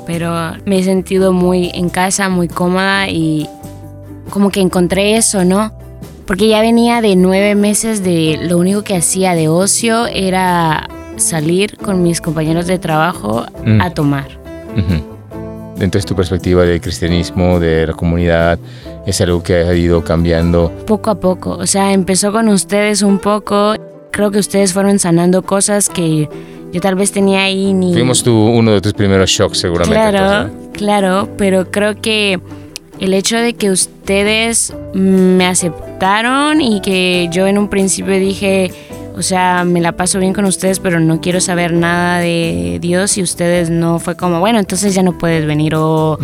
Pero 0.07 0.55
me 0.65 0.79
he 0.79 0.83
sentido 0.83 1.33
muy 1.33 1.71
en 1.75 1.89
casa, 1.89 2.29
muy 2.29 2.49
cómoda 2.49 3.09
y 3.09 3.47
como 4.31 4.51
que 4.51 4.61
encontré 4.61 5.17
eso, 5.17 5.45
¿no? 5.45 5.73
porque 6.29 6.47
ya 6.47 6.61
venía 6.61 7.01
de 7.01 7.17
nueve 7.17 7.55
meses 7.55 8.05
de 8.05 8.39
lo 8.43 8.59
único 8.59 8.83
que 8.83 8.95
hacía 8.95 9.35
de 9.35 9.49
ocio 9.49 10.07
era 10.07 10.87
salir 11.17 11.79
con 11.79 12.03
mis 12.03 12.21
compañeros 12.21 12.67
de 12.67 12.79
trabajo 12.79 13.47
mm. 13.65 13.81
a 13.81 13.95
tomar. 13.95 14.29
Entonces 15.81 16.07
tu 16.07 16.15
perspectiva 16.15 16.65
del 16.65 16.81
cristianismo, 16.81 17.61
de 17.61 17.87
la 17.87 17.93
comunidad, 17.93 18.59
es 19.07 19.21
algo 19.21 19.43
que 19.43 19.55
ha 19.55 19.75
ido 19.75 20.03
cambiando. 20.03 20.73
Poco 20.87 21.11
a 21.11 21.21
poco, 21.21 21.53
o 21.53 21.67
sea, 21.67 21.93
empezó 21.93 22.33
con 22.33 22.49
ustedes 22.49 23.03
un 23.03 23.19
poco, 23.19 23.75
creo 24.11 24.31
que 24.31 24.39
ustedes 24.39 24.73
fueron 24.73 24.99
sanando 24.99 25.43
cosas 25.43 25.89
que 25.89 26.29
yo 26.73 26.81
tal 26.81 26.97
vez 26.97 27.13
tenía 27.13 27.43
ahí 27.43 27.73
ni... 27.73 27.93
Fuimos 27.93 28.23
tú, 28.23 28.35
uno 28.35 28.73
de 28.73 28.81
tus 28.81 28.93
primeros 28.93 29.31
shocks 29.31 29.59
seguramente. 29.59 29.95
Claro, 29.95 30.51
claro, 30.73 31.29
pero 31.37 31.71
creo 31.71 32.01
que 32.01 32.41
el 33.01 33.15
hecho 33.15 33.37
de 33.37 33.55
que 33.55 33.71
ustedes 33.71 34.75
me 34.93 35.47
aceptaron 35.47 36.61
y 36.61 36.81
que 36.81 37.29
yo 37.33 37.47
en 37.47 37.59
un 37.59 37.69
principio 37.69 38.19
dije, 38.19 38.73
o 39.19 39.23
sea, 39.23 39.65
me 39.65 39.81
la 39.81 39.93
paso 39.93 40.21
bien 40.21 40.33
con 40.33 40.45
ustedes, 40.45 40.79
pero 40.79 41.01
no 41.01 41.21
quiero 41.21 41.41
saber 41.41 41.73
nada 41.73 42.21
de 42.21 42.79
Dios 42.81 43.19
y 43.19 43.23
ustedes 43.23 43.69
no 43.69 43.99
fue 43.99 44.17
como, 44.17 44.39
bueno, 44.39 44.61
entonces 44.61 44.95
ya 44.95 45.03
no 45.03 45.19
puedes 45.19 45.45
venir 45.45 45.75
o, 45.75 46.19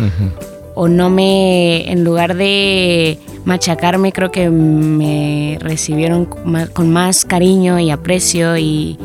o 0.75 0.87
no 0.87 1.09
me, 1.09 1.91
en 1.91 2.05
lugar 2.05 2.37
de 2.37 3.19
machacarme, 3.43 4.13
creo 4.13 4.31
que 4.31 4.49
me 4.49 5.57
recibieron 5.59 6.25
con 6.25 6.93
más 6.93 7.25
cariño 7.25 7.79
y 7.79 7.91
aprecio 7.91 8.55
y, 8.55 8.97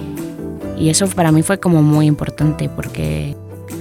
y 0.79 0.89
eso 0.89 1.09
para 1.09 1.33
mí 1.33 1.43
fue 1.43 1.59
como 1.59 1.83
muy 1.83 2.07
importante 2.07 2.69
porque 2.69 3.35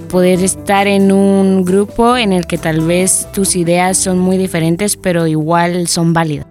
poder 0.10 0.44
estar 0.44 0.88
en 0.88 1.12
un 1.12 1.64
grupo 1.64 2.18
en 2.18 2.34
el 2.34 2.48
que 2.48 2.58
tal 2.58 2.82
vez 2.82 3.28
tus 3.32 3.56
ideas 3.56 3.96
son 3.98 4.18
muy 4.18 4.38
diferentes, 4.38 4.98
pero 4.98 5.28
igual 5.28 5.88
son 5.88 6.14
válidas. 6.14 6.49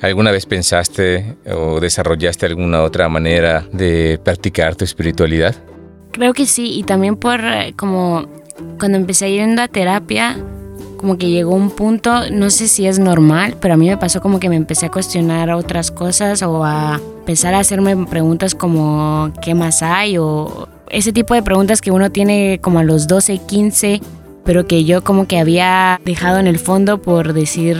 ¿Alguna 0.00 0.30
vez 0.30 0.46
pensaste 0.46 1.36
o 1.54 1.78
desarrollaste 1.80 2.46
alguna 2.46 2.82
otra 2.82 3.08
manera 3.08 3.66
de 3.72 4.18
practicar 4.22 4.74
tu 4.74 4.84
espiritualidad? 4.84 5.54
Creo 6.12 6.32
que 6.32 6.46
sí, 6.46 6.78
y 6.78 6.82
también 6.84 7.16
por 7.16 7.40
eh, 7.44 7.74
como 7.76 8.26
cuando 8.78 8.96
empecé 8.96 9.32
yendo 9.32 9.62
a 9.62 9.68
terapia, 9.68 10.36
como 10.96 11.18
que 11.18 11.28
llegó 11.28 11.54
un 11.54 11.70
punto, 11.70 12.30
no 12.30 12.48
sé 12.50 12.68
si 12.68 12.86
es 12.86 12.98
normal, 12.98 13.56
pero 13.60 13.74
a 13.74 13.76
mí 13.76 13.88
me 13.88 13.98
pasó 13.98 14.22
como 14.22 14.40
que 14.40 14.48
me 14.48 14.56
empecé 14.56 14.86
a 14.86 14.90
cuestionar 14.90 15.50
otras 15.50 15.90
cosas 15.90 16.42
o 16.42 16.64
a 16.64 17.00
empezar 17.18 17.52
a 17.52 17.58
hacerme 17.58 18.06
preguntas 18.06 18.54
como 18.54 19.32
¿qué 19.42 19.54
más 19.54 19.82
hay? 19.82 20.16
o 20.16 20.68
ese 20.90 21.12
tipo 21.12 21.34
de 21.34 21.42
preguntas 21.42 21.80
que 21.80 21.90
uno 21.90 22.10
tiene 22.10 22.58
como 22.62 22.78
a 22.78 22.84
los 22.84 23.06
12, 23.06 23.38
15, 23.38 24.00
pero 24.44 24.66
que 24.66 24.84
yo 24.84 25.02
como 25.04 25.26
que 25.26 25.38
había 25.38 26.00
dejado 26.04 26.38
en 26.38 26.46
el 26.46 26.58
fondo 26.58 27.00
por 27.00 27.32
decir 27.32 27.76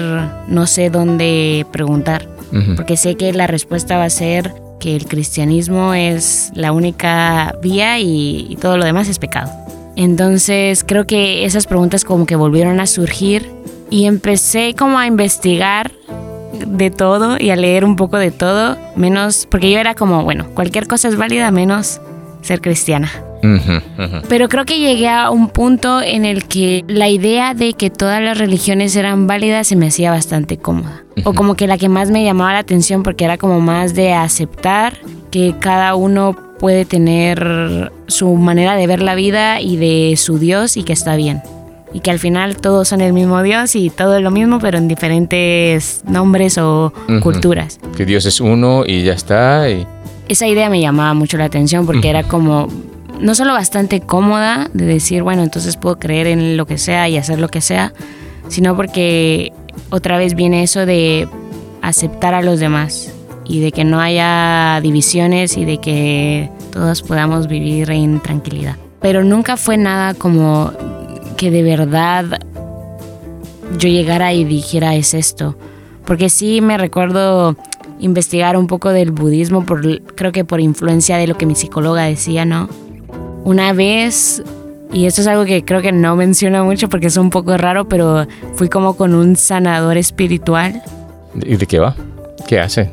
no 0.48 0.66
sé 0.66 0.90
dónde 0.90 1.66
preguntar, 1.72 2.28
porque 2.76 2.96
sé 2.96 3.16
que 3.16 3.32
la 3.32 3.46
respuesta 3.46 3.96
va 3.96 4.04
a 4.04 4.10
ser 4.10 4.52
que 4.78 4.94
el 4.94 5.06
cristianismo 5.06 5.94
es 5.94 6.52
la 6.54 6.72
única 6.72 7.54
vía 7.62 7.98
y 7.98 8.56
todo 8.60 8.76
lo 8.76 8.84
demás 8.84 9.08
es 9.08 9.18
pecado. 9.18 9.50
Entonces 9.96 10.84
creo 10.84 11.06
que 11.06 11.44
esas 11.44 11.66
preguntas 11.66 12.04
como 12.04 12.26
que 12.26 12.36
volvieron 12.36 12.80
a 12.80 12.86
surgir 12.86 13.50
y 13.90 14.06
empecé 14.06 14.74
como 14.74 14.98
a 14.98 15.06
investigar 15.06 15.92
de 16.66 16.90
todo 16.90 17.36
y 17.38 17.50
a 17.50 17.56
leer 17.56 17.84
un 17.84 17.96
poco 17.96 18.18
de 18.18 18.30
todo, 18.30 18.76
menos, 18.96 19.46
porque 19.50 19.70
yo 19.70 19.78
era 19.78 19.94
como, 19.94 20.24
bueno, 20.24 20.46
cualquier 20.54 20.86
cosa 20.86 21.08
es 21.08 21.16
válida 21.16 21.50
menos 21.50 22.00
ser 22.42 22.60
cristiana. 22.60 23.10
Pero 24.28 24.48
creo 24.48 24.64
que 24.64 24.78
llegué 24.78 25.08
a 25.08 25.30
un 25.30 25.48
punto 25.48 26.00
en 26.00 26.24
el 26.24 26.44
que 26.44 26.84
la 26.88 27.08
idea 27.08 27.54
de 27.54 27.74
que 27.74 27.90
todas 27.90 28.22
las 28.22 28.38
religiones 28.38 28.96
eran 28.96 29.26
válidas 29.26 29.66
se 29.66 29.76
me 29.76 29.88
hacía 29.88 30.10
bastante 30.10 30.56
cómoda. 30.56 31.02
O 31.24 31.34
como 31.34 31.54
que 31.54 31.66
la 31.66 31.78
que 31.78 31.88
más 31.88 32.10
me 32.10 32.24
llamaba 32.24 32.54
la 32.54 32.58
atención 32.60 33.02
porque 33.02 33.24
era 33.24 33.38
como 33.38 33.60
más 33.60 33.94
de 33.94 34.12
aceptar 34.12 34.98
que 35.30 35.54
cada 35.60 35.94
uno 35.94 36.36
puede 36.58 36.84
tener 36.84 37.92
su 38.06 38.34
manera 38.36 38.74
de 38.76 38.86
ver 38.86 39.02
la 39.02 39.14
vida 39.14 39.60
y 39.60 39.76
de 39.76 40.16
su 40.16 40.38
Dios 40.38 40.76
y 40.76 40.82
que 40.82 40.92
está 40.92 41.16
bien. 41.16 41.42
Y 41.92 42.00
que 42.00 42.10
al 42.10 42.18
final 42.18 42.56
todos 42.56 42.88
son 42.88 43.00
el 43.00 43.12
mismo 43.12 43.42
Dios 43.42 43.76
y 43.76 43.90
todo 43.90 44.16
es 44.16 44.22
lo 44.22 44.30
mismo, 44.30 44.58
pero 44.58 44.78
en 44.78 44.88
diferentes 44.88 46.02
nombres 46.08 46.58
o 46.58 46.92
culturas. 47.22 47.78
Que 47.96 48.04
Dios 48.04 48.26
es 48.26 48.40
uno 48.40 48.84
y 48.86 49.02
ya 49.02 49.12
está. 49.12 49.70
Y... 49.70 49.86
Esa 50.28 50.46
idea 50.48 50.68
me 50.70 50.80
llamaba 50.80 51.14
mucho 51.14 51.36
la 51.36 51.44
atención 51.44 51.86
porque 51.86 52.08
era 52.08 52.24
como, 52.24 52.68
no 53.20 53.34
solo 53.34 53.52
bastante 53.52 54.00
cómoda 54.00 54.70
de 54.72 54.84
decir, 54.84 55.22
bueno, 55.22 55.42
entonces 55.42 55.76
puedo 55.76 55.98
creer 55.98 56.26
en 56.26 56.56
lo 56.56 56.66
que 56.66 56.78
sea 56.78 57.08
y 57.08 57.16
hacer 57.16 57.38
lo 57.38 57.48
que 57.48 57.60
sea, 57.60 57.92
sino 58.48 58.76
porque 58.76 59.52
otra 59.90 60.18
vez 60.18 60.34
viene 60.34 60.62
eso 60.62 60.86
de 60.86 61.28
aceptar 61.82 62.34
a 62.34 62.42
los 62.42 62.60
demás 62.60 63.12
y 63.44 63.60
de 63.60 63.72
que 63.72 63.84
no 63.84 64.00
haya 64.00 64.80
divisiones 64.82 65.56
y 65.56 65.64
de 65.64 65.78
que 65.78 66.50
todos 66.72 67.02
podamos 67.02 67.46
vivir 67.46 67.90
en 67.90 68.20
tranquilidad. 68.20 68.76
Pero 69.00 69.22
nunca 69.22 69.56
fue 69.56 69.76
nada 69.76 70.14
como 70.14 70.72
que 71.36 71.50
de 71.50 71.62
verdad 71.62 72.40
yo 73.78 73.88
llegara 73.88 74.32
y 74.32 74.44
dijera 74.44 74.94
es 74.94 75.14
esto. 75.14 75.56
Porque 76.04 76.28
sí 76.28 76.60
me 76.60 76.78
recuerdo 76.78 77.56
investigar 77.98 78.56
un 78.56 78.66
poco 78.66 78.90
del 78.90 79.10
budismo, 79.10 79.64
creo 79.64 80.32
que 80.32 80.44
por 80.44 80.60
influencia 80.60 81.16
de 81.16 81.26
lo 81.26 81.36
que 81.36 81.46
mi 81.46 81.54
psicóloga 81.54 82.02
decía, 82.02 82.44
¿no? 82.44 82.68
Una 83.44 83.74
vez, 83.74 84.42
y 84.90 85.04
esto 85.04 85.20
es 85.20 85.26
algo 85.26 85.44
que 85.44 85.64
creo 85.64 85.82
que 85.82 85.92
no 85.92 86.16
menciona 86.16 86.64
mucho 86.64 86.88
porque 86.88 87.08
es 87.08 87.16
un 87.18 87.28
poco 87.28 87.56
raro, 87.58 87.86
pero 87.88 88.26
fui 88.54 88.70
como 88.70 88.96
con 88.96 89.14
un 89.14 89.36
sanador 89.36 89.98
espiritual. 89.98 90.82
¿Y 91.34 91.56
de 91.56 91.66
qué 91.66 91.78
va? 91.78 91.94
¿Qué 92.48 92.58
hace? 92.58 92.90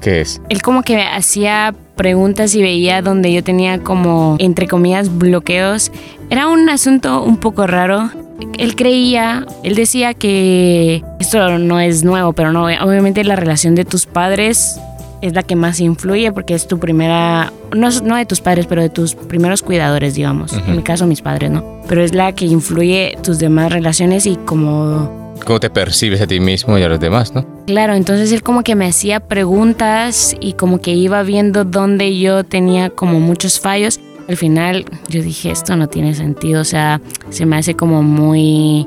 ¿Qué 0.00 0.22
es? 0.22 0.40
Él 0.48 0.62
como 0.62 0.82
que 0.82 1.02
hacía 1.02 1.74
preguntas 1.94 2.54
y 2.54 2.62
veía 2.62 3.02
donde 3.02 3.32
yo 3.32 3.44
tenía 3.44 3.80
como, 3.80 4.36
entre 4.38 4.66
comillas, 4.66 5.18
bloqueos. 5.18 5.92
Era 6.30 6.48
un 6.48 6.70
asunto 6.70 7.22
un 7.22 7.36
poco 7.36 7.66
raro. 7.66 8.10
Él 8.58 8.74
creía, 8.74 9.46
él 9.62 9.74
decía 9.74 10.14
que 10.14 11.04
esto 11.20 11.58
no 11.58 11.80
es 11.80 12.02
nuevo, 12.02 12.32
pero 12.32 12.50
no, 12.50 12.64
obviamente 12.64 13.22
la 13.24 13.36
relación 13.36 13.74
de 13.74 13.84
tus 13.84 14.06
padres 14.06 14.80
es 15.22 15.34
la 15.34 15.44
que 15.44 15.56
más 15.56 15.80
influye 15.80 16.30
porque 16.32 16.54
es 16.54 16.66
tu 16.66 16.78
primera, 16.78 17.52
no, 17.74 17.88
no 18.02 18.16
de 18.16 18.26
tus 18.26 18.40
padres, 18.40 18.66
pero 18.66 18.82
de 18.82 18.90
tus 18.90 19.14
primeros 19.14 19.62
cuidadores, 19.62 20.14
digamos. 20.14 20.52
En 20.52 20.76
mi 20.76 20.82
caso, 20.82 21.06
mis 21.06 21.22
padres, 21.22 21.50
¿no? 21.50 21.80
Pero 21.88 22.02
es 22.02 22.12
la 22.12 22.32
que 22.32 22.44
influye 22.44 23.16
tus 23.22 23.38
demás 23.38 23.72
relaciones 23.72 24.26
y 24.26 24.36
como 24.36 25.22
cómo 25.46 25.58
te 25.58 25.70
percibes 25.70 26.20
a 26.20 26.26
ti 26.26 26.38
mismo 26.40 26.78
y 26.78 26.82
a 26.82 26.88
los 26.88 27.00
demás, 27.00 27.34
¿no? 27.34 27.46
Claro, 27.66 27.94
entonces 27.94 28.30
él 28.32 28.42
como 28.42 28.62
que 28.62 28.74
me 28.74 28.86
hacía 28.86 29.20
preguntas 29.20 30.36
y 30.40 30.52
como 30.52 30.80
que 30.80 30.92
iba 30.92 31.22
viendo 31.22 31.64
dónde 31.64 32.18
yo 32.18 32.44
tenía 32.44 32.90
como 32.90 33.18
muchos 33.20 33.58
fallos. 33.58 34.00
Al 34.28 34.36
final 34.36 34.84
yo 35.08 35.22
dije, 35.22 35.50
esto 35.50 35.76
no 35.76 35.88
tiene 35.88 36.14
sentido, 36.14 36.60
o 36.60 36.64
sea, 36.64 37.00
se 37.30 37.46
me 37.46 37.56
hace 37.56 37.74
como 37.74 38.02
muy 38.02 38.86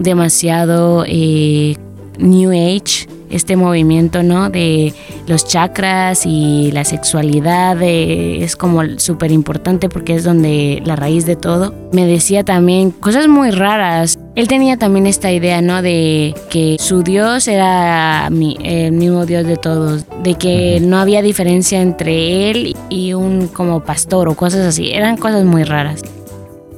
demasiado 0.00 1.04
eh, 1.06 1.76
New 2.18 2.50
Age 2.50 3.06
este 3.34 3.56
movimiento, 3.56 4.22
¿no? 4.22 4.50
De 4.50 4.94
los 5.26 5.46
chakras 5.46 6.24
y 6.26 6.70
la 6.72 6.84
sexualidad 6.84 7.82
es 7.82 8.56
como 8.56 8.82
súper 8.98 9.30
importante 9.32 9.88
porque 9.88 10.14
es 10.14 10.24
donde 10.24 10.82
la 10.84 10.96
raíz 10.96 11.26
de 11.26 11.36
todo. 11.36 11.74
Me 11.92 12.06
decía 12.06 12.44
también 12.44 12.90
cosas 12.90 13.28
muy 13.28 13.50
raras. 13.50 14.18
Él 14.34 14.48
tenía 14.48 14.76
también 14.76 15.06
esta 15.06 15.30
idea, 15.30 15.62
¿no? 15.62 15.82
De 15.82 16.34
que 16.50 16.76
su 16.80 17.02
Dios 17.02 17.46
era 17.46 18.28
el 18.28 18.92
mismo 18.92 19.26
Dios 19.26 19.46
de 19.46 19.56
todos, 19.56 20.04
de 20.22 20.34
que 20.34 20.80
no 20.80 20.98
había 20.98 21.22
diferencia 21.22 21.80
entre 21.80 22.50
él 22.50 22.76
y 22.88 23.12
un 23.12 23.48
como 23.48 23.80
pastor 23.80 24.28
o 24.28 24.34
cosas 24.34 24.60
así. 24.66 24.90
Eran 24.90 25.16
cosas 25.16 25.44
muy 25.44 25.64
raras. 25.64 26.02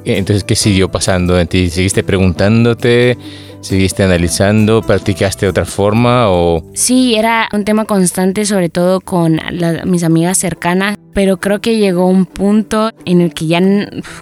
Entonces, 0.05 0.45
¿qué 0.45 0.55
siguió 0.55 0.89
pasando 0.89 1.41
en 1.41 1.49
ti? 1.49 1.69
¿Seguiste 1.69 2.05
preguntándote? 2.05 3.19
¿Seguiste 3.67 4.05
analizando? 4.05 4.81
¿Practicaste 4.81 5.45
de 5.45 5.51
otra 5.51 5.65
forma 5.65 6.31
o...? 6.31 6.63
Sí, 6.73 7.17
era 7.17 7.49
un 7.53 7.65
tema 7.65 7.85
constante, 7.85 8.47
sobre 8.47 8.69
todo 8.69 9.01
con 9.01 9.41
mis 9.87 10.05
amigas 10.05 10.39
cercanas, 10.39 10.97
pero 11.13 11.39
creo 11.39 11.61
que 11.61 11.77
llegó 11.77 12.07
un 12.07 12.27
punto 12.27 12.93
en 13.05 13.21
el 13.21 13.35
que 13.35 13.49
ya 13.49 13.61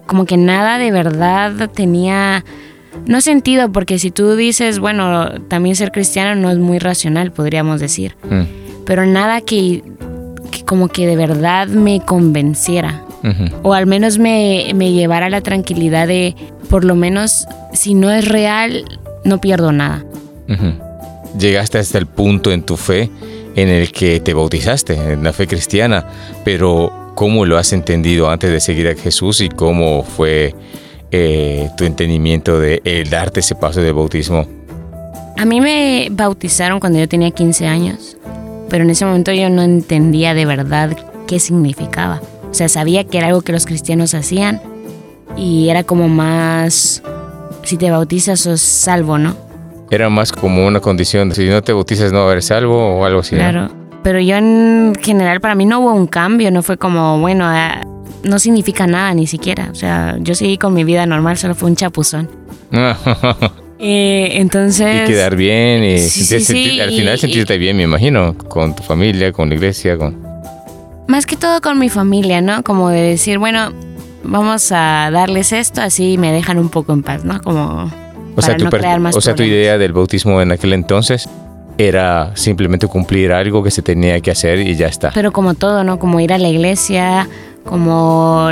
como 0.06 0.24
que 0.24 0.38
nada 0.38 0.78
de 0.78 0.90
verdad 0.90 1.68
tenía... 1.74 2.42
No 3.04 3.20
sentido, 3.20 3.70
porque 3.70 3.98
si 3.98 4.10
tú 4.10 4.34
dices, 4.34 4.78
bueno, 4.78 5.38
también 5.48 5.76
ser 5.76 5.92
cristiano 5.92 6.40
no 6.40 6.50
es 6.50 6.56
muy 6.56 6.78
racional, 6.78 7.30
podríamos 7.30 7.82
decir. 7.82 8.16
Mm. 8.22 8.44
Pero 8.86 9.04
nada 9.04 9.42
que, 9.42 9.84
como 10.64 10.88
que 10.88 11.06
de 11.06 11.16
verdad 11.16 11.68
me 11.68 12.00
convenciera. 12.00 13.02
O 13.62 13.74
al 13.74 13.86
menos 13.86 14.18
me, 14.18 14.72
me 14.74 14.92
llevara 14.92 15.26
a 15.26 15.30
la 15.30 15.42
tranquilidad 15.42 16.08
de, 16.08 16.34
por 16.70 16.84
lo 16.84 16.94
menos, 16.94 17.46
si 17.72 17.94
no 17.94 18.10
es 18.10 18.28
real, 18.28 18.84
no 19.24 19.40
pierdo 19.40 19.72
nada. 19.72 20.04
Llegaste 21.38 21.78
hasta 21.78 21.98
el 21.98 22.06
punto 22.06 22.52
en 22.52 22.62
tu 22.62 22.76
fe 22.76 23.10
en 23.56 23.68
el 23.68 23.92
que 23.92 24.20
te 24.20 24.34
bautizaste, 24.34 24.94
en 24.94 25.24
la 25.24 25.32
fe 25.32 25.46
cristiana, 25.46 26.06
pero 26.44 27.12
¿cómo 27.14 27.46
lo 27.46 27.58
has 27.58 27.72
entendido 27.72 28.30
antes 28.30 28.50
de 28.50 28.60
seguir 28.60 28.88
a 28.88 28.94
Jesús 28.94 29.40
y 29.40 29.48
cómo 29.48 30.02
fue 30.02 30.54
eh, 31.10 31.70
tu 31.76 31.84
entendimiento 31.84 32.58
de 32.58 33.06
darte 33.10 33.40
ese 33.40 33.54
paso 33.54 33.80
de 33.80 33.92
bautismo? 33.92 34.46
A 35.36 35.44
mí 35.44 35.60
me 35.60 36.08
bautizaron 36.10 36.78
cuando 36.78 36.98
yo 36.98 37.08
tenía 37.08 37.30
15 37.30 37.66
años, 37.66 38.16
pero 38.68 38.84
en 38.84 38.90
ese 38.90 39.04
momento 39.04 39.32
yo 39.32 39.50
no 39.50 39.62
entendía 39.62 40.34
de 40.34 40.46
verdad 40.46 40.96
qué 41.26 41.40
significaba. 41.40 42.20
O 42.50 42.54
sea, 42.54 42.68
sabía 42.68 43.04
que 43.04 43.18
era 43.18 43.28
algo 43.28 43.42
que 43.42 43.52
los 43.52 43.66
cristianos 43.66 44.14
hacían 44.14 44.60
y 45.36 45.68
era 45.70 45.82
como 45.82 46.08
más 46.08 47.02
si 47.64 47.76
te 47.76 47.90
bautizas 47.90 48.40
sos 48.40 48.60
salvo, 48.60 49.18
¿no? 49.18 49.36
Era 49.90 50.08
más 50.08 50.32
como 50.32 50.66
una 50.66 50.80
condición, 50.80 51.32
si 51.32 51.48
no 51.48 51.62
te 51.62 51.72
bautizas 51.72 52.12
no 52.12 52.30
eres 52.30 52.46
salvo 52.46 52.98
o 52.98 53.04
algo 53.04 53.20
así. 53.20 53.36
Claro, 53.36 53.70
pero 54.02 54.20
yo 54.20 54.36
en 54.36 54.94
general 55.00 55.40
para 55.40 55.54
mí 55.54 55.66
no 55.66 55.80
hubo 55.80 55.92
un 55.92 56.06
cambio, 56.06 56.50
no 56.50 56.62
fue 56.62 56.76
como, 56.76 57.18
bueno, 57.20 57.44
ah, 57.46 57.82
no 58.22 58.38
significa 58.38 58.86
nada 58.86 59.14
ni 59.14 59.26
siquiera. 59.26 59.68
O 59.70 59.74
sea, 59.74 60.16
yo 60.20 60.34
seguí 60.34 60.58
con 60.58 60.74
mi 60.74 60.84
vida 60.84 61.06
normal, 61.06 61.36
solo 61.36 61.54
fue 61.54 61.68
un 61.70 61.76
chapuzón. 61.76 62.28
Eh, 63.86 64.40
entonces... 64.40 65.02
Y 65.04 65.12
quedar 65.12 65.36
bien 65.36 65.82
y 65.82 66.80
al 66.80 66.90
final 66.90 67.18
sentirte 67.18 67.58
bien, 67.58 67.76
me 67.76 67.82
imagino, 67.82 68.38
con 68.38 68.74
tu 68.74 68.82
familia, 68.82 69.32
con 69.32 69.48
la 69.50 69.56
iglesia, 69.56 69.98
con... 69.98 70.22
Más 71.06 71.26
que 71.26 71.36
todo 71.36 71.60
con 71.60 71.78
mi 71.78 71.90
familia, 71.90 72.40
¿no? 72.40 72.62
Como 72.62 72.88
de 72.88 73.02
decir, 73.02 73.38
bueno, 73.38 73.72
vamos 74.24 74.72
a 74.72 75.10
darles 75.12 75.52
esto, 75.52 75.80
así 75.80 76.18
me 76.18 76.32
dejan 76.32 76.58
un 76.58 76.68
poco 76.68 76.92
en 76.92 77.02
paz, 77.02 77.24
¿no? 77.24 77.40
Como 77.42 77.90
o 78.36 78.42
sea, 78.42 78.56
tu, 78.56 78.66
o 78.66 79.20
sea, 79.20 79.34
tu 79.34 79.42
idea 79.42 79.78
del 79.78 79.92
bautismo 79.92 80.42
en 80.42 80.52
aquel 80.52 80.72
entonces 80.72 81.28
era 81.78 82.32
simplemente 82.34 82.86
cumplir 82.86 83.32
algo 83.32 83.62
que 83.62 83.70
se 83.70 83.82
tenía 83.82 84.20
que 84.20 84.30
hacer 84.30 84.60
y 84.60 84.74
ya 84.76 84.86
está. 84.86 85.10
Pero 85.12 85.32
como 85.32 85.54
todo, 85.54 85.84
¿no? 85.84 85.98
Como 85.98 86.20
ir 86.20 86.32
a 86.32 86.38
la 86.38 86.48
iglesia, 86.48 87.28
como 87.64 88.48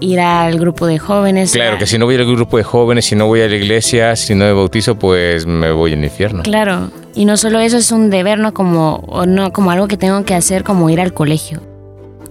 ir 0.00 0.20
al 0.20 0.58
grupo 0.58 0.86
de 0.86 0.98
jóvenes. 0.98 1.52
Claro, 1.52 1.78
que 1.78 1.86
si 1.86 1.98
no 1.98 2.06
voy 2.06 2.16
al 2.16 2.26
grupo 2.26 2.56
de 2.56 2.64
jóvenes, 2.64 3.06
si 3.06 3.16
no 3.16 3.26
voy 3.26 3.40
a 3.40 3.48
la 3.48 3.56
iglesia, 3.56 4.16
si 4.16 4.34
no 4.34 4.44
me 4.44 4.52
bautizo, 4.52 4.98
pues 4.98 5.46
me 5.46 5.72
voy 5.72 5.92
al 5.92 6.04
infierno. 6.04 6.42
Claro, 6.42 6.90
y 7.14 7.24
no 7.24 7.36
solo 7.36 7.60
eso 7.60 7.78
es 7.78 7.92
un 7.92 8.10
deber, 8.10 8.38
¿no? 8.38 8.54
Como, 8.54 8.96
o 9.08 9.26
no, 9.26 9.52
como 9.52 9.70
algo 9.70 9.88
que 9.88 9.96
tengo 9.96 10.24
que 10.24 10.34
hacer, 10.34 10.64
como 10.64 10.88
ir 10.90 11.00
al 11.00 11.12
colegio 11.12 11.73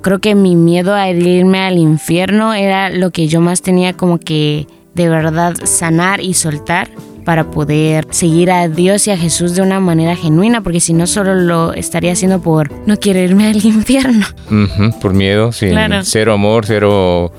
creo 0.04 0.20
que 0.20 0.36
mi 0.36 0.56
miedo 0.56 0.93
a 0.93 1.10
irme 1.10 1.60
al 1.62 1.80
infierno 1.80 2.54
era 2.54 2.91
lo 2.91 3.10
que 3.10 3.28
yo 3.28 3.41
más 3.41 3.64
tenía 3.64 3.93
como 3.93 4.20
que 4.20 4.68
de 4.93 5.10
verdad 5.10 5.56
sanar 5.64 6.22
y 6.22 6.36
soltar 6.36 6.89
para 7.26 7.49
poder 7.49 8.06
seguir 8.12 8.51
a 8.51 8.68
Dios 8.68 9.08
y 9.08 9.12
a 9.12 9.18
Jesús 9.18 9.56
de 9.56 9.62
una 9.62 9.80
manera 9.80 10.16
genuina, 10.16 10.62
porque 10.62 10.82
si 10.82 10.93
no 10.93 11.08
solo 11.08 11.36
lo 11.36 11.74
estaría 11.74 12.12
haciendo 12.12 12.41
por 12.41 12.70
no 12.86 12.97
quiero 12.97 13.20
irme 13.20 13.47
al 13.47 13.56
infierno. 13.66 14.26
por 15.01 15.14
miedo, 15.14 15.51
sí. 15.51 15.70
Cero 16.04 16.34
amor, 16.34 16.66
cero... 16.66 17.32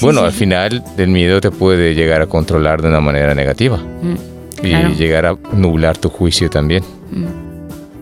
bueno, 0.00 0.22
al 0.22 0.32
final 0.32 0.82
del 0.96 1.08
miedo 1.08 1.40
te 1.40 1.50
puede 1.50 1.94
llegar 1.94 2.22
a 2.22 2.26
controlar 2.26 2.82
de 2.82 2.88
una 2.88 3.00
manera 3.00 3.34
negativa 3.34 3.78
mm, 3.78 4.64
y 4.64 4.94
llegar 4.94 5.26
a 5.26 5.36
nublar 5.52 5.98
tu 5.98 6.08
juicio 6.08 6.48
también. 6.48 6.84
Mm. 7.10 7.41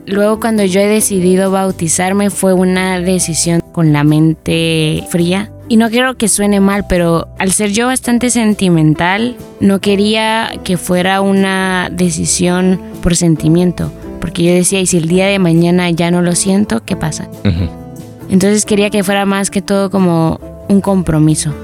Luego 0.07 0.40
cuando 0.40 0.64
yo 0.64 0.80
he 0.80 0.86
decidido 0.86 1.51
bautizarme 1.51 2.30
fue 2.30 2.53
una 2.53 2.98
decisión 3.01 3.61
con 3.72 3.92
la 3.92 4.05
mente 4.05 5.05
fría. 5.09 5.51
Y 5.68 5.76
no 5.76 5.88
quiero 5.88 6.16
que 6.16 6.26
suene 6.26 6.59
mal, 6.59 6.86
pero 6.88 7.28
al 7.38 7.53
ser 7.53 7.70
yo 7.70 7.86
bastante 7.86 8.30
sentimental, 8.30 9.36
no 9.61 9.80
quería 9.80 10.51
que 10.64 10.76
fuera 10.76 11.20
una 11.20 11.88
decisión 11.92 12.80
por 13.03 13.14
sentimiento. 13.14 13.92
Porque 14.20 14.42
yo 14.42 14.53
decía, 14.53 14.80
y 14.80 14.86
si 14.86 14.98
el 14.98 15.07
día 15.07 15.26
de 15.26 15.38
mañana 15.38 15.88
ya 15.90 16.11
no 16.11 16.22
lo 16.22 16.34
siento, 16.34 16.84
¿qué 16.84 16.96
pasa? 16.96 17.28
Entonces 18.28 18.64
quería 18.64 18.90
que 18.90 19.05
fuera 19.05 19.24
más 19.26 19.51
que 19.51 19.62
todo 19.62 19.90
como 19.90 20.40
un 20.68 20.80
compromiso. 20.80 21.55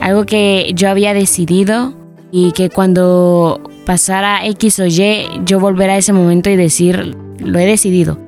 Algo 0.00 0.26
que 0.26 0.72
yo 0.74 0.90
había 0.90 1.14
decidido 1.14 1.94
y 2.30 2.52
que 2.52 2.70
cuando 2.70 3.67
pasara 3.88 4.44
X 4.44 4.80
o 4.80 4.86
Y, 4.86 5.30
yo 5.46 5.60
volver 5.60 5.88
a 5.88 5.96
ese 5.96 6.12
momento 6.12 6.50
y 6.50 6.56
decir, 6.56 7.16
lo 7.38 7.58
he 7.58 7.64
decidido. 7.64 8.18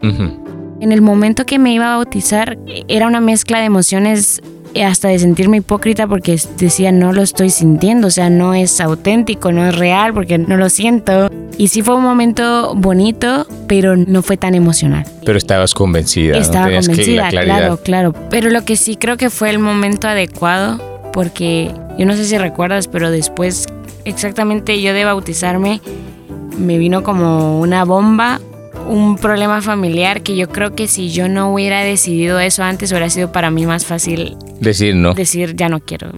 En 0.80 0.90
el 0.90 1.02
momento 1.02 1.44
que 1.44 1.58
me 1.58 1.74
iba 1.74 1.92
a 1.92 1.96
bautizar, 1.98 2.56
era 2.88 3.06
una 3.06 3.20
mezcla 3.20 3.58
de 3.58 3.66
emociones 3.66 4.40
eh, 4.72 4.84
hasta 4.84 5.08
de 5.08 5.18
sentirme 5.18 5.58
hipócrita 5.58 6.06
porque 6.06 6.40
decía 6.56 6.92
no 6.92 7.12
lo 7.12 7.20
estoy 7.20 7.50
sintiendo, 7.50 8.06
o 8.06 8.10
sea, 8.10 8.30
no 8.30 8.54
es 8.54 8.80
auténtico, 8.80 9.52
no 9.52 9.66
es 9.66 9.76
real 9.76 10.14
porque 10.14 10.38
no 10.38 10.56
lo 10.56 10.70
siento. 10.70 11.30
Y 11.58 11.68
sí 11.68 11.82
fue 11.82 11.94
un 11.94 12.04
momento 12.04 12.74
bonito, 12.74 13.46
pero 13.68 13.98
no 13.98 14.22
fue 14.22 14.38
tan 14.38 14.54
emocional. 14.54 15.04
Pero 15.26 15.36
estabas 15.36 15.74
convencida. 15.74 16.38
Estaba 16.38 16.70
convencida, 16.74 17.28
claro, 17.28 17.76
claro. 17.84 18.14
Pero 18.30 18.48
lo 18.48 18.64
que 18.64 18.76
sí 18.76 18.96
creo 18.96 19.18
que 19.18 19.28
fue 19.28 19.50
el 19.50 19.58
momento 19.58 20.08
adecuado, 20.08 20.80
porque 21.12 21.70
yo 22.00 22.06
no 22.06 22.14
sé 22.14 22.24
si 22.24 22.38
recuerdas, 22.38 22.88
pero 22.88 23.10
después, 23.10 23.66
exactamente 24.06 24.80
yo 24.80 24.94
de 24.94 25.04
bautizarme, 25.04 25.82
me 26.58 26.78
vino 26.78 27.02
como 27.02 27.60
una 27.60 27.84
bomba 27.84 28.40
un 28.88 29.18
problema 29.18 29.60
familiar 29.60 30.22
que 30.22 30.34
yo 30.34 30.48
creo 30.48 30.74
que 30.74 30.88
si 30.88 31.10
yo 31.10 31.28
no 31.28 31.52
hubiera 31.52 31.82
decidido 31.82 32.40
eso 32.40 32.62
antes 32.62 32.90
hubiera 32.90 33.10
sido 33.10 33.30
para 33.30 33.50
mí 33.50 33.66
más 33.66 33.84
fácil 33.84 34.34
decir 34.60 34.96
no. 34.96 35.12
Decir 35.12 35.54
ya 35.54 35.68
no 35.68 35.80
quiero. 35.80 36.12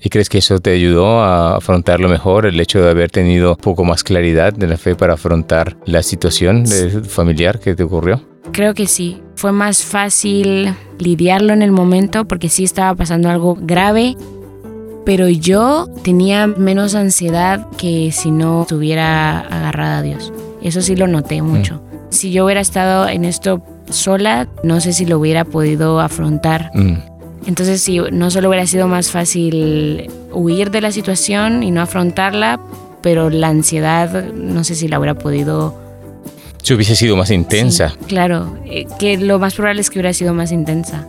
¿Y 0.00 0.08
crees 0.08 0.30
que 0.30 0.38
eso 0.38 0.60
te 0.60 0.70
ayudó 0.70 1.20
a 1.20 1.58
afrontarlo 1.58 2.08
mejor, 2.08 2.46
el 2.46 2.58
hecho 2.58 2.82
de 2.82 2.88
haber 2.88 3.10
tenido 3.10 3.50
un 3.50 3.56
poco 3.56 3.84
más 3.84 4.02
claridad 4.02 4.54
de 4.54 4.66
la 4.66 4.78
fe 4.78 4.94
para 4.94 5.14
afrontar 5.14 5.76
la 5.84 6.02
situación 6.02 6.64
familiar 7.06 7.60
que 7.60 7.74
te 7.74 7.82
ocurrió? 7.82 8.26
Creo 8.52 8.72
que 8.72 8.86
sí. 8.86 9.20
Fue 9.36 9.52
más 9.52 9.84
fácil 9.84 10.74
lidiarlo 10.98 11.52
en 11.52 11.60
el 11.60 11.70
momento 11.70 12.24
porque 12.26 12.48
sí 12.48 12.64
estaba 12.64 12.94
pasando 12.94 13.28
algo 13.28 13.58
grave, 13.60 14.16
pero 15.08 15.26
yo 15.30 15.88
tenía 16.02 16.46
menos 16.46 16.94
ansiedad 16.94 17.66
que 17.78 18.12
si 18.12 18.30
no 18.30 18.60
estuviera 18.60 19.40
agarrada 19.40 20.00
a 20.00 20.02
Dios. 20.02 20.34
Eso 20.60 20.82
sí 20.82 20.96
lo 20.96 21.06
noté 21.06 21.40
mucho. 21.40 21.76
Mm. 21.76 21.80
Si 22.10 22.30
yo 22.30 22.44
hubiera 22.44 22.60
estado 22.60 23.08
en 23.08 23.24
esto 23.24 23.62
sola, 23.88 24.48
no 24.64 24.82
sé 24.82 24.92
si 24.92 25.06
lo 25.06 25.18
hubiera 25.18 25.46
podido 25.46 25.98
afrontar. 26.00 26.70
Mm. 26.74 26.98
Entonces, 27.46 27.80
si 27.80 28.00
no 28.12 28.30
solo 28.30 28.50
hubiera 28.50 28.66
sido 28.66 28.86
más 28.86 29.10
fácil 29.10 30.10
huir 30.30 30.70
de 30.70 30.82
la 30.82 30.92
situación 30.92 31.62
y 31.62 31.70
no 31.70 31.80
afrontarla, 31.80 32.60
pero 33.00 33.30
la 33.30 33.48
ansiedad, 33.48 34.30
no 34.34 34.62
sé 34.62 34.74
si 34.74 34.88
la 34.88 34.98
hubiera 34.98 35.14
podido... 35.14 35.74
Si 36.62 36.74
hubiese 36.74 36.94
sido 36.94 37.16
más 37.16 37.30
intensa. 37.30 37.94
claro, 38.08 38.58
eh, 38.66 38.84
que 38.98 39.16
lo 39.16 39.38
más 39.38 39.54
probable 39.54 39.80
es 39.80 39.88
que 39.88 40.00
hubiera 40.00 40.12
sido 40.12 40.34
más 40.34 40.52
intensa. 40.52 41.08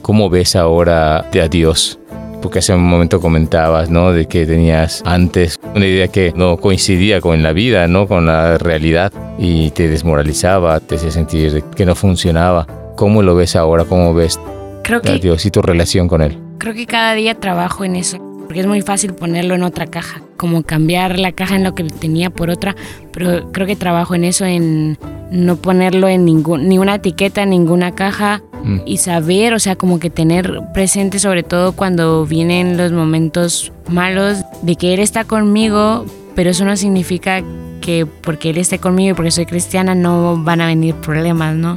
¿Cómo 0.00 0.30
ves 0.30 0.54
ahora 0.54 1.26
de 1.32 1.42
a 1.42 1.48
Dios? 1.48 1.98
Porque 2.42 2.58
hace 2.58 2.74
un 2.74 2.82
momento 2.82 3.20
comentabas, 3.20 3.88
¿no? 3.88 4.12
De 4.12 4.26
que 4.26 4.44
tenías 4.44 5.02
antes 5.06 5.58
una 5.74 5.86
idea 5.86 6.08
que 6.08 6.32
no 6.36 6.58
coincidía 6.58 7.20
con 7.20 7.42
la 7.42 7.52
vida, 7.52 7.86
¿no? 7.86 8.06
Con 8.06 8.26
la 8.26 8.58
realidad 8.58 9.12
y 9.38 9.70
te 9.70 9.88
desmoralizaba, 9.88 10.80
te 10.80 10.96
hacía 10.96 11.10
sentir 11.10 11.62
que 11.74 11.86
no 11.86 11.94
funcionaba. 11.94 12.66
¿Cómo 12.96 13.22
lo 13.22 13.34
ves 13.34 13.56
ahora? 13.56 13.84
¿Cómo 13.84 14.12
ves 14.12 14.38
creo 14.82 15.00
que, 15.00 15.12
a 15.12 15.18
Dios 15.18 15.46
y 15.46 15.50
tu 15.50 15.62
relación 15.62 16.08
con 16.08 16.20
Él? 16.20 16.38
Creo 16.58 16.74
que 16.74 16.86
cada 16.86 17.14
día 17.14 17.34
trabajo 17.34 17.84
en 17.84 17.96
eso, 17.96 18.18
porque 18.46 18.60
es 18.60 18.66
muy 18.66 18.82
fácil 18.82 19.14
ponerlo 19.14 19.54
en 19.54 19.62
otra 19.62 19.86
caja, 19.86 20.22
como 20.36 20.62
cambiar 20.62 21.18
la 21.18 21.32
caja 21.32 21.56
en 21.56 21.64
lo 21.64 21.74
que 21.74 21.84
tenía 21.84 22.30
por 22.30 22.50
otra, 22.50 22.76
pero 23.12 23.50
creo 23.52 23.66
que 23.66 23.76
trabajo 23.76 24.14
en 24.14 24.24
eso, 24.24 24.44
en 24.44 24.98
no 25.30 25.56
ponerlo 25.56 26.08
en 26.08 26.24
ningún, 26.24 26.68
ni 26.68 26.78
una 26.78 26.96
etiqueta, 26.96 27.42
en 27.42 27.50
ninguna 27.50 27.94
caja, 27.94 28.42
Mm. 28.64 28.80
y 28.86 28.98
saber, 28.98 29.54
o 29.54 29.58
sea, 29.58 29.76
como 29.76 29.98
que 29.98 30.10
tener 30.10 30.60
presente 30.72 31.18
sobre 31.18 31.42
todo 31.42 31.72
cuando 31.72 32.26
vienen 32.26 32.76
los 32.76 32.92
momentos 32.92 33.72
malos 33.88 34.38
de 34.62 34.76
que 34.76 34.94
Él 34.94 35.00
está 35.00 35.24
conmigo, 35.24 36.04
pero 36.34 36.50
eso 36.50 36.64
no 36.64 36.76
significa 36.76 37.42
que 37.80 38.06
porque 38.06 38.50
Él 38.50 38.58
esté 38.58 38.78
conmigo 38.78 39.10
y 39.10 39.14
porque 39.14 39.30
soy 39.30 39.46
cristiana 39.46 39.94
no 39.94 40.42
van 40.42 40.60
a 40.60 40.66
venir 40.66 40.94
problemas, 40.96 41.56
¿no? 41.56 41.76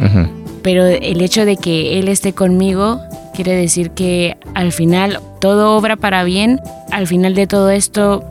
Pero 0.61 0.85
el 0.85 1.21
hecho 1.21 1.45
de 1.45 1.57
que 1.57 1.99
Él 1.99 2.07
esté 2.07 2.33
conmigo 2.33 2.99
quiere 3.33 3.55
decir 3.55 3.91
que 3.91 4.37
al 4.53 4.71
final 4.71 5.19
todo 5.41 5.75
obra 5.75 5.95
para 5.95 6.23
bien, 6.23 6.59
al 6.91 7.07
final 7.07 7.35
de 7.35 7.47
todo 7.47 7.69
esto 7.69 8.23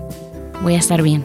voy 0.63 0.75
a 0.75 0.79
estar 0.79 1.03
bien. 1.03 1.25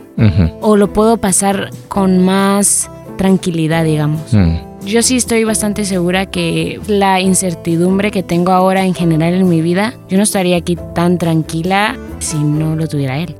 O 0.62 0.76
lo 0.76 0.92
puedo 0.92 1.18
pasar 1.18 1.70
con 1.88 2.24
más 2.24 2.90
tranquilidad, 3.18 3.84
digamos. 3.86 4.34
Mm. 4.34 4.69
Yo 4.86 5.02
sí 5.04 5.18
estoy 5.18 5.44
bastante 5.44 5.86
segura 5.86 6.26
que 6.26 6.80
la 6.88 7.20
incertidumbre 7.20 8.12
que 8.12 8.24
tengo 8.24 8.54
ahora 8.54 8.86
en 8.86 8.94
general 8.94 9.34
en 9.34 9.50
mi 9.50 9.62
vida, 9.62 9.94
yo 10.10 10.18
no 10.18 10.24
estaría 10.24 10.58
aquí 10.58 10.78
tan 10.96 11.18
tranquila 11.18 11.98
si 12.20 12.38
no 12.38 12.76
lo 12.76 12.88
tuviera 12.88 13.20
él. 13.20 13.36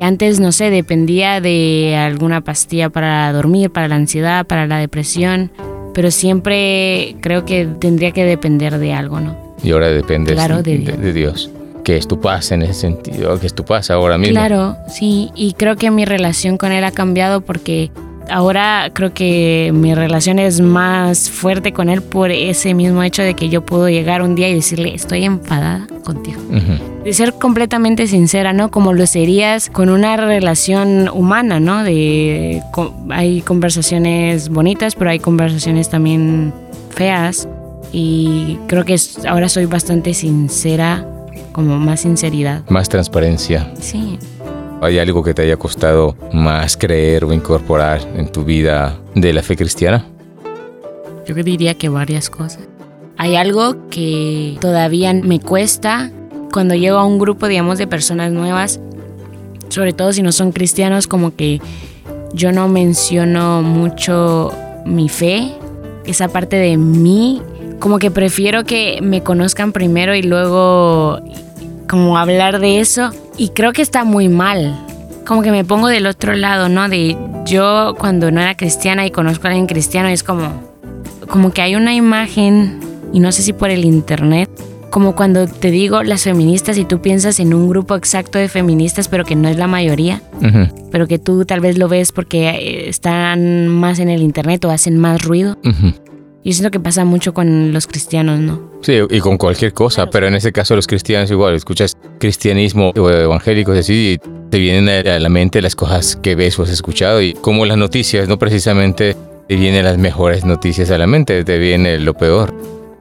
Antes, 0.00 0.40
no 0.40 0.50
sé, 0.50 0.70
dependía 0.70 1.40
de 1.40 1.94
alguna 1.96 2.40
pastilla 2.40 2.90
para 2.90 3.32
dormir, 3.32 3.70
para 3.70 3.86
la 3.86 3.94
ansiedad, 3.94 4.44
para 4.44 4.66
la 4.66 4.78
depresión, 4.78 5.52
pero 5.94 6.10
siempre 6.10 7.14
creo 7.20 7.44
que 7.44 7.66
tendría 7.66 8.10
que 8.10 8.24
depender 8.24 8.78
de 8.78 8.92
algo, 8.92 9.20
¿no? 9.20 9.54
Y 9.62 9.70
ahora 9.70 9.88
depende 9.88 10.34
de, 10.34 11.12
Dios. 11.12 11.50
Que 11.84 11.96
es 11.96 12.08
tu 12.08 12.20
paz 12.20 12.50
en 12.50 12.62
ese 12.62 12.74
sentido, 12.74 13.38
que 13.38 13.46
es 13.46 13.54
tu 13.54 13.64
paz 13.64 13.90
ahora 13.90 14.18
mismo. 14.18 14.34
Claro, 14.34 14.76
sí, 14.88 15.30
y 15.36 15.52
creo 15.52 15.76
que 15.76 15.90
mi 15.92 16.04
relación 16.04 16.58
con 16.58 16.72
él 16.72 16.82
ha 16.82 16.90
cambiado 16.90 17.40
porque 17.40 17.92
ahora 18.30 18.90
creo 18.92 19.12
que 19.12 19.70
mi 19.74 19.94
relación 19.94 20.38
es 20.38 20.60
más 20.60 21.30
fuerte 21.30 21.72
con 21.72 21.88
él 21.88 22.02
por 22.02 22.30
ese 22.30 22.74
mismo 22.74 23.02
hecho 23.02 23.22
de 23.22 23.34
que 23.34 23.48
yo 23.48 23.64
puedo 23.64 23.88
llegar 23.88 24.22
un 24.22 24.34
día 24.34 24.48
y 24.48 24.54
decirle, 24.54 24.94
estoy 24.94 25.24
enfadada 25.24 25.86
contigo. 26.04 26.40
De 27.04 27.12
ser 27.12 27.34
completamente 27.34 28.06
sincera, 28.06 28.52
¿no? 28.52 28.70
Como 28.70 28.92
lo 28.92 29.06
serías 29.06 29.70
con 29.70 29.88
una 29.88 30.16
relación 30.16 31.08
humana, 31.08 31.60
¿no? 31.60 31.82
De, 31.82 32.62
hay 33.10 33.42
conversaciones 33.42 34.48
bonitas, 34.48 34.94
pero 34.94 35.10
hay 35.10 35.18
conversaciones 35.18 35.88
también 35.88 36.52
feas. 36.90 37.48
Y 37.92 38.58
creo 38.68 38.84
que 38.84 38.96
ahora 39.28 39.48
soy 39.48 39.66
bastante 39.66 40.14
sincera, 40.14 41.06
como 41.52 41.78
más 41.78 42.00
sinceridad. 42.00 42.62
Más 42.68 42.88
transparencia. 42.88 43.70
Sí. 43.80 44.18
¿Hay 44.82 44.98
algo 44.98 45.22
que 45.22 45.32
te 45.32 45.42
haya 45.42 45.56
costado 45.56 46.16
más 46.32 46.76
creer 46.76 47.24
o 47.24 47.32
incorporar 47.32 48.00
en 48.16 48.32
tu 48.32 48.42
vida 48.44 48.98
de 49.14 49.32
la 49.32 49.40
fe 49.40 49.54
cristiana? 49.54 50.04
Yo 51.24 51.36
diría 51.36 51.74
que 51.74 51.88
varias 51.88 52.28
cosas. 52.28 52.66
Hay 53.16 53.36
algo 53.36 53.88
que 53.90 54.58
todavía 54.60 55.14
me 55.14 55.38
cuesta 55.38 56.10
cuando 56.52 56.74
llego 56.74 56.98
a 56.98 57.04
un 57.04 57.20
grupo, 57.20 57.46
digamos, 57.46 57.78
de 57.78 57.86
personas 57.86 58.32
nuevas, 58.32 58.80
sobre 59.68 59.92
todo 59.92 60.12
si 60.12 60.20
no 60.20 60.32
son 60.32 60.50
cristianos, 60.50 61.06
como 61.06 61.36
que 61.36 61.60
yo 62.34 62.50
no 62.50 62.66
menciono 62.66 63.62
mucho 63.62 64.50
mi 64.84 65.08
fe, 65.08 65.52
esa 66.06 66.26
parte 66.26 66.56
de 66.56 66.76
mí, 66.76 67.40
como 67.78 68.00
que 68.00 68.10
prefiero 68.10 68.64
que 68.64 68.98
me 69.00 69.22
conozcan 69.22 69.70
primero 69.70 70.16
y 70.16 70.22
luego 70.22 71.20
como 71.88 72.18
hablar 72.18 72.58
de 72.58 72.80
eso 72.80 73.12
y 73.36 73.50
creo 73.50 73.72
que 73.72 73.82
está 73.82 74.04
muy 74.04 74.28
mal. 74.28 74.78
Como 75.26 75.42
que 75.42 75.50
me 75.50 75.64
pongo 75.64 75.88
del 75.88 76.06
otro 76.06 76.34
lado, 76.34 76.68
¿no? 76.68 76.88
De 76.88 77.16
yo 77.46 77.94
cuando 77.98 78.30
no 78.30 78.40
era 78.40 78.56
cristiana 78.56 79.06
y 79.06 79.10
conozco 79.10 79.46
a 79.46 79.50
alguien 79.50 79.66
cristiano 79.66 80.08
es 80.08 80.22
como, 80.22 80.62
como 81.28 81.52
que 81.52 81.62
hay 81.62 81.74
una 81.74 81.94
imagen, 81.94 82.80
y 83.12 83.20
no 83.20 83.32
sé 83.32 83.42
si 83.42 83.52
por 83.52 83.70
el 83.70 83.84
internet, 83.84 84.50
como 84.90 85.14
cuando 85.14 85.46
te 85.46 85.70
digo 85.70 86.02
las 86.02 86.24
feministas 86.24 86.76
y 86.76 86.84
tú 86.84 87.00
piensas 87.00 87.40
en 87.40 87.54
un 87.54 87.66
grupo 87.68 87.96
exacto 87.96 88.38
de 88.38 88.48
feministas, 88.48 89.08
pero 89.08 89.24
que 89.24 89.34
no 89.34 89.48
es 89.48 89.56
la 89.56 89.66
mayoría, 89.66 90.20
pero 90.90 91.06
que 91.06 91.18
tú 91.18 91.46
tal 91.46 91.60
vez 91.60 91.78
lo 91.78 91.88
ves 91.88 92.12
porque 92.12 92.50
eh, 92.50 92.88
están 92.90 93.68
más 93.68 94.00
en 94.00 94.10
el 94.10 94.20
internet 94.20 94.62
o 94.66 94.70
hacen 94.70 94.98
más 94.98 95.22
ruido. 95.22 95.56
Y 96.44 96.54
siento 96.54 96.72
que 96.72 96.80
pasa 96.80 97.04
mucho 97.04 97.32
con 97.32 97.72
los 97.72 97.86
cristianos, 97.86 98.40
¿no? 98.40 98.72
Sí, 98.82 98.98
y 99.10 99.20
con 99.20 99.38
cualquier 99.38 99.72
cosa, 99.72 100.10
pero 100.10 100.26
en 100.26 100.34
este 100.34 100.50
caso 100.50 100.74
los 100.74 100.88
cristianos 100.88 101.30
igual, 101.30 101.54
escuchas 101.54 101.96
cristianismo 102.18 102.90
o 102.96 103.10
evangélicos 103.10 103.78
así 103.78 104.14
y 104.14 104.28
te 104.50 104.58
vienen 104.58 105.06
a 105.06 105.18
la 105.20 105.28
mente 105.28 105.62
las 105.62 105.76
cosas 105.76 106.16
que 106.16 106.34
ves 106.34 106.58
o 106.58 106.64
has 106.64 106.70
escuchado 106.70 107.22
y 107.22 107.34
como 107.34 107.64
las 107.64 107.78
noticias, 107.78 108.28
no 108.28 108.38
precisamente 108.38 109.16
te 109.48 109.54
vienen 109.56 109.84
las 109.84 109.98
mejores 109.98 110.44
noticias 110.44 110.90
a 110.90 110.98
la 110.98 111.06
mente, 111.06 111.44
te 111.44 111.58
viene 111.58 112.00
lo 112.00 112.14
peor. 112.14 112.52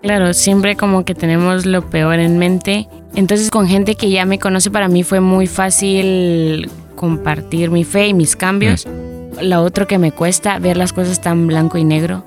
Claro, 0.04 0.34
siempre 0.34 0.76
como 0.76 1.04
que 1.04 1.16
tenemos 1.16 1.66
lo 1.66 1.89
peor 1.89 2.20
en 2.20 2.38
mente. 2.38 2.88
Entonces 3.16 3.50
con 3.50 3.68
gente 3.68 3.96
que 3.96 4.10
ya 4.10 4.26
me 4.26 4.39
conoce 4.39 4.70
para 4.70 4.88
mí 4.88 5.04
fue 5.04 5.20
muy 5.20 5.48
fácil 5.48 6.70
compartir 6.96 7.72
mi 7.72 7.84
fe 7.84 8.08
y 8.08 8.14
mis 8.14 8.36
cambios. 8.36 8.86
Mm. 8.86 9.46
Lo 9.48 9.64
otro 9.64 9.88
que 9.88 9.98
me 9.98 10.12
cuesta 10.12 10.60
ver 10.60 10.78
las 10.78 10.94
cosas 10.94 11.22
tan 11.22 11.48
blanco 11.48 11.78
y 11.78 11.84
negro 11.84 12.24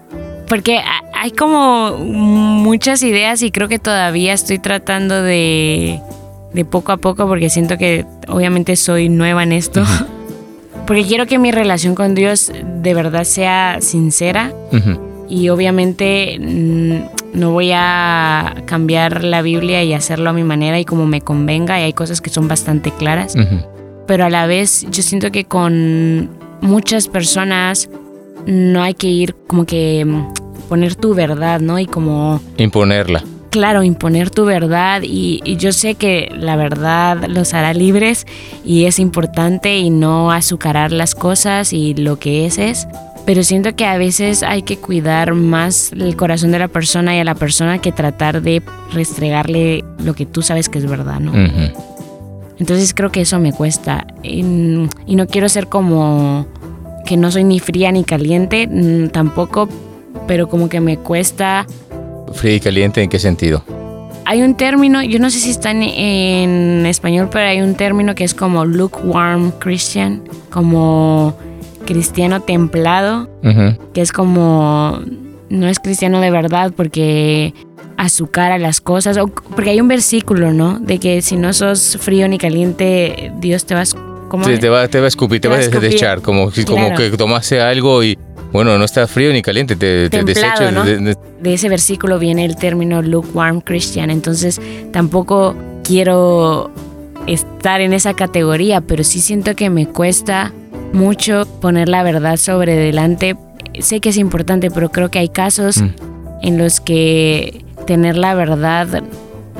porque 0.48 0.80
hay 1.14 1.30
como 1.30 1.96
muchas 1.96 3.02
ideas 3.02 3.42
y 3.42 3.50
creo 3.50 3.68
que 3.68 3.78
todavía 3.78 4.32
estoy 4.32 4.58
tratando 4.58 5.22
de, 5.22 6.00
de 6.52 6.64
poco 6.64 6.92
a 6.92 6.96
poco 6.96 7.26
porque 7.26 7.50
siento 7.50 7.76
que 7.78 8.06
obviamente 8.28 8.76
soy 8.76 9.08
nueva 9.08 9.42
en 9.42 9.52
esto. 9.52 9.84
Porque 10.86 11.04
quiero 11.04 11.26
que 11.26 11.38
mi 11.38 11.50
relación 11.50 11.94
con 11.94 12.14
Dios 12.14 12.52
de 12.82 12.92
verdad 12.94 13.24
sea 13.24 13.78
sincera. 13.80 14.52
Y 15.30 15.48
obviamente 15.48 16.38
mm, 16.38 17.38
no 17.38 17.52
voy 17.52 17.70
a 17.72 18.54
cambiar 18.66 19.24
la 19.24 19.40
Biblia 19.40 19.82
y 19.82 19.94
hacerlo 19.94 20.28
a 20.28 20.32
mi 20.34 20.44
manera 20.44 20.78
y 20.78 20.84
como 20.84 21.06
me 21.06 21.22
convenga. 21.22 21.80
Y 21.80 21.84
hay 21.84 21.92
cosas 21.94 22.20
que 22.20 22.28
son 22.28 22.48
bastante 22.48 22.90
claras. 22.90 23.34
Pero 24.06 24.26
a 24.26 24.30
la 24.30 24.46
vez 24.46 24.86
yo 24.90 25.02
siento 25.02 25.30
que 25.30 25.46
con 25.46 26.28
muchas 26.60 27.08
personas 27.08 27.88
no 28.46 28.82
hay 28.82 28.94
que 28.94 29.08
ir 29.08 29.34
como 29.46 29.66
que 29.66 30.04
mm, 30.04 30.68
poner 30.68 30.94
tu 30.94 31.14
verdad, 31.14 31.60
¿no? 31.60 31.78
Y 31.78 31.86
como... 31.86 32.40
Imponerla. 32.56 33.22
Claro, 33.50 33.84
imponer 33.84 34.30
tu 34.30 34.44
verdad 34.44 35.02
y, 35.04 35.40
yo 35.58 35.72
sé 35.72 35.94
que 35.94 36.28
la 36.36 36.56
verdad 36.56 37.28
los 37.28 37.54
hará 37.54 37.72
libres 37.72 38.26
y 38.64 38.86
es 38.86 38.98
importante 38.98 39.76
y 39.76 39.90
no 39.90 40.32
azucarar 40.32 40.90
las 40.90 41.14
cosas 41.14 41.72
y 41.72 41.94
lo 41.94 42.18
que 42.18 42.46
es 42.46 42.58
es, 42.58 42.88
pero 43.24 43.44
siento 43.44 43.76
que 43.76 43.86
a 43.86 43.96
veces 43.96 44.42
hay 44.42 44.62
que 44.62 44.78
cuidar 44.78 45.34
más 45.34 45.92
el 45.92 46.16
corazón 46.16 46.50
de 46.50 46.58
la 46.58 46.66
persona 46.66 47.14
y 47.14 47.20
a 47.20 47.24
la 47.24 47.36
persona 47.36 47.78
que 47.78 47.92
tratar 47.92 48.42
de 48.42 48.60
restregarle 48.92 49.84
lo 50.02 50.14
que 50.14 50.26
tú 50.26 50.42
sabes 50.42 50.68
que 50.68 50.78
es 50.78 50.86
verdad, 50.86 51.20
¿no? 51.20 51.32
Entonces 52.58 52.92
creo 52.92 53.12
que 53.12 53.20
eso 53.20 53.38
me 53.38 53.52
cuesta 53.52 54.04
y 54.24 54.42
no 54.42 55.26
quiero 55.28 55.48
ser 55.48 55.68
como 55.68 56.48
que 57.04 57.16
no 57.16 57.30
soy 57.30 57.44
ni 57.44 57.60
fría 57.60 57.92
ni 57.92 58.04
caliente, 58.04 58.66
mm, 58.66 59.08
tampoco, 59.08 59.68
pero 60.26 60.48
como 60.48 60.68
que 60.68 60.80
me 60.80 60.96
cuesta... 60.98 61.66
¿Fría 62.32 62.54
y 62.54 62.60
caliente 62.60 63.02
en 63.02 63.08
qué 63.08 63.18
sentido? 63.18 63.64
Hay 64.26 64.42
un 64.42 64.56
término, 64.56 65.02
yo 65.02 65.18
no 65.18 65.30
sé 65.30 65.38
si 65.38 65.50
está 65.50 65.70
en, 65.70 66.86
español, 66.86 67.28
pero 67.30 67.46
hay 67.46 67.60
un 67.60 67.74
término 67.74 68.14
que 68.14 68.24
es 68.24 68.34
como 68.34 68.64
lukewarm 68.64 69.52
Christian, 69.58 70.22
como 70.50 71.36
cristiano 71.84 72.40
templado, 72.40 73.28
que 73.92 74.00
es 74.00 74.12
como 74.12 75.00
no 75.50 75.68
es 75.68 75.78
cristiano 75.78 76.20
de 76.20 76.30
verdad 76.30 76.72
porque 76.74 77.54
azucara 77.96 78.58
las 78.58 78.80
cosas, 78.80 79.16
o, 79.18 79.28
porque 79.28 79.70
hay 79.70 79.80
un 79.80 79.88
versículo, 79.88 80.52
¿no? 80.52 80.78
De 80.78 80.98
que 80.98 81.22
si 81.22 81.36
no 81.36 81.52
sos 81.52 81.96
frío 82.00 82.28
ni 82.28 82.38
caliente, 82.38 83.32
Dios 83.40 83.66
te 83.66 83.74
va 83.74 83.82
a 83.82 84.13
te, 84.42 84.68
va, 84.68 84.88
te 84.88 84.98
va 84.98 85.04
a 85.04 85.08
escupir, 85.08 85.40
te, 85.40 85.48
va 85.48 85.56
a 85.56 85.58
desechar, 85.58 86.20
como, 86.20 86.50
como 86.66 86.94
que 86.94 87.10
tomase 87.10 87.60
algo 87.60 88.02
y, 88.02 88.18
bueno, 88.52 88.78
no 88.78 88.84
está 88.84 89.06
frío 89.06 89.32
ni 89.32 89.42
caliente, 89.42 89.76
te, 89.76 90.08
te 90.10 90.24
desecha. 90.24 90.70
De, 90.70 91.16
ese 91.44 91.68
versículo 91.68 92.18
viene 92.18 92.44
el 92.44 92.56
término 92.56 93.02
lukewarm 93.02 93.60
Christian, 93.60 94.10
entonces 94.10 94.60
tampoco 94.92 95.54
quiero 95.82 96.70
estar 97.26 97.80
en 97.80 97.92
esa 97.92 98.14
categoría, 98.14 98.80
pero 98.80 99.04
sí 99.04 99.20
siento 99.20 99.54
que 99.54 99.70
me 99.70 99.86
cuesta 99.86 100.52
mucho 100.92 101.46
poner 101.60 101.88
la 101.88 102.02
verdad 102.02 102.36
sobre 102.36 102.76
delante. 102.76 103.36
Sé 103.80 104.00
que 104.00 104.10
es 104.10 104.16
importante, 104.16 104.70
pero 104.70 104.90
creo 104.90 105.10
que 105.10 105.18
hay 105.18 105.28
casos 105.28 105.78
mm. 105.78 105.94
en 106.42 106.58
los 106.58 106.80
que 106.80 107.64
tener 107.86 108.16
la 108.16 108.34
verdad 108.34 109.02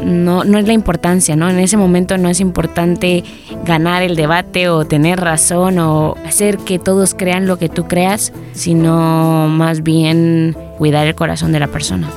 no, 0.03 0.45
no 0.45 0.59
es 0.59 0.67
la 0.67 0.73
importancia, 0.73 1.37
¿no? 1.37 1.49
En 1.49 1.59
ese 1.59 1.77
momento 1.77 2.19
no 2.19 2.29
es 2.29 2.41
importante 2.41 3.25
ganar 3.65 4.03
el 4.03 4.17
debate 4.17 4.69
o 4.69 4.85
tener 4.85 5.21
razón 5.21 5.79
o 5.79 6.17
hacer 6.27 6.59
que 6.59 6.79
todos 6.79 7.15
crean 7.15 7.47
lo 7.47 7.59
que 7.59 7.69
tú 7.69 7.85
creas, 7.85 8.33
sino 8.53 9.49
más 9.49 9.83
bien 9.83 10.57
cuidar 10.79 11.07
el 11.07 11.15
corazón 11.15 11.53
de 11.53 11.61
la 11.61 11.69
persona. 11.69 12.11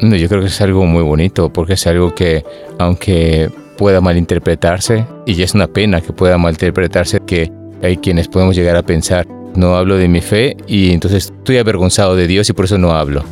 Yo 0.00 0.28
creo 0.28 0.40
que 0.40 0.48
es 0.48 0.60
algo 0.60 0.84
muy 0.84 1.02
bonito 1.02 1.52
porque 1.52 1.74
es 1.74 1.86
algo 1.86 2.14
que, 2.14 2.44
aunque 2.78 3.50
pueda 3.78 4.00
malinterpretarse, 4.00 5.06
y 5.26 5.40
es 5.42 5.54
una 5.54 5.68
pena 5.68 6.00
que 6.00 6.12
pueda 6.12 6.38
malinterpretarse, 6.38 7.20
que 7.20 7.52
hay 7.82 7.96
quienes 7.96 8.28
podemos 8.28 8.56
llegar 8.56 8.76
a 8.76 8.82
pensar, 8.82 9.26
no 9.54 9.76
hablo 9.76 9.96
de 9.96 10.08
mi 10.08 10.20
fe 10.20 10.56
y 10.66 10.92
entonces 10.92 11.32
estoy 11.36 11.58
avergonzado 11.58 12.16
de 12.16 12.26
Dios 12.26 12.48
y 12.48 12.52
por 12.52 12.64
eso 12.64 12.78
no 12.78 12.92
hablo 12.92 13.22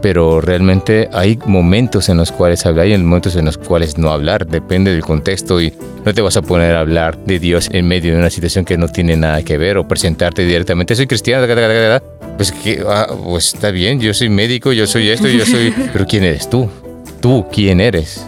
pero 0.00 0.40
realmente 0.40 1.08
hay 1.12 1.38
momentos 1.46 2.08
en 2.08 2.16
los 2.16 2.32
cuales 2.32 2.64
hablar 2.66 2.88
y 2.88 2.96
momentos 2.98 3.36
en 3.36 3.44
los 3.44 3.58
cuales 3.58 3.98
no 3.98 4.10
hablar, 4.10 4.46
depende 4.46 4.92
del 4.92 5.02
contexto 5.02 5.60
y 5.60 5.72
no 6.04 6.14
te 6.14 6.20
vas 6.20 6.36
a 6.36 6.42
poner 6.42 6.74
a 6.74 6.80
hablar 6.80 7.18
de 7.24 7.38
Dios 7.38 7.68
en 7.72 7.86
medio 7.86 8.12
de 8.12 8.18
una 8.18 8.30
situación 8.30 8.64
que 8.64 8.78
no 8.78 8.88
tiene 8.88 9.16
nada 9.16 9.42
que 9.42 9.58
ver 9.58 9.76
o 9.78 9.86
presentarte 9.86 10.44
directamente, 10.44 10.94
soy 10.94 11.06
cristiano, 11.06 11.46
pues, 12.36 12.52
que, 12.52 12.82
ah, 12.86 13.08
pues 13.24 13.54
está 13.54 13.70
bien, 13.70 14.00
yo 14.00 14.14
soy 14.14 14.28
médico, 14.28 14.72
yo 14.72 14.86
soy 14.86 15.08
esto, 15.08 15.28
yo 15.28 15.44
soy, 15.44 15.74
pero 15.92 16.06
¿quién 16.06 16.24
eres 16.24 16.48
tú? 16.48 16.68
¿Tú 17.20 17.46
quién 17.52 17.80
eres? 17.80 18.24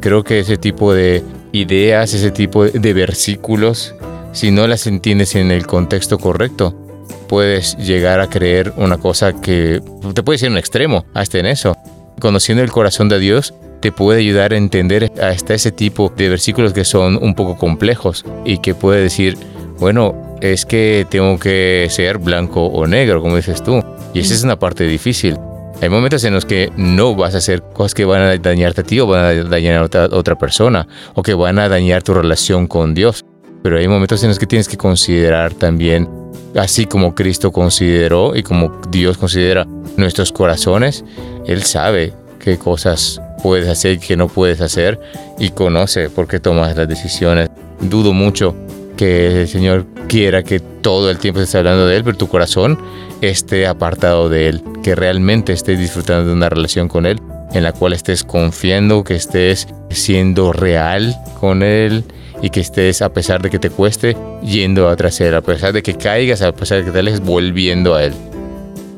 Creo 0.00 0.22
que 0.22 0.38
ese 0.38 0.56
tipo 0.56 0.94
de 0.94 1.24
ideas, 1.52 2.14
ese 2.14 2.30
tipo 2.30 2.64
de 2.64 2.92
versículos, 2.92 3.94
si 4.32 4.52
no 4.52 4.66
las 4.68 4.86
entiendes 4.86 5.34
en 5.34 5.50
el 5.50 5.66
contexto 5.66 6.18
correcto, 6.18 6.87
puedes 7.28 7.76
llegar 7.76 8.20
a 8.20 8.28
creer 8.28 8.72
una 8.76 8.98
cosa 8.98 9.40
que 9.40 9.80
te 10.14 10.22
puede 10.22 10.38
ser 10.38 10.50
un 10.50 10.58
extremo 10.58 11.04
hasta 11.14 11.38
en 11.38 11.46
eso. 11.46 11.76
Conociendo 12.20 12.64
el 12.64 12.72
corazón 12.72 13.08
de 13.08 13.20
Dios 13.20 13.54
te 13.80 13.92
puede 13.92 14.20
ayudar 14.20 14.52
a 14.52 14.56
entender 14.56 15.12
hasta 15.22 15.54
ese 15.54 15.70
tipo 15.70 16.12
de 16.16 16.28
versículos 16.28 16.72
que 16.72 16.84
son 16.84 17.16
un 17.22 17.34
poco 17.34 17.56
complejos 17.56 18.24
y 18.44 18.58
que 18.58 18.74
puede 18.74 19.02
decir, 19.02 19.36
bueno, 19.78 20.36
es 20.40 20.66
que 20.66 21.06
tengo 21.08 21.38
que 21.38 21.86
ser 21.90 22.18
blanco 22.18 22.66
o 22.66 22.86
negro, 22.86 23.22
como 23.22 23.36
dices 23.36 23.62
tú. 23.62 23.82
Y 24.14 24.20
esa 24.20 24.34
es 24.34 24.42
una 24.42 24.58
parte 24.58 24.84
difícil. 24.84 25.38
Hay 25.80 25.88
momentos 25.88 26.24
en 26.24 26.34
los 26.34 26.44
que 26.44 26.72
no 26.76 27.14
vas 27.14 27.36
a 27.36 27.38
hacer 27.38 27.62
cosas 27.62 27.94
que 27.94 28.04
van 28.04 28.22
a 28.22 28.36
dañarte 28.36 28.80
a 28.80 28.84
ti 28.84 28.98
o 28.98 29.06
van 29.06 29.24
a 29.24 29.44
dañar 29.44 29.76
a 29.76 29.84
otra, 29.84 30.04
otra 30.06 30.36
persona 30.36 30.88
o 31.14 31.22
que 31.22 31.34
van 31.34 31.60
a 31.60 31.68
dañar 31.68 32.02
tu 32.02 32.14
relación 32.14 32.66
con 32.66 32.94
Dios. 32.94 33.24
Pero 33.62 33.78
hay 33.78 33.86
momentos 33.86 34.22
en 34.24 34.30
los 34.30 34.40
que 34.40 34.46
tienes 34.46 34.68
que 34.68 34.76
considerar 34.76 35.54
también 35.54 36.08
así 36.54 36.86
como 36.86 37.14
Cristo 37.14 37.52
consideró 37.52 38.36
y 38.36 38.42
como 38.42 38.80
Dios 38.90 39.18
considera 39.18 39.66
nuestros 39.96 40.32
corazones, 40.32 41.04
Él 41.46 41.62
sabe 41.62 42.12
qué 42.38 42.58
cosas 42.58 43.20
puedes 43.42 43.68
hacer 43.68 43.92
y 43.94 43.98
qué 43.98 44.16
no 44.16 44.28
puedes 44.28 44.60
hacer 44.60 45.00
y 45.38 45.50
conoce 45.50 46.10
por 46.10 46.26
qué 46.26 46.40
tomas 46.40 46.76
las 46.76 46.88
decisiones. 46.88 47.50
Dudo 47.80 48.12
mucho 48.12 48.54
que 48.96 49.42
el 49.42 49.48
Señor 49.48 49.86
quiera 50.08 50.42
que 50.42 50.60
todo 50.60 51.10
el 51.10 51.18
tiempo 51.18 51.40
estés 51.40 51.54
hablando 51.54 51.86
de 51.86 51.96
Él, 51.96 52.04
pero 52.04 52.16
tu 52.16 52.28
corazón 52.28 52.78
esté 53.20 53.66
apartado 53.66 54.28
de 54.28 54.48
Él, 54.48 54.62
que 54.82 54.94
realmente 54.94 55.52
estés 55.52 55.78
disfrutando 55.78 56.28
de 56.28 56.32
una 56.32 56.48
relación 56.48 56.88
con 56.88 57.06
Él, 57.06 57.20
en 57.52 57.62
la 57.62 57.72
cual 57.72 57.92
estés 57.92 58.24
confiando, 58.24 59.04
que 59.04 59.14
estés 59.14 59.68
siendo 59.90 60.52
real 60.52 61.16
con 61.40 61.62
Él 61.62 62.04
y 62.42 62.50
que 62.50 62.60
estés, 62.60 63.02
a 63.02 63.12
pesar 63.12 63.40
de 63.40 63.50
que 63.50 63.58
te 63.58 63.70
cueste, 63.70 64.16
yendo 64.42 64.88
atrás 64.88 65.18
de 65.18 65.34
a 65.34 65.40
pesar 65.40 65.72
de 65.72 65.82
que 65.82 65.94
caigas, 65.94 66.42
a 66.42 66.52
pesar 66.52 66.78
de 66.78 66.84
que 66.84 66.90
te 66.90 66.98
alejes, 67.00 67.20
volviendo 67.20 67.94
a 67.94 68.04
Él. 68.04 68.12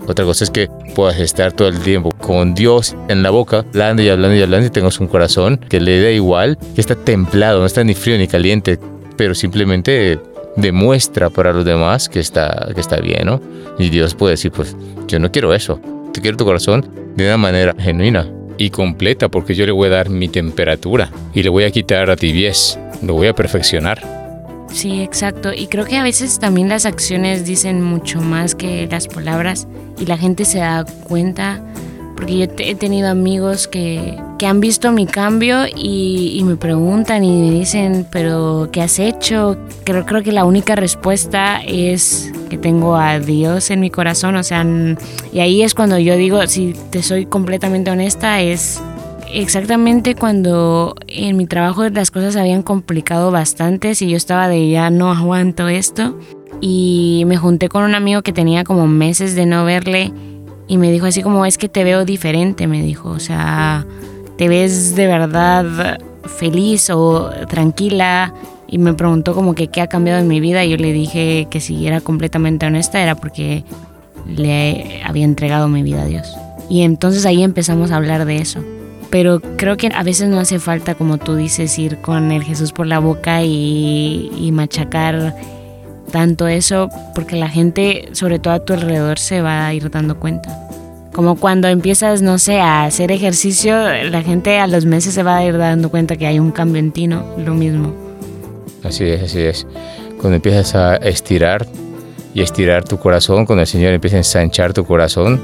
Otra 0.07 0.24
cosa 0.24 0.45
es 0.45 0.51
que 0.51 0.68
puedas 0.95 1.18
estar 1.20 1.53
todo 1.53 1.68
el 1.68 1.78
tiempo 1.80 2.11
con 2.18 2.55
Dios 2.55 2.97
en 3.09 3.22
la 3.22 3.30
boca, 3.30 3.59
hablando 3.59 4.03
y 4.03 4.09
hablando 4.09 4.36
y 4.36 4.43
hablando 4.43 4.66
y 4.66 4.70
tengas 4.70 4.99
un 4.99 5.07
corazón 5.07 5.59
que 5.68 5.80
le 5.80 6.03
da 6.03 6.11
igual, 6.11 6.59
que 6.74 6.80
está 6.80 6.97
templado, 6.97 7.61
no 7.61 7.66
está 7.66 7.84
ni 7.84 7.95
frío 7.95 8.18
ni 8.18 8.26
caliente, 8.26 8.78
pero 9.16 9.34
simplemente 9.34 10.18
demuestra 10.57 11.30
para 11.30 11.53
los 11.53 11.64
demás 11.64 12.09
que 12.09 12.18
está, 12.18 12.70
que 12.74 12.80
está 12.80 12.97
bien, 12.97 13.26
¿no? 13.26 13.41
Y 13.78 13.88
Dios 13.88 14.14
puede 14.14 14.32
decir, 14.32 14.51
pues 14.51 14.76
yo 15.07 15.20
no 15.20 15.30
quiero 15.30 15.55
eso, 15.55 15.80
te 16.12 16.20
quiero 16.20 16.36
tu 16.36 16.45
corazón 16.45 16.88
de 17.14 17.26
una 17.26 17.36
manera 17.36 17.74
genuina 17.78 18.28
y 18.59 18.70
completa 18.70 19.28
porque 19.28 19.55
yo 19.55 19.64
le 19.64 19.72
voy 19.72 19.88
a 19.88 19.91
dar 19.91 20.11
mi 20.11 20.28
temperatura 20.28 21.11
y 21.34 21.43
le 21.43 21.51
voy 21.51 21.64
a 21.64 21.70
quitar 21.70 22.09
la 22.09 22.16
tibieza 22.16 22.80
lo 23.03 23.14
voy 23.14 23.28
a 23.28 23.34
perfeccionar. 23.34 24.20
Sí, 24.73 25.03
exacto. 25.03 25.53
Y 25.53 25.66
creo 25.66 25.85
que 25.85 25.97
a 25.97 26.03
veces 26.03 26.39
también 26.39 26.68
las 26.68 26.87
acciones 26.87 27.45
dicen 27.45 27.83
mucho 27.83 28.21
más 28.21 28.55
que 28.55 28.87
las 28.87 29.09
palabras 29.09 29.66
y 29.99 30.07
la 30.07 30.16
gente 30.16 30.45
se 30.45 30.59
da 30.59 30.85
cuenta. 31.05 31.62
Porque 32.14 32.37
yo 32.37 32.47
he 32.59 32.75
tenido 32.75 33.09
amigos 33.09 33.66
que, 33.66 34.18
que 34.39 34.47
han 34.47 34.61
visto 34.61 34.93
mi 34.93 35.07
cambio 35.07 35.66
y, 35.66 36.37
y, 36.39 36.45
me 36.45 36.57
preguntan 36.57 37.25
y 37.25 37.31
me 37.31 37.51
dicen, 37.51 38.07
pero 38.11 38.68
¿qué 38.71 38.83
has 38.83 38.99
hecho? 38.99 39.57
Creo, 39.85 40.05
creo 40.05 40.23
que 40.23 40.31
la 40.31 40.45
única 40.45 40.75
respuesta 40.75 41.62
es 41.66 42.31
que 42.51 42.59
tengo 42.59 42.97
a 42.97 43.21
Dios 43.21 43.71
en 43.71 43.81
mi 43.81 43.89
corazón, 43.89 44.37
o 44.37 44.43
sea, 44.43 44.66
y 45.33 45.41
ahí 45.41 45.62
es 45.62 45.75
cuando 45.75 45.99
yo 45.99 46.14
digo, 46.16 46.47
si 46.47 46.75
te 46.91 47.03
soy 47.03 47.25
completamente 47.25 47.91
honesta, 47.91 48.43
es 48.43 48.83
exactamente 49.33 50.14
cuando 50.14 50.95
en 51.07 51.37
mi 51.37 51.47
trabajo 51.47 51.89
las 51.89 52.11
cosas 52.11 52.37
habían 52.37 52.62
complicado 52.62 53.31
bastante 53.31 53.93
y 53.99 54.09
yo 54.09 54.16
estaba 54.16 54.49
de 54.49 54.70
ya 54.70 54.91
no 54.91 55.11
aguanto 55.11 55.68
esto 55.68 56.18
y 56.61 57.24
me 57.26 57.37
junté 57.37 57.68
con 57.68 57.85
un 57.85 57.95
amigo 57.95 58.22
que 58.22 58.33
tenía 58.33 58.64
como 58.64 58.87
meses 58.87 59.35
de 59.35 59.47
no 59.47 59.64
verle 59.64 60.12
y 60.68 60.76
me 60.76 60.93
dijo 60.93 61.07
así 61.07 61.22
como 61.22 61.47
es 61.47 61.59
que 61.59 61.68
te 61.68 61.83
veo 61.83 62.05
diferente, 62.05 62.66
me 62.66 62.83
dijo, 62.83 63.11
o 63.11 63.18
sea, 63.18 63.87
te 64.39 64.49
ves 64.49 64.95
de 64.95 65.07
verdad 65.07 65.99
feliz 66.24 66.91
o 66.91 67.31
tranquila 67.49 68.33
y 68.68 68.78
me 68.78 68.95
preguntó 68.95 69.35
como 69.35 69.55
que 69.55 69.68
qué 69.68 69.81
ha 69.81 69.89
cambiado 69.89 70.20
en 70.20 70.28
mi 70.28 70.39
vida 70.41 70.64
y 70.64 70.70
yo 70.70 70.76
le 70.76 70.93
dije 70.93 71.49
que 71.51 71.61
si 71.61 71.87
era 71.87 72.01
completamente 72.01 72.66
honesta 72.66 73.03
era 73.03 73.16
porque 73.16 73.64
le 74.26 75.03
había 75.05 75.24
entregado 75.24 75.68
mi 75.68 75.83
vida 75.83 76.03
a 76.03 76.07
Dios. 76.07 76.33
Y 76.68 76.83
entonces 76.83 77.26
ahí 77.26 77.43
empezamos 77.43 77.91
a 77.91 77.97
hablar 77.97 78.24
de 78.26 78.37
eso. 78.37 78.62
Pero 79.11 79.41
creo 79.57 79.77
que 79.77 79.89
a 79.89 80.03
veces 80.03 80.29
no 80.29 80.39
hace 80.39 80.59
falta, 80.59 80.95
como 80.95 81.19
tú 81.19 81.35
dices, 81.35 81.79
ir 81.79 81.99
con 81.99 82.31
el 82.31 82.45
Jesús 82.45 82.73
por 82.73 82.87
la 82.87 83.01
boca 83.01 83.43
y, 83.43 84.31
y 84.37 84.53
machacar 84.53 85.35
tanto 86.11 86.47
eso, 86.49 86.89
porque 87.15 87.37
la 87.37 87.49
gente, 87.49 88.09
sobre 88.13 88.39
todo 88.39 88.55
a 88.55 88.65
tu 88.65 88.73
alrededor, 88.73 89.19
se 89.19 89.43
va 89.43 89.67
a 89.67 89.75
ir 89.75 89.91
dando 89.91 90.19
cuenta. 90.19 90.67
Como 91.13 91.37
cuando 91.37 91.69
empiezas, 91.69 92.23
no 92.23 92.39
sé, 92.39 92.61
a 92.61 92.85
hacer 92.85 93.11
ejercicio, 93.11 93.75
la 94.05 94.23
gente 94.23 94.59
a 94.59 94.67
los 94.67 94.87
meses 94.87 95.15
se 95.15 95.23
va 95.23 95.39
a 95.39 95.45
ir 95.45 95.59
dando 95.59 95.91
cuenta 95.91 96.17
que 96.17 96.27
hay 96.27 96.39
un 96.39 96.53
cambio 96.53 96.79
en 96.79 96.93
ti, 96.93 97.07
¿no? 97.09 97.25
Lo 97.37 97.55
mismo. 97.55 97.93
Así 98.85 99.05
es, 99.05 99.23
así 99.23 99.41
es. 99.41 99.67
Cuando 100.21 100.37
empiezas 100.37 100.75
a 100.75 100.97
estirar 100.97 101.67
y 102.33 102.43
estirar 102.43 102.85
tu 102.85 102.99
corazón, 102.99 103.45
cuando 103.45 103.63
el 103.63 103.67
Señor 103.67 103.93
empieza 103.93 104.17
a 104.17 104.21
ensanchar 104.21 104.73
tu 104.73 104.85
corazón, 104.85 105.41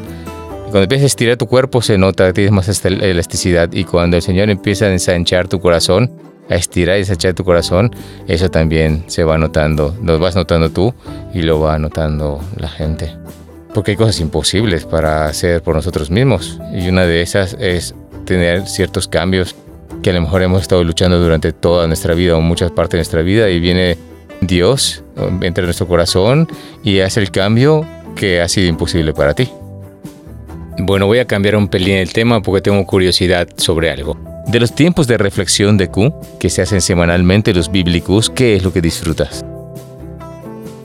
cuando 0.77 0.85
empiezas 0.85 1.05
a 1.05 1.07
estirar 1.07 1.39
tu 1.39 1.47
cuerpo 1.47 1.81
se 1.81 1.97
nota 1.97 2.31
tienes 2.35 2.53
más 2.53 2.85
elasticidad 2.85 3.73
y 3.73 3.85
cuando 3.85 4.19
el 4.19 4.23
Señor 4.23 4.51
empieza 4.51 4.85
a 4.85 4.93
ensanchar 4.93 5.49
tu 5.49 5.59
corazón, 5.59 6.11
a 6.51 6.57
estirar 6.57 6.99
y 6.99 7.01
ensanchar 7.01 7.33
tu 7.33 7.45
corazón, 7.45 7.97
eso 8.29 8.51
también 8.51 9.03
se 9.07 9.25
va 9.25 9.39
notando, 9.39 9.97
lo 10.03 10.19
vas 10.19 10.37
notando 10.37 10.69
tú 10.69 10.93
y 11.33 11.41
lo 11.41 11.61
va 11.61 11.79
notando 11.79 12.43
la 12.59 12.69
gente. 12.69 13.17
Porque 13.73 13.93
hay 13.93 13.97
cosas 13.97 14.21
imposibles 14.21 14.85
para 14.85 15.25
hacer 15.25 15.63
por 15.63 15.75
nosotros 15.75 16.11
mismos 16.11 16.61
y 16.75 16.87
una 16.91 17.07
de 17.07 17.23
esas 17.23 17.57
es 17.59 17.95
tener 18.27 18.69
ciertos 18.69 19.09
cambios 19.09 19.57
que 20.03 20.11
a 20.11 20.13
lo 20.13 20.21
mejor 20.21 20.43
hemos 20.43 20.61
estado 20.61 20.85
luchando 20.85 21.19
durante 21.19 21.55
toda 21.55 21.87
nuestra 21.87 22.13
vida 22.13 22.37
o 22.37 22.43
muchas 22.43 22.71
partes 22.71 22.93
de 22.93 22.99
nuestra 22.99 23.23
vida 23.23 23.49
y 23.49 23.61
viene 23.61 23.97
Dios, 24.43 25.05
entra 25.41 25.63
en 25.63 25.69
nuestro 25.69 25.89
corazón 25.89 26.47
y 26.85 27.01
hace 27.01 27.21
el 27.21 27.31
cambio 27.31 27.87
que 28.15 28.43
ha 28.43 28.49
sido 28.49 28.69
imposible 28.69 29.15
para 29.15 29.33
ti. 29.33 29.49
Bueno, 30.79 31.07
voy 31.07 31.19
a 31.19 31.25
cambiar 31.25 31.57
un 31.57 31.69
pelín 31.69 31.97
el 31.97 32.13
tema 32.13 32.43
porque 32.43 32.61
tengo 32.61 32.85
curiosidad 32.87 33.49
sobre 33.57 33.91
algo. 33.91 34.19
De 34.47 34.61
los 34.61 34.75
tiempos 34.75 35.07
de 35.07 35.17
reflexión 35.17 35.79
de 35.79 35.89
Q 35.89 36.15
que 36.39 36.51
se 36.51 36.61
hacen 36.63 36.83
semanalmente 36.83 37.55
los 37.55 37.73
bíblicos, 37.73 38.29
¿qué 38.29 38.57
es 38.57 38.63
lo 38.63 38.73
que 38.73 38.83
disfrutas? 38.83 39.45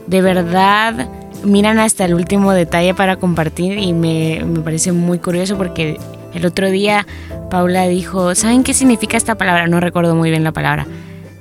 De 0.06 0.22
verdad, 0.22 1.08
miran 1.44 1.78
hasta 1.78 2.06
el 2.06 2.14
último 2.14 2.52
detalle 2.52 2.94
para 2.94 3.16
compartir 3.16 3.78
y 3.78 3.92
me, 3.92 4.42
me 4.46 4.60
parece 4.60 4.92
muy 4.92 5.18
curioso 5.18 5.58
porque 5.58 5.98
el 6.34 6.46
otro 6.46 6.70
día 6.70 7.06
Paula 7.50 7.86
dijo, 7.86 8.34
¿saben 8.34 8.64
qué 8.64 8.72
significa 8.72 9.18
esta 9.18 9.34
palabra? 9.34 9.66
No 9.66 9.78
recuerdo 9.78 10.16
muy 10.16 10.30
bien 10.30 10.42
la 10.42 10.52
palabra, 10.52 10.86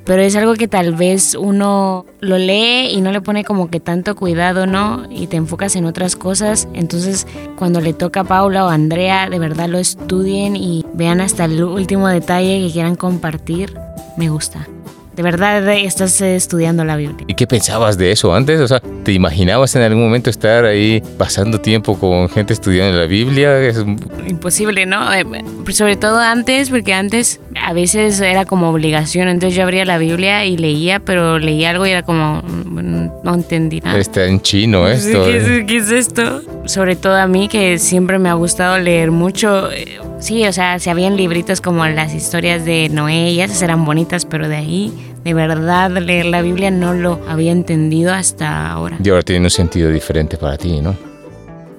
pero 0.06 0.22
es 0.22 0.36
algo 0.36 0.56
que 0.56 0.68
tal 0.68 0.96
vez 0.96 1.36
uno 1.36 2.06
lo 2.20 2.38
lee 2.38 2.90
y 2.92 3.02
no 3.02 3.12
le 3.12 3.22
pone 3.22 3.44
como 3.44 3.70
que 3.70 3.80
tanto 3.80 4.16
cuidado, 4.16 4.66
¿no? 4.66 5.04
Y 5.10 5.28
te 5.28 5.38
enfocas 5.38 5.76
en 5.76 5.86
otras 5.86 6.16
cosas. 6.16 6.68
Entonces, 6.74 7.28
cuando 7.58 7.82
le 7.82 7.94
toca 7.94 8.22
a 8.22 8.24
Paula 8.24 8.66
o 8.66 8.70
a 8.70 8.74
Andrea, 8.74 9.30
de 9.30 9.40
verdad 9.40 9.70
lo 9.70 9.78
estudien 9.78 10.56
y 10.56 10.86
vean 10.94 11.22
hasta 11.22 11.46
el 11.46 11.64
último 11.64 12.08
detalle 12.08 12.66
que 12.66 12.74
quieran 12.74 12.96
compartir. 12.96 13.78
Me 14.18 14.30
gusta 14.30 14.68
de 15.16 15.24
verdad 15.24 15.68
estás 15.70 16.22
estudiando 16.22 16.84
la 16.84 16.96
Biblia. 16.96 17.26
¿Y 17.28 17.34
qué 17.34 17.48
pensabas 17.48 17.98
de 17.98 18.12
eso 18.12 18.34
antes? 18.34 18.60
O 18.62 18.68
sea, 18.68 18.82
¿te 19.04 19.12
imaginabas 19.12 19.76
en 19.76 19.82
algún 19.82 20.04
momento 20.04 20.30
estar 20.30 20.66
ahí 20.66 21.04
pasando 21.18 21.60
tiempo 21.60 22.00
con 22.00 22.30
gente 22.30 22.54
estudiando 22.54 22.98
la 22.98 23.06
Biblia? 23.06 23.58
Es 23.60 23.84
imposible, 24.28 24.86
¿no? 24.86 25.12
Eh, 25.14 25.26
sobre 25.72 25.98
todo 25.98 26.20
antes, 26.20 26.70
porque 26.70 26.94
antes 26.94 27.40
a 27.62 27.74
veces 27.74 28.20
era 28.22 28.46
como 28.46 28.70
obligación, 28.70 29.28
entonces 29.28 29.58
yo 29.58 29.64
abría 29.64 29.86
la 29.86 29.98
Biblia 29.98 30.46
y 30.46 30.58
leía, 30.58 31.00
pero 31.00 31.40
leía 31.40 31.72
algo 31.72 31.86
y 31.86 31.92
era 31.92 32.04
como, 32.04 32.42
mm, 32.42 33.24
no 33.24 33.34
entendí 33.34 33.82
nada. 33.82 34.00
Está 34.00 34.26
en 34.26 34.42
chino 34.42 34.88
esto. 34.88 35.26
¿Qué 35.26 35.38
es, 35.38 35.48
eh. 35.48 35.66
¿Qué 35.68 35.78
es 35.78 35.92
esto? 35.92 36.42
Sobre 36.66 36.96
todo 36.96 37.16
a 37.16 37.28
mí 37.28 37.48
que 37.50 37.80
siempre 37.80 38.18
me 38.20 38.30
ha 38.30 38.34
gustado 38.34 38.78
leer 38.80 39.12
mucho. 39.12 39.72
Eh, 39.72 40.00
sí, 40.20 40.46
o 40.46 40.54
sea, 40.54 40.80
se 40.80 40.90
habían 40.90 41.18
libritos 41.18 41.60
como 41.62 41.86
las 41.88 42.14
historias 42.14 42.66
de 42.66 42.90
Noé 42.90 43.32
y 43.32 43.42
esas 43.42 43.62
eran 43.62 43.84
bonitas, 43.86 44.26
pero 44.26 44.48
de 44.48 44.56
ahí 44.56 44.94
de 45.24 45.34
verdad 45.34 45.92
leer 45.92 46.26
la 46.26 46.42
Biblia 46.42 46.72
no 46.72 46.94
lo 46.94 47.20
había 47.28 47.52
entendido 47.52 48.14
hasta 48.14 48.72
ahora. 48.72 48.98
Y 49.04 49.10
ahora 49.10 49.22
tiene 49.22 49.46
un 49.46 49.52
sentido 49.52 49.90
diferente 49.90 50.38
para 50.38 50.58
ti, 50.58 50.82
¿no? 50.82 50.96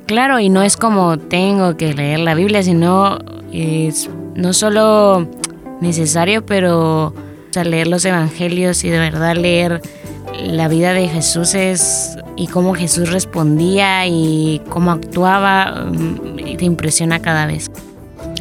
Claro, 0.07 0.39
y 0.39 0.49
no 0.49 0.63
es 0.63 0.77
como 0.77 1.19
tengo 1.19 1.77
que 1.77 1.95
leer 1.95 2.21
la 2.21 2.35
Biblia, 2.35 2.63
sino 2.63 3.19
es 3.53 4.11
no 4.35 4.53
solo 4.53 5.29
necesario, 5.81 6.45
pero 6.45 7.15
leer 7.65 7.87
los 7.87 8.05
evangelios 8.05 8.83
y 8.85 8.89
de 8.89 8.99
verdad 8.99 9.37
leer 9.37 9.83
la 10.43 10.69
vida 10.69 10.95
de 10.95 11.09
Jesús 11.09 11.55
es 11.55 12.17
y 12.37 12.47
cómo 12.47 12.75
Jesús 12.75 13.11
respondía 13.11 14.07
y 14.07 14.63
cómo 14.71 14.91
actuaba, 14.91 15.85
mm, 15.85 16.57
te 16.57 16.65
impresiona 16.65 17.21
cada 17.21 17.47
vez. 17.47 17.71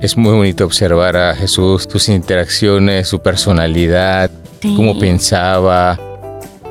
Es 0.02 0.16
muy 0.18 0.34
bonito 0.34 0.66
observar 0.66 1.18
a 1.18 1.36
Jesús, 1.36 1.88
sus 1.92 2.08
interacciones, 2.10 3.08
su 3.08 3.22
personalidad, 3.22 4.32
cómo 4.62 4.98
pensaba. 4.98 6.00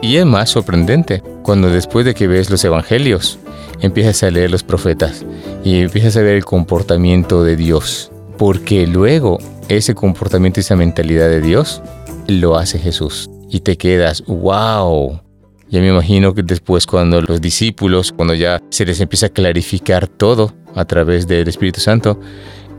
Y 0.03 0.17
es 0.17 0.27
más 0.27 0.51
sorprendente 0.51 1.23
cuando 1.43 1.69
después 1.69 2.07
de 2.07 2.15
que 2.15 2.27
ves 2.27 2.51
los 2.51 2.65
evangelios, 2.65 3.39
empiezas 3.81 4.23
a 4.23 4.31
leer 4.31 4.51
los 4.51 4.63
profetas 4.63 5.25
y 5.65 5.81
empiezas 5.81 6.17
a 6.17 6.23
ver 6.23 6.37
el 6.37 6.45
comportamiento 6.45 7.45
de 7.45 7.57
Dios. 7.57 8.11
Porque 8.39 8.87
luego 8.87 9.39
ese 9.69 9.95
comportamiento 9.95 10.61
y 10.61 10.63
esa 10.63 10.77
mentalidad 10.77 11.29
de 11.29 11.41
Dios 11.41 11.83
lo 12.27 12.57
hace 12.57 12.79
Jesús. 12.79 13.29
Y 13.51 13.61
te 13.61 13.77
quedas, 13.77 14.25
wow. 14.27 15.21
Ya 15.69 15.81
me 15.81 15.89
imagino 15.89 16.35
que 16.35 16.43
después 16.43 16.87
cuando 16.87 17.21
los 17.21 17.41
discípulos, 17.41 18.13
cuando 18.13 18.35
ya 18.35 18.61
se 18.71 18.85
les 18.85 19.01
empieza 19.01 19.27
a 19.27 19.31
clarificar 19.31 20.09
todo 20.09 20.53
a 20.75 20.85
través 20.85 21.27
del 21.27 21.47
Espíritu 21.49 21.81
Santo, 21.81 22.19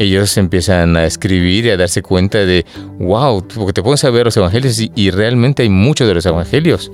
ellos 0.01 0.37
empiezan 0.37 0.95
a 0.97 1.05
escribir 1.05 1.65
y 1.65 1.69
a 1.69 1.77
darse 1.77 2.01
cuenta 2.01 2.39
de, 2.39 2.65
wow, 2.99 3.45
porque 3.47 3.73
te 3.73 3.83
pones 3.83 4.03
a 4.03 4.09
ver 4.09 4.25
los 4.25 4.37
evangelios 4.37 4.79
y, 4.95 5.11
realmente 5.11 5.63
hay 5.63 5.69
muchos 5.69 6.07
de 6.07 6.13
los 6.13 6.25
evangelios, 6.25 6.91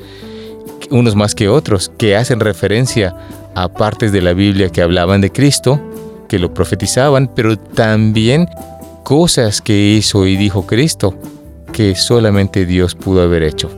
unos 0.90 1.16
más 1.16 1.36
que 1.36 1.50
otros, 1.50 1.92
que 1.98 2.16
hacen 2.16 2.40
referencia 2.40 3.16
a 3.56 3.68
partes 3.70 4.12
de 4.12 4.22
la 4.22 4.34
Biblia 4.34 4.70
que 4.70 4.82
hablaban 4.82 5.22
de 5.22 5.32
Cristo, 5.32 5.82
que 6.28 6.40
lo 6.40 6.54
profetizaban, 6.54 7.32
pero 7.34 7.58
también 7.58 8.48
cosas 9.04 9.62
que 9.62 9.74
hizo 9.74 10.26
y 10.26 10.36
dijo 10.36 10.68
Cristo 10.68 11.16
que 11.72 11.96
solamente 11.96 12.66
Dios 12.66 12.96
pudo 12.96 13.22
haber 13.22 13.44
hecho. 13.44 13.70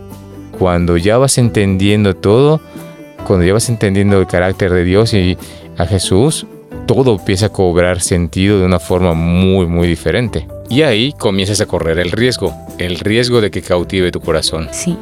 Cuando 0.58 0.98
ya 0.98 1.18
vas 1.18 1.38
entendiendo 1.38 2.16
todo, 2.16 2.62
cuando 3.26 3.46
ya 3.46 3.54
vas 3.54 3.70
entendiendo 3.70 4.20
el 4.20 4.28
carácter 4.28 4.72
de 4.72 4.84
Dios 4.84 5.14
y 5.14 5.38
a 5.78 5.86
Jesús, 5.86 6.46
todo 6.90 7.18
empieza 7.20 7.46
a 7.46 7.50
cobrar 7.50 8.02
sentido 8.02 8.58
de 8.58 8.66
una 8.66 8.80
forma 8.80 9.14
muy, 9.14 9.68
muy 9.68 9.88
diferente. 9.88 10.48
Y 10.72 10.82
ahí 10.82 11.14
comienzas 11.14 11.62
a 11.62 11.68
correr 11.68 12.00
el 12.00 12.10
riesgo, 12.10 12.52
el 12.80 12.98
riesgo 12.98 13.42
de 13.42 13.52
que 13.52 13.62
cautive 13.62 14.12
tu 14.12 14.20
corazón. 14.20 14.70
Sí. 14.72 14.98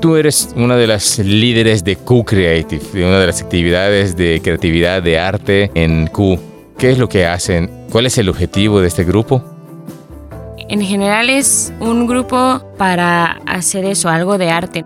Tú 0.00 0.16
eres 0.16 0.48
una 0.56 0.74
de 0.74 0.88
las 0.88 1.20
líderes 1.20 1.84
de 1.84 1.94
Q 1.94 2.24
Creative, 2.24 2.82
de 2.92 3.06
una 3.06 3.20
de 3.20 3.26
las 3.28 3.40
actividades 3.40 4.16
de 4.16 4.40
creatividad, 4.42 5.00
de 5.00 5.20
arte 5.20 5.70
en 5.74 6.08
Q. 6.08 6.40
¿Qué 6.76 6.90
es 6.90 6.98
lo 6.98 7.08
que 7.08 7.24
hacen? 7.24 7.70
¿Cuál 7.92 8.06
es 8.06 8.18
el 8.18 8.28
objetivo 8.28 8.80
de 8.80 8.88
este 8.88 9.04
grupo? 9.04 9.44
En 10.68 10.82
general 10.82 11.30
es 11.30 11.72
un 11.78 12.08
grupo 12.08 12.60
para 12.76 13.38
hacer 13.46 13.84
eso, 13.84 14.08
algo 14.08 14.38
de 14.38 14.50
arte 14.50 14.84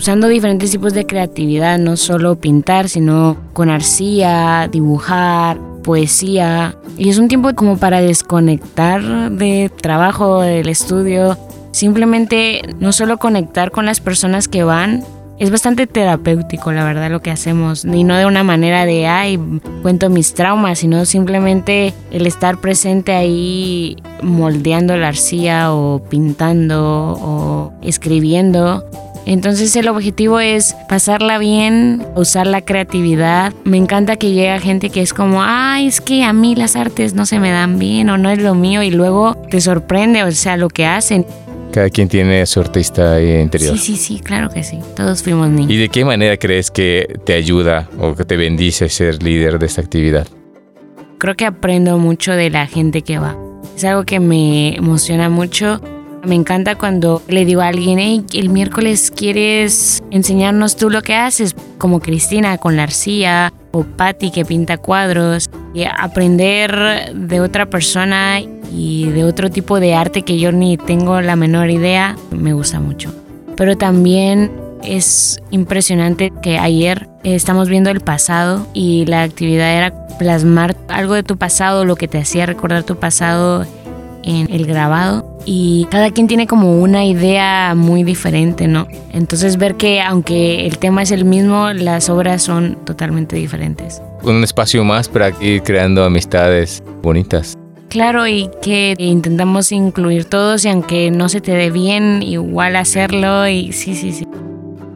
usando 0.00 0.28
diferentes 0.28 0.70
tipos 0.70 0.94
de 0.94 1.04
creatividad, 1.04 1.78
no 1.78 1.94
solo 1.94 2.36
pintar, 2.36 2.88
sino 2.88 3.36
con 3.52 3.68
arcilla, 3.68 4.66
dibujar, 4.66 5.60
poesía. 5.84 6.74
Y 6.96 7.10
es 7.10 7.18
un 7.18 7.28
tiempo 7.28 7.54
como 7.54 7.76
para 7.76 8.00
desconectar 8.00 9.30
de 9.30 9.70
trabajo, 9.82 10.40
del 10.40 10.70
estudio, 10.70 11.36
simplemente 11.72 12.62
no 12.80 12.92
solo 12.92 13.18
conectar 13.18 13.72
con 13.72 13.84
las 13.84 14.00
personas 14.00 14.48
que 14.48 14.64
van, 14.64 15.04
es 15.38 15.50
bastante 15.50 15.86
terapéutico, 15.86 16.72
la 16.72 16.84
verdad, 16.84 17.10
lo 17.10 17.20
que 17.20 17.30
hacemos. 17.30 17.84
Y 17.84 18.04
no 18.04 18.16
de 18.16 18.24
una 18.24 18.42
manera 18.42 18.86
de, 18.86 19.06
ay, 19.06 19.38
cuento 19.82 20.08
mis 20.08 20.32
traumas, 20.32 20.78
sino 20.78 21.04
simplemente 21.04 21.92
el 22.10 22.26
estar 22.26 22.58
presente 22.58 23.12
ahí 23.12 23.98
moldeando 24.22 24.96
la 24.96 25.08
arcilla 25.08 25.74
o 25.74 26.02
pintando 26.08 27.18
o 27.20 27.72
escribiendo 27.82 28.84
Entonces 29.26 29.74
el 29.76 29.88
objetivo 29.88 30.40
es 30.40 30.74
pasarla 30.88 31.38
bien, 31.38 32.04
usar 32.16 32.46
la 32.46 32.62
creatividad. 32.62 33.52
Me 33.64 33.76
encanta 33.76 34.16
que 34.16 34.32
llega 34.32 34.58
gente 34.60 34.90
que 34.90 35.02
es 35.02 35.14
como, 35.14 35.42
ay, 35.42 35.86
es 35.86 36.00
que 36.00 36.24
a 36.24 36.32
mí 36.32 36.54
las 36.56 36.76
artes 36.76 37.14
no 37.14 37.26
se 37.26 37.38
me 37.38 37.50
dan 37.50 37.78
bien 37.78 38.10
o 38.10 38.18
no 38.18 38.30
es 38.30 38.42
lo 38.42 38.54
mío 38.54 38.82
y 38.82 38.90
luego 38.90 39.36
te 39.50 39.60
sorprende, 39.60 40.24
o 40.24 40.30
sea, 40.32 40.56
lo 40.56 40.68
que 40.68 40.86
hacen. 40.86 41.26
Cada 41.72 41.88
quien 41.88 42.08
tiene 42.08 42.44
su 42.46 42.60
artista 42.60 43.22
interior. 43.22 43.78
Sí, 43.78 43.96
sí, 43.96 43.96
sí, 43.96 44.20
claro 44.20 44.50
que 44.50 44.64
sí. 44.64 44.80
Todos 44.96 45.22
fuimos 45.22 45.48
niños. 45.50 45.70
¿Y 45.70 45.76
de 45.76 45.88
qué 45.88 46.04
manera 46.04 46.36
crees 46.36 46.70
que 46.70 47.20
te 47.24 47.34
ayuda 47.34 47.88
o 47.98 48.14
que 48.14 48.24
te 48.24 48.36
bendice 48.36 48.88
ser 48.88 49.22
líder 49.22 49.58
de 49.58 49.66
esta 49.66 49.80
actividad? 49.80 50.26
Creo 51.18 51.36
que 51.36 51.44
aprendo 51.44 51.98
mucho 51.98 52.32
de 52.32 52.50
la 52.50 52.66
gente 52.66 53.02
que 53.02 53.18
va. 53.18 53.36
Es 53.76 53.84
algo 53.84 54.04
que 54.04 54.18
me 54.18 54.74
emociona 54.74 55.28
mucho. 55.28 55.80
Me 56.24 56.34
encanta 56.34 56.74
cuando 56.76 57.22
le 57.28 57.44
digo 57.44 57.62
a 57.62 57.68
alguien, 57.68 58.26
el 58.32 58.48
miércoles 58.50 59.10
quieres 59.10 60.02
enseñarnos 60.10 60.76
tú 60.76 60.90
lo 60.90 61.02
que 61.02 61.14
haces, 61.14 61.56
como 61.78 62.00
Cristina 62.00 62.58
con 62.58 62.76
la 62.76 62.82
arcilla 62.82 63.52
o 63.72 63.84
Patty 63.84 64.30
que 64.30 64.44
pinta 64.44 64.76
cuadros, 64.76 65.48
y 65.72 65.84
aprender 65.84 67.14
de 67.14 67.40
otra 67.40 67.70
persona 67.70 68.40
y 68.72 69.08
de 69.08 69.24
otro 69.24 69.50
tipo 69.50 69.80
de 69.80 69.94
arte 69.94 70.22
que 70.22 70.38
yo 70.38 70.52
ni 70.52 70.76
tengo 70.76 71.20
la 71.22 71.36
menor 71.36 71.70
idea, 71.70 72.16
me 72.30 72.52
gusta 72.52 72.80
mucho. 72.80 73.14
Pero 73.56 73.78
también 73.78 74.52
es 74.82 75.40
impresionante 75.50 76.32
que 76.42 76.58
ayer 76.58 77.08
estamos 77.24 77.68
viendo 77.68 77.90
el 77.90 78.00
pasado 78.00 78.66
y 78.74 79.06
la 79.06 79.22
actividad 79.22 79.74
era 79.74 80.08
plasmar 80.18 80.76
algo 80.88 81.14
de 81.14 81.22
tu 81.22 81.38
pasado, 81.38 81.84
lo 81.84 81.96
que 81.96 82.08
te 82.08 82.18
hacía 82.18 82.44
recordar 82.46 82.82
tu 82.82 82.96
pasado 82.96 83.64
en 84.24 84.52
el 84.52 84.66
grabado 84.66 85.38
y 85.44 85.86
cada 85.90 86.10
quien 86.10 86.28
tiene 86.28 86.46
como 86.46 86.80
una 86.80 87.04
idea 87.04 87.74
muy 87.74 88.04
diferente, 88.04 88.68
¿no? 88.68 88.86
Entonces 89.12 89.56
ver 89.56 89.76
que 89.76 90.00
aunque 90.00 90.66
el 90.66 90.78
tema 90.78 91.02
es 91.02 91.10
el 91.10 91.24
mismo, 91.24 91.72
las 91.72 92.08
obras 92.10 92.42
son 92.42 92.76
totalmente 92.84 93.36
diferentes. 93.36 94.02
Un 94.22 94.44
espacio 94.44 94.84
más 94.84 95.08
para 95.08 95.32
ir 95.40 95.62
creando 95.62 96.04
amistades 96.04 96.82
bonitas. 97.02 97.56
Claro, 97.88 98.26
y 98.28 98.48
que 98.62 98.94
intentamos 98.98 99.72
incluir 99.72 100.24
todos 100.24 100.64
y 100.64 100.68
aunque 100.68 101.10
no 101.10 101.28
se 101.28 101.40
te 101.40 101.52
dé 101.52 101.70
bien, 101.70 102.22
igual 102.22 102.76
hacerlo 102.76 103.48
y 103.48 103.72
sí, 103.72 103.96
sí, 103.96 104.12
sí. 104.12 104.26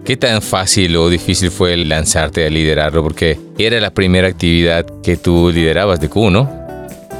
¿Qué 0.05 0.17
tan 0.17 0.43
fácil 0.43 0.95
o 0.97 1.09
difícil 1.09 1.51
fue 1.51 1.77
lanzarte 1.79 2.47
a 2.47 2.51
liderarlo? 2.51 3.03
Porque 3.03 3.39
era 3.59 3.81
la 3.81 3.91
primera 3.91 4.29
actividad 4.29 4.85
que 5.03 5.17
tú 5.17 5.51
liderabas 5.51 5.99
de 5.99 6.09
Q, 6.11 6.31
¿no? 6.31 6.64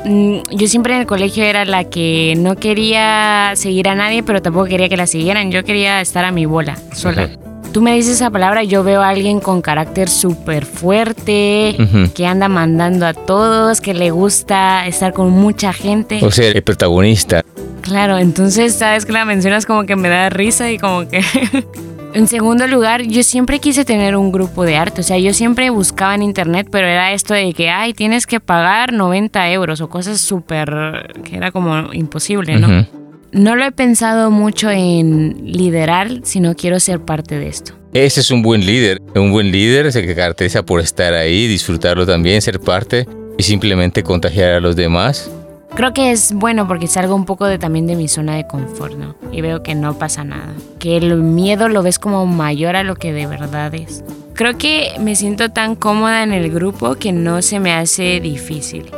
Mm, 0.05 0.39
yo 0.53 0.67
siempre 0.69 0.95
en 0.95 1.01
el 1.01 1.07
colegio 1.07 1.45
era 1.45 1.65
la 1.65 1.85
que 1.85 2.35
no 2.37 2.57
quería 2.57 3.53
seguir 3.55 3.89
a 3.89 3.95
nadie, 3.95 4.23
pero 4.23 4.43
tampoco 4.43 4.67
quería 4.67 4.89
que 4.89 4.97
la 4.97 5.07
siguieran. 5.07 5.51
Yo 5.51 5.65
quería 5.65 6.01
estar 6.01 6.25
a 6.25 6.33
mi 6.33 6.47
bola, 6.47 6.77
sola 6.93 7.29
tú 7.75 7.83
me 7.83 7.93
dices 7.97 8.15
esa 8.15 8.31
palabra, 8.31 8.63
yo 8.63 8.85
veo 8.85 9.03
a 9.03 9.09
alguien 9.09 9.41
con 9.41 9.61
carácter 9.61 10.09
súper 10.09 10.65
fuerte, 10.65 11.77
que 12.15 12.25
anda 12.25 12.49
mandando 12.49 13.05
a 13.05 13.13
todos, 13.15 13.81
que 13.81 13.95
le 13.95 14.13
gusta 14.13 14.87
estar 14.87 15.13
con 15.13 15.31
mucha 15.31 15.73
gente. 15.73 16.21
O 16.23 16.31
sea, 16.31 16.49
el 16.51 16.63
protagonista. 16.63 17.45
Claro, 17.81 18.17
entonces, 18.17 18.77
sabes 18.77 19.05
que 19.05 19.13
la 19.13 19.25
mencionas 19.25 19.67
como 19.67 19.87
que 19.87 19.97
me 19.97 20.09
da 20.09 20.31
risa 20.31 20.71
y 20.71 20.79
como 20.79 21.09
que... 21.09 21.21
En 22.15 22.29
segundo 22.29 22.69
lugar, 22.69 23.03
yo 23.03 23.25
siempre 23.25 23.59
quise 23.59 23.85
tener 23.85 24.15
un 24.15 24.31
grupo 24.31 24.65
de 24.65 24.77
arte, 24.77 25.01
o 25.01 25.05
sea, 25.05 25.19
yo 25.19 25.35
siempre 25.35 25.69
buscaba 25.71 26.15
en 26.15 26.23
internet, 26.23 26.69
pero 26.71 26.87
era 26.87 27.13
esto 27.13 27.35
de 27.35 27.53
que, 27.53 27.71
ay, 27.71 27.93
tienes 27.93 28.27
que 28.27 28.39
pagar 28.39 28.93
90 28.93 29.51
euros 29.51 29.81
o 29.81 29.89
cosas 29.89 30.21
súper, 30.21 31.13
que 31.25 31.37
era 31.37 31.51
como 31.51 31.93
imposible, 31.93 32.57
¿no? 32.57 32.87
no 33.33 33.57
lo 33.57 33.65
he 33.65 33.73
pensado 33.73 34.31
mucho 34.31 34.71
en 34.71 35.41
liderar, 35.45 36.21
sino 36.23 36.55
quiero 36.55 36.79
ser 36.79 37.01
parte 37.01 37.37
de 37.37 37.49
esto. 37.49 37.73
Ese 37.93 38.21
es 38.21 38.31
un 38.31 38.43
buen 38.43 38.65
líder. 38.65 39.01
Un 39.17 39.33
buen 39.33 39.51
líder 39.51 39.93
se 39.93 40.15
caracteriza 40.15 40.65
por 40.65 40.81
estar 40.81 41.15
ahí, 41.15 41.49
disfrutarlo 41.49 42.07
también, 42.07 42.41
ser 42.41 42.61
parte 42.61 43.09
y 43.37 43.43
simplemente 43.43 44.05
contagiar 44.05 44.53
a 44.53 44.61
los 44.61 44.77
demás. 44.77 45.31
Creo 45.75 45.93
que 45.93 46.13
es 46.13 46.33
bueno 46.33 46.69
porque 46.69 46.87
salgo 46.87 47.17
un 47.17 47.25
poco 47.25 47.47
de, 47.47 47.59
también 47.59 47.89
de 47.89 47.97
mi 47.97 48.07
zona 48.07 48.37
de 48.37 48.47
confort, 48.47 48.95
¿no? 48.95 49.17
Y 49.33 49.41
veo 49.41 49.65
que 49.65 49.75
no 49.75 49.99
pasa 49.99 50.23
nada. 50.23 50.55
Que 50.79 50.97
el 50.97 51.17
miedo 51.17 51.69
lo 51.69 51.83
ves 51.83 51.99
como 51.99 52.27
mayor 52.27 52.77
a 52.77 52.85
lo 52.85 52.95
que 52.95 53.13
de 53.13 53.27
verdad 53.27 53.75
es. 53.75 54.05
Creo 54.35 54.57
que 54.57 54.93
me 55.01 55.17
siento 55.17 55.51
tan 55.51 55.75
cómoda 55.75 56.23
en 56.23 56.33
el 56.33 56.51
grupo 56.51 56.95
que 56.95 57.11
no 57.11 57.43
se 57.43 57.59
me 57.59 57.73
hace 57.73 58.21
difícil. 58.21 58.91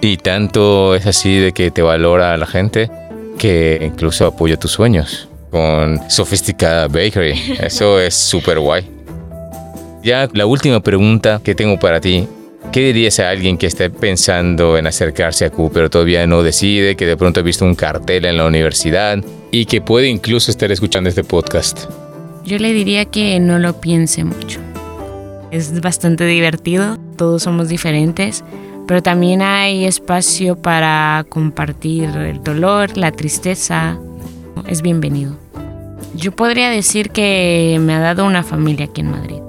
Y 0.00 0.16
tanto 0.16 0.96
es 0.96 1.06
así 1.06 1.36
de 1.38 1.52
que 1.52 1.70
te 1.70 1.82
valora 1.82 2.36
la 2.36 2.46
gente 2.46 2.90
que 3.38 3.78
incluso 3.82 4.26
apoya 4.26 4.56
tus 4.56 4.72
sueños 4.72 5.28
con 5.50 6.00
Sofisticada 6.10 6.88
Bakery. 6.88 7.56
Eso 7.60 8.00
es 8.00 8.14
súper 8.14 8.58
guay. 8.58 8.88
Ya 10.02 10.28
la 10.32 10.46
última 10.46 10.80
pregunta 10.80 11.40
que 11.42 11.54
tengo 11.54 11.78
para 11.78 12.00
ti. 12.00 12.28
¿Qué 12.72 12.80
dirías 12.80 13.18
a 13.18 13.30
alguien 13.30 13.56
que 13.56 13.66
esté 13.66 13.90
pensando 13.90 14.76
en 14.76 14.86
acercarse 14.86 15.44
a 15.44 15.50
Q, 15.50 15.70
pero 15.72 15.90
todavía 15.90 16.26
no 16.26 16.42
decide, 16.42 16.96
que 16.96 17.06
de 17.06 17.16
pronto 17.16 17.40
ha 17.40 17.42
visto 17.42 17.64
un 17.64 17.74
cartel 17.74 18.24
en 18.24 18.36
la 18.36 18.46
universidad 18.46 19.18
y 19.50 19.64
que 19.64 19.80
puede 19.80 20.08
incluso 20.08 20.50
estar 20.50 20.70
escuchando 20.70 21.08
este 21.08 21.24
podcast? 21.24 21.90
Yo 22.44 22.58
le 22.58 22.72
diría 22.72 23.04
que 23.06 23.40
no 23.40 23.58
lo 23.58 23.80
piense 23.80 24.24
mucho. 24.24 24.60
Es 25.50 25.80
bastante 25.80 26.26
divertido, 26.26 26.98
todos 27.16 27.42
somos 27.42 27.68
diferentes 27.68 28.44
pero 28.88 29.02
también 29.02 29.42
hay 29.42 29.84
espacio 29.84 30.56
para 30.56 31.26
compartir 31.28 32.08
el 32.08 32.42
dolor, 32.42 32.96
la 32.96 33.12
tristeza. 33.12 33.98
Es 34.66 34.80
bienvenido. 34.80 35.36
Yo 36.14 36.32
podría 36.32 36.70
decir 36.70 37.10
que 37.10 37.76
me 37.82 37.92
ha 37.92 38.00
dado 38.00 38.24
una 38.24 38.42
familia 38.42 38.86
aquí 38.86 39.02
en 39.02 39.10
Madrid. 39.10 39.40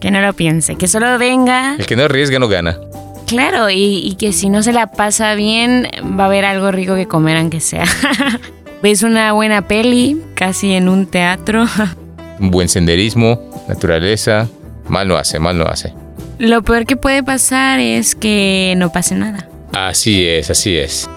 Que 0.00 0.10
no 0.10 0.20
lo 0.20 0.32
piense, 0.34 0.76
que 0.76 0.88
solo 0.88 1.18
venga. 1.18 1.76
El 1.78 1.86
que 1.86 1.96
no 1.96 2.04
arriesga 2.04 2.38
no 2.38 2.48
gana. 2.48 2.76
Claro, 3.26 3.70
y, 3.70 4.14
que 4.18 4.32
si 4.32 4.48
no 4.50 4.62
se 4.62 4.72
la 4.72 4.86
pasa 4.86 5.34
bien, 5.34 5.88
va 6.18 6.24
a 6.24 6.26
haber 6.26 6.44
algo 6.44 6.70
rico 6.70 6.94
que 6.94 7.06
comer, 7.06 7.36
aunque 7.36 7.60
sea. 7.60 7.84
Ves 8.82 9.02
una 9.02 9.32
buena 9.32 9.66
peli, 9.66 10.22
casi 10.34 10.74
en 10.74 10.88
un 10.88 11.06
teatro. 11.06 11.64
un 12.38 12.50
buen 12.50 12.68
senderismo, 12.68 13.40
naturaleza. 13.68 14.48
Mal 14.88 15.08
no 15.08 15.16
hace, 15.16 15.40
mal 15.40 15.58
no 15.58 15.64
hace. 15.64 15.92
Lo 16.38 16.62
peor 16.62 16.86
que 16.86 16.96
puede 16.96 17.24
pasar 17.24 17.80
es 17.80 18.14
que 18.14 18.74
no 18.76 18.92
pase 18.92 19.16
nada. 19.16 19.48
Así 19.72 20.24
es, 20.24 20.50
así 20.50 20.76
es. 20.76 21.10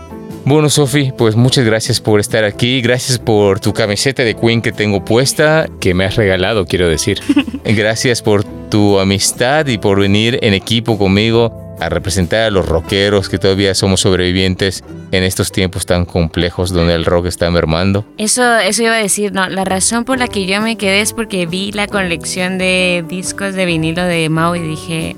Bueno, 0.46 0.70
Sofi, 0.70 1.12
pues 1.16 1.36
muchas 1.36 1.64
gracias 1.66 2.00
por 2.00 2.20
estar 2.20 2.44
aquí. 2.44 2.82
Gracias 2.82 3.20
por 3.20 3.60
tu 3.60 3.72
camiseta 3.74 4.24
de 4.24 4.36
Queen 4.36 4.64
que 4.64 4.72
tengo 4.72 5.06
puesta, 5.06 5.68
que 5.80 5.94
me 5.94 6.06
has 6.06 6.16
regalado, 6.16 6.66
quiero 6.66 6.88
decir. 6.88 7.20
gracias 7.66 8.24
por 8.24 8.46
tu 8.70 9.00
amistad 9.00 9.68
y 9.68 9.78
por 9.78 10.00
venir 10.00 10.40
en 10.42 10.54
equipo 10.54 10.98
conmigo 10.98 11.76
a 11.80 11.90
representar 11.90 12.42
a 12.42 12.52
los 12.52 12.68
rockeros 12.68 13.30
que 13.30 13.38
todavía 13.38 13.74
somos 13.74 14.02
sobrevivientes 14.02 14.84
en 15.12 15.24
estos 15.24 15.52
tiempos 15.52 15.86
tan 15.86 16.06
complejos 16.06 16.72
donde 16.72 16.94
el 16.94 17.06
rock 17.06 17.28
está 17.28 17.50
mermando. 17.50 18.06
Eso, 18.18 18.58
eso 18.58 18.84
iba 18.84 18.94
a 18.94 18.98
decir, 18.98 19.32
no, 19.32 19.48
la 19.50 19.64
razón 19.64 20.06
por 20.06 20.20
la 20.20 20.28
que 20.28 20.46
yo 20.46 20.62
me 20.62 20.78
quedé 20.78 21.02
es 21.02 21.14
porque 21.14 21.46
vi 21.46 21.72
la 21.72 21.88
colección 21.88 22.58
de 22.58 23.04
discos 23.08 23.56
de 23.56 23.66
vinilo 23.66 24.04
de 24.04 24.30
Mao 24.30 24.56
y 24.56 24.60
dije... 24.60 25.16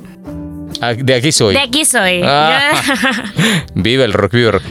Ah, 0.81 0.93
de 0.93 1.13
aquí 1.13 1.31
soy. 1.31 1.53
De 1.53 1.61
aquí 1.61 1.85
soy. 1.85 2.21
Ah. 2.23 2.71
viva 3.75 4.05
el 4.05 4.13
rock, 4.13 4.33
viva 4.33 4.47
el 4.47 4.53
rock. 4.53 4.63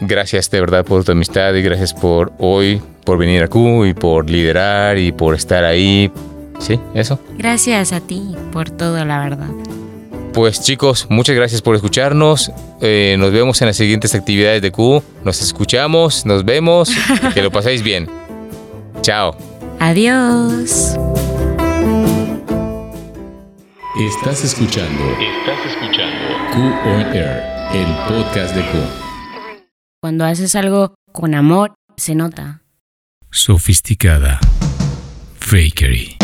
Gracias 0.00 0.50
de 0.50 0.60
verdad 0.60 0.84
por 0.84 1.04
tu 1.04 1.12
amistad 1.12 1.54
y 1.54 1.62
gracias 1.62 1.92
por 1.92 2.32
hoy, 2.38 2.80
por 3.04 3.18
venir 3.18 3.42
a 3.42 3.48
Q 3.48 3.86
y 3.86 3.94
por 3.94 4.30
liderar 4.30 4.96
y 4.98 5.10
por 5.10 5.34
estar 5.34 5.64
ahí. 5.64 6.10
Sí, 6.58 6.78
eso. 6.94 7.20
Gracias 7.36 7.92
a 7.92 8.00
ti 8.00 8.34
por 8.52 8.70
todo, 8.70 9.04
la 9.04 9.20
verdad. 9.20 9.48
Pues 10.32 10.60
chicos, 10.62 11.06
muchas 11.08 11.34
gracias 11.34 11.62
por 11.62 11.74
escucharnos. 11.74 12.52
Eh, 12.80 13.16
nos 13.18 13.32
vemos 13.32 13.60
en 13.60 13.66
las 13.68 13.76
siguientes 13.76 14.14
actividades 14.14 14.62
de 14.62 14.70
Q. 14.70 15.02
Nos 15.24 15.42
escuchamos, 15.42 16.26
nos 16.26 16.44
vemos. 16.44 16.90
que 17.34 17.42
lo 17.42 17.50
paséis 17.50 17.82
bien. 17.82 18.08
Chao. 19.00 19.36
Adiós. 19.80 20.96
Estás 23.98 24.44
escuchando. 24.44 25.02
Estás 25.12 25.66
escuchando. 25.66 26.28
Q 26.52 26.60
on 26.60 27.00
Air, 27.16 27.42
el 27.74 27.86
podcast 28.06 28.54
de 28.54 28.62
Q. 28.62 28.78
Cuando 30.00 30.24
haces 30.24 30.54
algo 30.54 30.94
con 31.12 31.34
amor, 31.34 31.74
se 31.96 32.14
nota. 32.14 32.62
Sofisticada. 33.30 34.38
Fakery. 35.40 36.17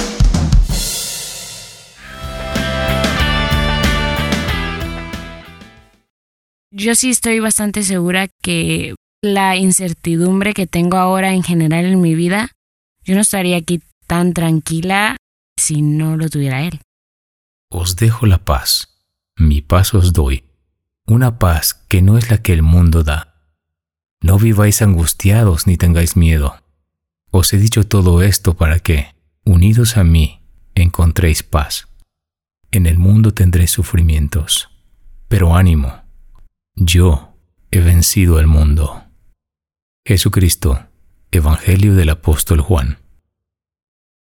Yo 6.76 6.96
sí 6.96 7.10
estoy 7.10 7.38
bastante 7.38 7.84
segura 7.84 8.26
que 8.42 8.96
la 9.22 9.54
incertidumbre 9.54 10.54
que 10.54 10.66
tengo 10.66 10.96
ahora 10.96 11.32
en 11.32 11.44
general 11.44 11.84
en 11.84 12.00
mi 12.00 12.16
vida, 12.16 12.50
yo 13.04 13.14
no 13.14 13.20
estaría 13.20 13.56
aquí 13.56 13.80
tan 14.08 14.32
tranquila 14.32 15.16
si 15.56 15.82
no 15.82 16.16
lo 16.16 16.28
tuviera 16.28 16.62
él. 16.62 16.80
Os 17.70 17.94
dejo 17.94 18.26
la 18.26 18.38
paz, 18.38 18.88
mi 19.36 19.60
paz 19.60 19.94
os 19.94 20.12
doy, 20.12 20.42
una 21.06 21.38
paz 21.38 21.74
que 21.74 22.02
no 22.02 22.18
es 22.18 22.28
la 22.28 22.42
que 22.42 22.52
el 22.52 22.62
mundo 22.62 23.04
da. 23.04 23.36
No 24.20 24.36
viváis 24.40 24.82
angustiados 24.82 25.68
ni 25.68 25.76
tengáis 25.76 26.16
miedo. 26.16 26.56
Os 27.30 27.52
he 27.52 27.58
dicho 27.58 27.86
todo 27.86 28.20
esto 28.20 28.54
para 28.54 28.80
que, 28.80 29.14
unidos 29.44 29.96
a 29.96 30.02
mí, 30.02 30.40
encontréis 30.74 31.44
paz. 31.44 31.86
En 32.72 32.86
el 32.86 32.98
mundo 32.98 33.32
tendréis 33.32 33.70
sufrimientos, 33.70 34.70
pero 35.28 35.54
ánimo, 35.54 36.03
yo 36.76 37.34
he 37.70 37.80
vencido 37.80 38.38
al 38.38 38.46
mundo. 38.46 39.04
Jesucristo, 40.06 40.86
Evangelio 41.30 41.94
del 41.94 42.10
Apóstol 42.10 42.60
Juan 42.60 43.03